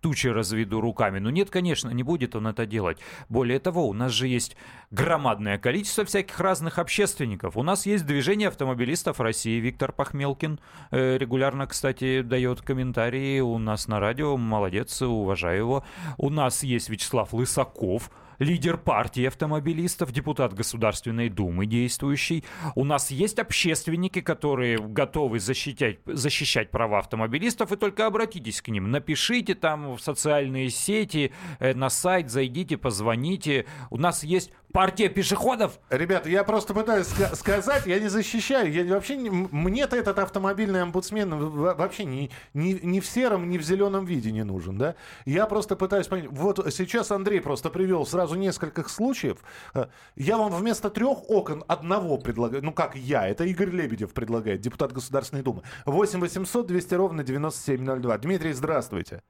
тучи 0.00 0.26
разведу 0.26 0.80
руками. 0.80 1.18
Ну 1.18 1.30
нет, 1.30 1.50
конечно, 1.50 1.90
не 1.90 2.02
будет 2.02 2.34
он 2.34 2.46
это 2.46 2.66
делать. 2.66 2.98
Более 3.28 3.58
того, 3.60 3.88
у 3.88 3.92
нас 3.92 4.10
же 4.12 4.26
есть 4.26 4.56
громадное 4.90 5.58
количество 5.58 6.04
всяких 6.04 6.38
разных 6.40 6.78
общественников. 6.78 7.56
У 7.56 7.62
нас 7.62 7.86
есть 7.86 8.06
движение 8.06 8.48
автомобилистов 8.48 9.20
России. 9.20 9.43
Виктор 9.48 9.92
Пахмелкин 9.92 10.60
э, 10.90 11.18
регулярно, 11.18 11.66
кстати, 11.66 12.22
дает 12.22 12.62
комментарии 12.62 13.40
у 13.40 13.58
нас 13.58 13.88
на 13.88 14.00
радио. 14.00 14.36
Молодец, 14.36 15.02
уважаю 15.02 15.58
его. 15.58 15.84
У 16.18 16.30
нас 16.30 16.62
есть 16.62 16.88
Вячеслав 16.88 17.32
Лысаков, 17.32 18.10
лидер 18.38 18.76
партии 18.76 19.24
автомобилистов, 19.24 20.12
депутат 20.12 20.54
Государственной 20.54 21.28
Думы 21.28 21.66
действующий. 21.66 22.44
У 22.74 22.84
нас 22.84 23.10
есть 23.10 23.38
общественники, 23.38 24.20
которые 24.20 24.78
готовы 24.78 25.38
защищать, 25.40 25.98
защищать 26.06 26.70
права 26.70 26.98
автомобилистов, 26.98 27.72
и 27.72 27.76
только 27.76 28.06
обратитесь 28.06 28.62
к 28.62 28.68
ним. 28.68 28.90
Напишите 28.90 29.54
там 29.54 29.94
в 29.96 30.00
социальные 30.00 30.70
сети, 30.70 31.32
э, 31.58 31.74
на 31.74 31.90
сайт, 31.90 32.30
зайдите, 32.30 32.76
позвоните. 32.76 33.66
У 33.90 33.98
нас 33.98 34.24
есть 34.24 34.52
партия 34.74 35.08
пешеходов. 35.08 35.78
Ребята, 35.88 36.28
я 36.28 36.42
просто 36.42 36.74
пытаюсь 36.74 37.06
ска- 37.06 37.36
сказать, 37.36 37.86
я 37.86 38.00
не 38.00 38.08
защищаю, 38.08 38.72
я 38.72 38.84
вообще 38.92 39.16
не- 39.16 39.30
мне-то 39.30 39.96
этот 39.96 40.18
автомобильный 40.18 40.82
омбудсмен 40.82 41.32
вообще 41.76 42.04
ни, 42.04 42.28
ни, 42.54 42.72
ни 42.82 42.98
в 42.98 43.06
сером, 43.06 43.48
ни 43.48 43.56
в 43.56 43.62
зеленом 43.62 44.04
виде 44.04 44.32
не 44.32 44.42
нужен, 44.42 44.76
да? 44.76 44.96
Я 45.26 45.46
просто 45.46 45.76
пытаюсь 45.76 46.08
понять. 46.08 46.26
Вот 46.32 46.74
сейчас 46.74 47.12
Андрей 47.12 47.40
просто 47.40 47.70
привел 47.70 48.04
сразу 48.04 48.34
несколько 48.34 48.86
случаев. 48.88 49.38
Э, 49.74 49.86
Я 50.16 50.36
вам 50.38 50.52
вместо 50.52 50.90
трех 50.90 51.30
окон 51.30 51.64
одного 51.68 52.18
предлагаю. 52.18 52.64
Ну 52.64 52.72
как 52.72 52.96
я, 52.96 53.28
это 53.28 53.44
Игорь 53.44 53.70
Лебедев 53.70 54.12
предлагает, 54.12 54.60
депутат 54.60 54.92
Государственной 54.92 55.42
Думы. 55.44 55.62
8 55.86 56.18
800 56.20 56.66
200 56.66 56.94
ровно 56.94 57.22
9702. 57.22 58.18
Дмитрий, 58.18 58.52
здравствуйте. 58.52 59.22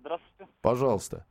Здравствуйте. 0.00 0.50
Пожалуйста. 0.62 1.24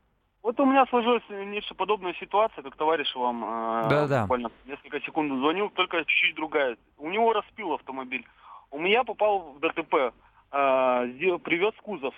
Вот 0.43 0.59
у 0.59 0.65
меня 0.65 0.85
сложилась 0.87 1.23
нечто 1.29 1.73
подобная 1.73 2.13
ситуация, 2.15 2.61
как 2.63 2.75
товарищ 2.75 3.15
вам 3.15 3.43
э, 3.45 3.89
Да-да. 3.89 4.21
буквально 4.23 4.51
несколько 4.65 4.99
секунд 5.01 5.31
звонил, 5.39 5.69
только 5.69 6.03
чуть-чуть 6.03 6.35
другая. 6.35 6.75
У 6.97 7.09
него 7.09 7.31
распил 7.31 7.71
автомобиль. 7.73 8.25
У 8.69 8.77
меня 8.77 9.05
попал 9.05 9.53
в 9.53 9.59
ДТП. 9.61 10.11
Э, 10.51 11.07
сделал- 11.13 11.39
привез 11.39 11.73
кузов. 11.81 12.13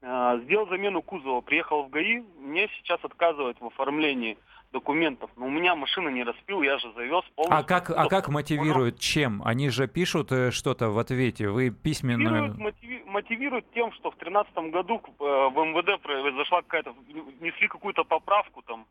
Э, 0.00 0.38
сделал 0.44 0.68
замену 0.68 1.02
кузова. 1.02 1.40
Приехал 1.40 1.82
в 1.82 1.90
ГАИ. 1.90 2.22
Мне 2.38 2.68
сейчас 2.78 3.00
отказывают 3.04 3.60
в 3.60 3.66
оформлении 3.66 4.38
документов. 4.72 5.30
Но 5.36 5.46
у 5.46 5.50
меня 5.50 5.74
машина 5.74 6.08
не 6.08 6.24
распил, 6.24 6.62
я 6.62 6.78
же 6.78 6.92
завез 6.92 7.24
полностью. 7.34 7.58
А 7.58 7.62
как, 7.62 7.90
а 7.90 8.08
как 8.08 8.28
мотивируют? 8.28 8.98
Чем? 8.98 9.42
Они 9.44 9.70
же 9.70 9.88
пишут 9.88 10.32
э, 10.32 10.50
что-то 10.50 10.90
в 10.90 10.98
ответе. 10.98 11.48
Вы 11.48 11.70
письменно... 11.70 12.30
Мотивирует, 12.30 12.58
мотиви- 12.58 13.04
мотивирует 13.06 13.70
тем, 13.72 13.92
что 13.92 14.10
в 14.10 14.18
2013 14.18 14.54
году 14.72 15.00
э, 15.06 15.22
в 15.22 15.64
МВД 15.64 16.02
произошла 16.02 16.62
какая-то, 16.62 16.94
внесли 17.40 17.68
какую-то 17.68 18.04
поправку 18.04 18.62
там, 18.62 18.86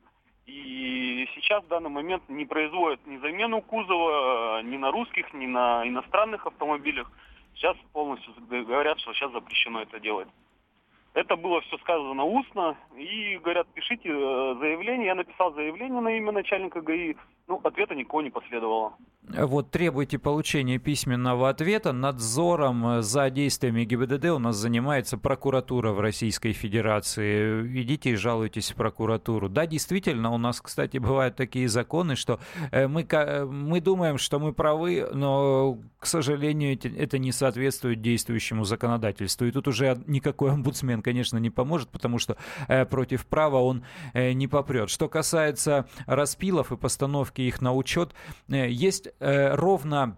и 0.46 1.28
сейчас 1.34 1.64
в 1.64 1.68
данный 1.68 1.90
момент 1.90 2.24
не 2.30 2.46
производят 2.46 3.06
ни 3.08 3.18
замену 3.18 3.62
кузова, 3.62 4.60
э, 4.60 4.64
ни 4.64 4.78
на 4.78 4.92
русских, 4.92 5.34
ни 5.34 5.48
на 5.48 5.88
иностранных 5.88 6.46
автомобилях. 6.46 7.12
Сейчас 7.56 7.76
полностью 7.94 8.34
говорят, 8.48 9.00
что 9.00 9.14
сейчас 9.14 9.32
запрещено 9.32 9.82
это 9.82 10.00
делать. 10.00 10.28
Это 11.16 11.38
было 11.38 11.62
все 11.62 11.78
сказано 11.78 12.26
устно, 12.26 12.76
и 12.98 13.38
говорят, 13.38 13.68
пишите 13.74 14.10
э, 14.10 14.56
заявление. 14.60 15.08
Я 15.08 15.16
написал 15.16 15.54
заявление 15.54 16.02
на 16.02 16.18
имя 16.18 16.34
начальника 16.34 16.82
ГАИ, 16.82 17.16
ну, 17.48 17.62
ответа 17.64 17.94
никого 17.94 18.22
не 18.22 18.32
последовало. 18.32 18.94
Вот 19.28 19.72
требуйте 19.72 20.20
получения 20.20 20.78
письменного 20.78 21.50
ответа. 21.50 21.94
Надзором 21.94 22.88
э, 22.88 23.02
за 23.02 23.30
действиями 23.30 23.84
ГИБДД 23.84 24.26
у 24.26 24.40
нас 24.40 24.56
занимается 24.56 25.18
прокуратура 25.18 25.92
в 25.92 26.00
Российской 26.00 26.54
Федерации. 26.54 27.82
Идите 27.82 28.12
и 28.12 28.16
жалуйтесь 28.16 28.72
в 28.72 28.76
прокуратуру. 28.76 29.48
Да, 29.50 29.66
действительно, 29.66 30.32
у 30.32 30.38
нас, 30.38 30.60
кстати, 30.60 30.98
бывают 30.98 31.36
такие 31.36 31.68
законы, 31.68 32.16
что 32.16 32.40
э, 32.72 32.88
мы, 32.88 33.08
мы 33.48 33.80
думаем, 33.80 34.18
что 34.18 34.40
мы 34.40 34.54
правы, 34.54 35.08
но, 35.14 35.78
к 36.00 36.06
сожалению, 36.08 36.78
это 36.98 37.18
не 37.20 37.32
соответствует 37.32 38.02
действующему 38.02 38.64
законодательству. 38.64 39.46
И 39.46 39.52
тут 39.52 39.68
уже 39.68 39.98
никакой 40.08 40.52
омбудсмен, 40.52 41.02
конечно, 41.06 41.38
не 41.38 41.52
поможет, 41.52 41.90
потому 41.90 42.18
что 42.18 42.36
э, 42.68 42.84
против 42.86 43.28
права 43.28 43.58
он 43.62 43.84
э, 44.14 44.34
не 44.34 44.48
попрет. 44.48 44.90
Что 44.90 45.08
касается 45.08 45.86
распилов 46.08 46.72
и 46.72 46.78
постановки 46.78 47.42
их 47.42 47.62
на 47.62 47.74
учет, 47.74 48.14
э, 48.50 48.70
есть 48.70 49.08
э, 49.20 49.54
ровно 49.54 50.18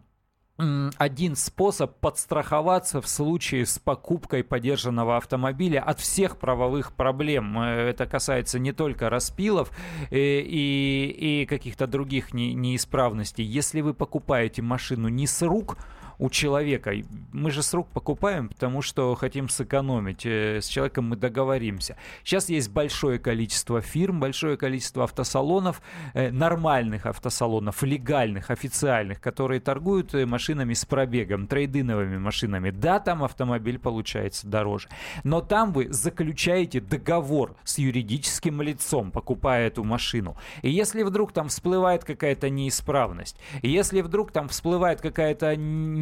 один 0.98 1.36
способ 1.36 2.00
подстраховаться 2.00 3.00
в 3.00 3.08
случае 3.08 3.68
с 3.68 3.78
покупкой 3.78 4.44
подержанного 4.44 5.18
автомобиля 5.18 5.82
от 5.82 6.00
всех 6.00 6.38
правовых 6.38 6.94
проблем. 6.94 7.60
Э, 7.60 7.90
Это 7.90 8.08
касается 8.08 8.58
не 8.60 8.72
только 8.72 9.10
распилов 9.10 9.72
э, 10.10 10.18
и, 10.18 11.42
и 11.42 11.46
каких-то 11.46 11.86
других 11.86 12.34
не- 12.34 12.54
неисправностей. 12.54 13.46
Если 13.46 13.82
вы 13.82 13.94
покупаете 13.94 14.62
машину 14.62 15.10
не 15.10 15.28
с 15.28 15.42
рук, 15.42 15.78
у 16.20 16.30
человека. 16.30 16.94
Мы 17.32 17.52
же 17.52 17.62
с 17.62 17.74
рук 17.74 17.88
покупаем, 17.94 18.50
потому 18.50 18.82
что 18.82 19.14
хотим 19.16 19.50
сэкономить. 19.50 20.26
Э, 20.26 20.60
с 20.62 20.68
человеком 20.68 21.10
мы 21.10 21.16
договоримся. 21.16 21.96
Сейчас 22.24 22.50
есть 22.50 22.72
большое 22.72 23.20
количество 23.20 23.82
фирм, 23.82 24.20
большое 24.20 24.58
количество 24.58 25.04
автосалонов, 25.04 25.82
э, 26.14 26.32
нормальных 26.32 27.06
автосалонов, 27.06 27.84
легальных, 27.84 28.50
официальных, 28.50 29.22
которые 29.22 29.60
торгуют 29.60 30.14
э, 30.16 30.26
машинами 30.26 30.74
с 30.74 30.86
пробегом, 30.86 31.48
трейдиновыми 31.48 32.18
машинами. 32.18 32.72
Да, 32.72 33.00
там 33.00 33.24
автомобиль 33.24 33.78
получается 33.78 34.48
дороже. 34.48 34.90
Но 35.24 35.42
там 35.42 35.72
вы 35.72 35.92
заключаете 35.92 36.82
договор 36.82 37.56
с 37.64 37.78
юридическим 37.78 38.62
лицом, 38.62 39.12
покупая 39.12 39.68
эту 39.68 39.84
машину. 39.84 40.36
И 40.64 40.70
если 40.70 41.04
вдруг 41.04 41.32
там 41.32 41.50
всплывает 41.50 42.04
какая-то 42.04 42.50
неисправность, 42.50 43.38
если 43.62 44.02
вдруг 44.02 44.32
там 44.32 44.48
всплывает 44.48 45.02
какая-то 45.02 45.56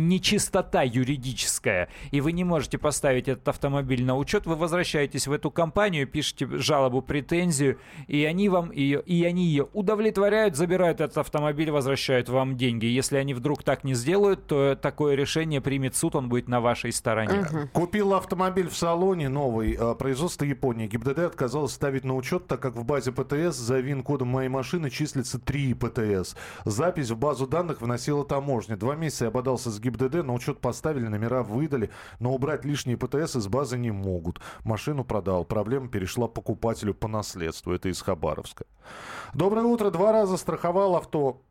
нечистота 0.08 0.84
юридическая, 0.84 1.90
и 2.12 2.22
вы 2.22 2.32
не 2.32 2.44
можете 2.44 2.78
поставить 2.78 3.28
этот 3.28 3.48
автомобиль 3.48 4.04
на 4.04 4.18
учет, 4.18 4.46
вы 4.46 4.56
возвращаетесь 4.56 5.28
в 5.28 5.32
эту 5.32 5.52
компанию, 5.52 6.08
пишете 6.08 6.48
жалобу, 6.58 7.02
претензию, 7.02 7.80
и 8.08 8.24
они 8.26 8.50
вам 8.50 8.72
ее, 8.72 9.02
и 9.02 9.24
они 9.24 9.46
ее 9.46 9.68
удовлетворяют, 9.74 10.56
забирают 10.56 11.02
этот 11.02 11.18
автомобиль, 11.18 11.72
возвращают 11.72 12.30
вам 12.30 12.58
деньги. 12.58 12.86
Если 12.86 13.18
они 13.18 13.34
вдруг 13.34 13.64
так 13.64 13.84
не 13.84 13.94
сделают, 13.94 14.48
то 14.48 14.76
такое 14.76 15.16
решение 15.16 15.62
примет 15.62 15.96
суд, 15.96 16.16
он 16.16 16.30
будет 16.30 16.48
на 16.48 16.62
вашей 16.62 16.92
стороне. 16.92 17.42
Угу. 17.42 17.68
Купил 17.74 18.14
автомобиль 18.14 18.70
в 18.70 18.78
салоне 18.78 19.30
новый, 19.30 19.78
а, 19.80 19.96
производство 19.96 20.46
Японии. 20.46 20.88
ГИБДД 20.88 21.20
отказалось 21.20 21.74
ставить 21.74 22.04
на 22.04 22.16
учет, 22.16 22.48
так 22.48 22.60
как 22.60 22.76
в 22.76 22.84
базе 22.86 23.12
ПТС 23.12 23.58
за 23.58 23.80
ВИН-кодом 23.80 24.28
моей 24.28 24.50
машины 24.50 24.90
числится 24.90 25.40
3 25.40 25.74
ПТС. 25.74 26.36
Запись 26.66 27.10
в 27.10 27.18
базу 27.18 27.48
данных 27.48 27.82
вносила 27.82 28.26
таможня. 28.26 28.78
Два 28.78 28.96
месяца 28.96 29.26
я 29.26 29.32
бодался 29.32 29.70
с 29.70 29.80
ГИБДД, 29.80 29.95
на 29.98 30.34
учет 30.34 30.60
поставили, 30.60 31.08
номера 31.08 31.44
выдали, 31.44 31.90
но 32.20 32.34
убрать 32.34 32.66
лишние 32.66 32.98
ПТС 32.98 33.36
из 33.36 33.48
базы 33.48 33.78
не 33.78 33.92
могут. 33.92 34.40
Машину 34.64 35.04
продал. 35.04 35.46
Проблема 35.46 35.88
перешла 35.88 36.28
покупателю 36.28 36.94
по 36.94 37.08
наследству. 37.08 37.74
Это 37.74 37.90
из 37.90 38.02
Хабаровска. 38.02 38.66
Доброе 39.34 39.66
утро. 39.66 39.90
Два 39.92 40.12
раза 40.12 40.38
страховал 40.38 40.96
авто 40.96 41.42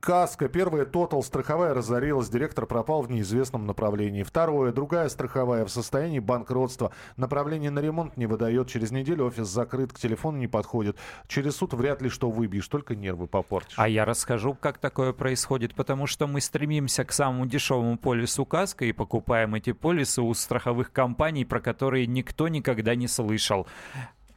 Каска. 0.00 0.48
Первая 0.48 0.86
Тотал 0.86 1.22
страховая 1.22 1.74
разорилась. 1.74 2.30
Директор 2.30 2.64
пропал 2.64 3.02
в 3.02 3.10
неизвестном 3.10 3.66
направлении. 3.66 4.22
Второе. 4.22 4.72
Другая 4.72 5.10
страховая 5.10 5.66
в 5.66 5.70
состоянии 5.70 6.18
банкротства. 6.18 6.92
Направление 7.16 7.70
на 7.70 7.80
ремонт 7.80 8.16
не 8.16 8.24
выдает. 8.26 8.68
Через 8.68 8.90
неделю 8.90 9.26
офис 9.26 9.46
закрыт, 9.46 9.92
к 9.92 9.98
телефону 9.98 10.38
не 10.38 10.48
подходит. 10.48 10.96
Через 11.28 11.56
суд 11.56 11.74
вряд 11.74 12.00
ли 12.00 12.08
что 12.08 12.30
выбьешь, 12.30 12.66
только 12.68 12.96
нервы 12.96 13.26
попортишь. 13.26 13.74
А 13.76 13.88
я 13.88 14.06
расскажу, 14.06 14.56
как 14.58 14.78
такое 14.78 15.12
происходит. 15.12 15.74
Потому 15.74 16.06
что 16.06 16.26
мы 16.26 16.40
стремимся 16.40 17.04
к 17.04 17.12
самому 17.12 17.44
дешевому 17.44 17.98
полису 17.98 18.46
Каска 18.46 18.86
и 18.86 18.92
покупаем 18.92 19.54
эти 19.54 19.72
полисы 19.72 20.22
у 20.22 20.32
страховых 20.32 20.92
компаний, 20.92 21.44
про 21.44 21.60
которые 21.60 22.06
никто 22.06 22.48
никогда 22.48 22.94
не 22.94 23.06
слышал. 23.06 23.66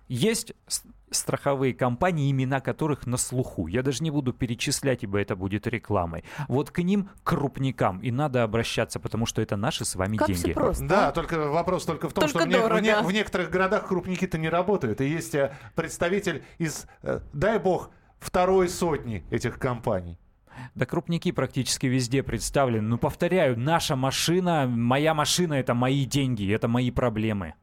Есть 0.07 0.53
страховые 1.11 1.73
компании, 1.73 2.31
имена 2.31 2.59
которых 2.59 3.05
на 3.05 3.17
слуху. 3.17 3.67
Я 3.67 3.83
даже 3.83 4.03
не 4.03 4.11
буду 4.11 4.33
перечислять, 4.33 5.03
ибо 5.03 5.19
это 5.19 5.35
будет 5.35 5.67
рекламой. 5.67 6.23
Вот 6.47 6.71
к 6.71 6.79
ним, 6.79 7.09
крупникам, 7.23 7.99
и 7.99 8.11
надо 8.11 8.43
обращаться, 8.43 8.99
потому 8.99 9.25
что 9.25 9.41
это 9.41 9.55
наши 9.55 9.85
с 9.85 9.95
вами 9.95 10.17
как 10.17 10.27
деньги. 10.27 10.41
Все 10.41 10.53
просто, 10.53 10.85
да, 10.85 11.11
только 11.11 11.49
вопрос 11.49 11.85
только 11.85 12.09
в 12.09 12.13
том, 12.13 12.23
только 12.23 12.39
что 12.39 12.47
в, 12.47 12.47
не, 12.47 12.55
в, 12.55 12.81
не, 12.81 12.91
дорого. 12.91 13.07
в 13.07 13.11
некоторых 13.13 13.49
городах 13.49 13.87
крупники-то 13.87 14.37
не 14.37 14.49
работают. 14.49 15.01
И 15.01 15.07
есть 15.07 15.35
э, 15.35 15.55
представитель 15.75 16.43
из, 16.57 16.87
э, 17.03 17.19
дай 17.31 17.59
бог, 17.59 17.91
второй 18.19 18.69
сотни 18.69 19.23
этих 19.29 19.59
компаний. 19.59 20.17
Да 20.75 20.85
крупники 20.85 21.31
практически 21.31 21.87
везде 21.87 22.23
представлены. 22.23 22.87
Ну, 22.87 22.97
повторяю, 22.97 23.59
наша 23.59 23.95
машина, 23.95 24.67
моя 24.67 25.13
машина— 25.13 25.53
это 25.55 25.73
мои 25.73 26.05
деньги, 26.05 26.51
это 26.53 26.67
мои 26.67 26.91
проблемы. 26.91 27.55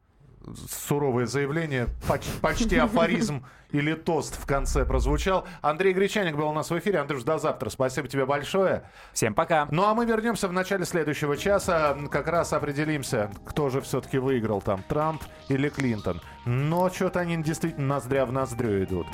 Суровое 0.71 1.27
заявление, 1.27 1.89
почти, 2.09 2.31
почти 2.41 2.77
афоризм 2.79 3.45
или 3.73 3.95
тост 3.95 4.41
в 4.41 4.47
конце 4.47 4.85
прозвучал. 4.85 5.47
Андрей 5.61 5.93
Гречаник 5.93 6.37
был 6.37 6.49
у 6.49 6.53
нас 6.53 6.71
в 6.71 6.79
эфире. 6.79 6.99
Андрюш, 7.01 7.23
до 7.23 7.39
завтра. 7.39 7.69
Спасибо 7.71 8.09
тебе 8.09 8.27
большое. 8.27 8.85
Всем 9.13 9.35
пока. 9.35 9.69
Ну 9.71 9.85
а 9.85 9.95
мы 9.95 10.07
вернемся 10.07 10.49
в 10.49 10.53
начале 10.53 10.85
следующего 10.85 11.37
часа. 11.37 11.97
Как 12.11 12.27
раз 12.29 12.53
определимся, 12.53 13.31
кто 13.47 13.69
же 13.69 13.81
все-таки 13.81 14.19
выиграл 14.19 14.63
там, 14.63 14.83
Трамп 14.89 15.23
или 15.49 15.69
Клинтон. 15.69 16.21
Но 16.47 16.91
что-то 16.91 17.21
они 17.21 17.43
действительно 17.43 17.95
ноздря 17.95 18.25
в 18.27 18.33
ноздрю 18.33 18.83
идут. 18.83 19.07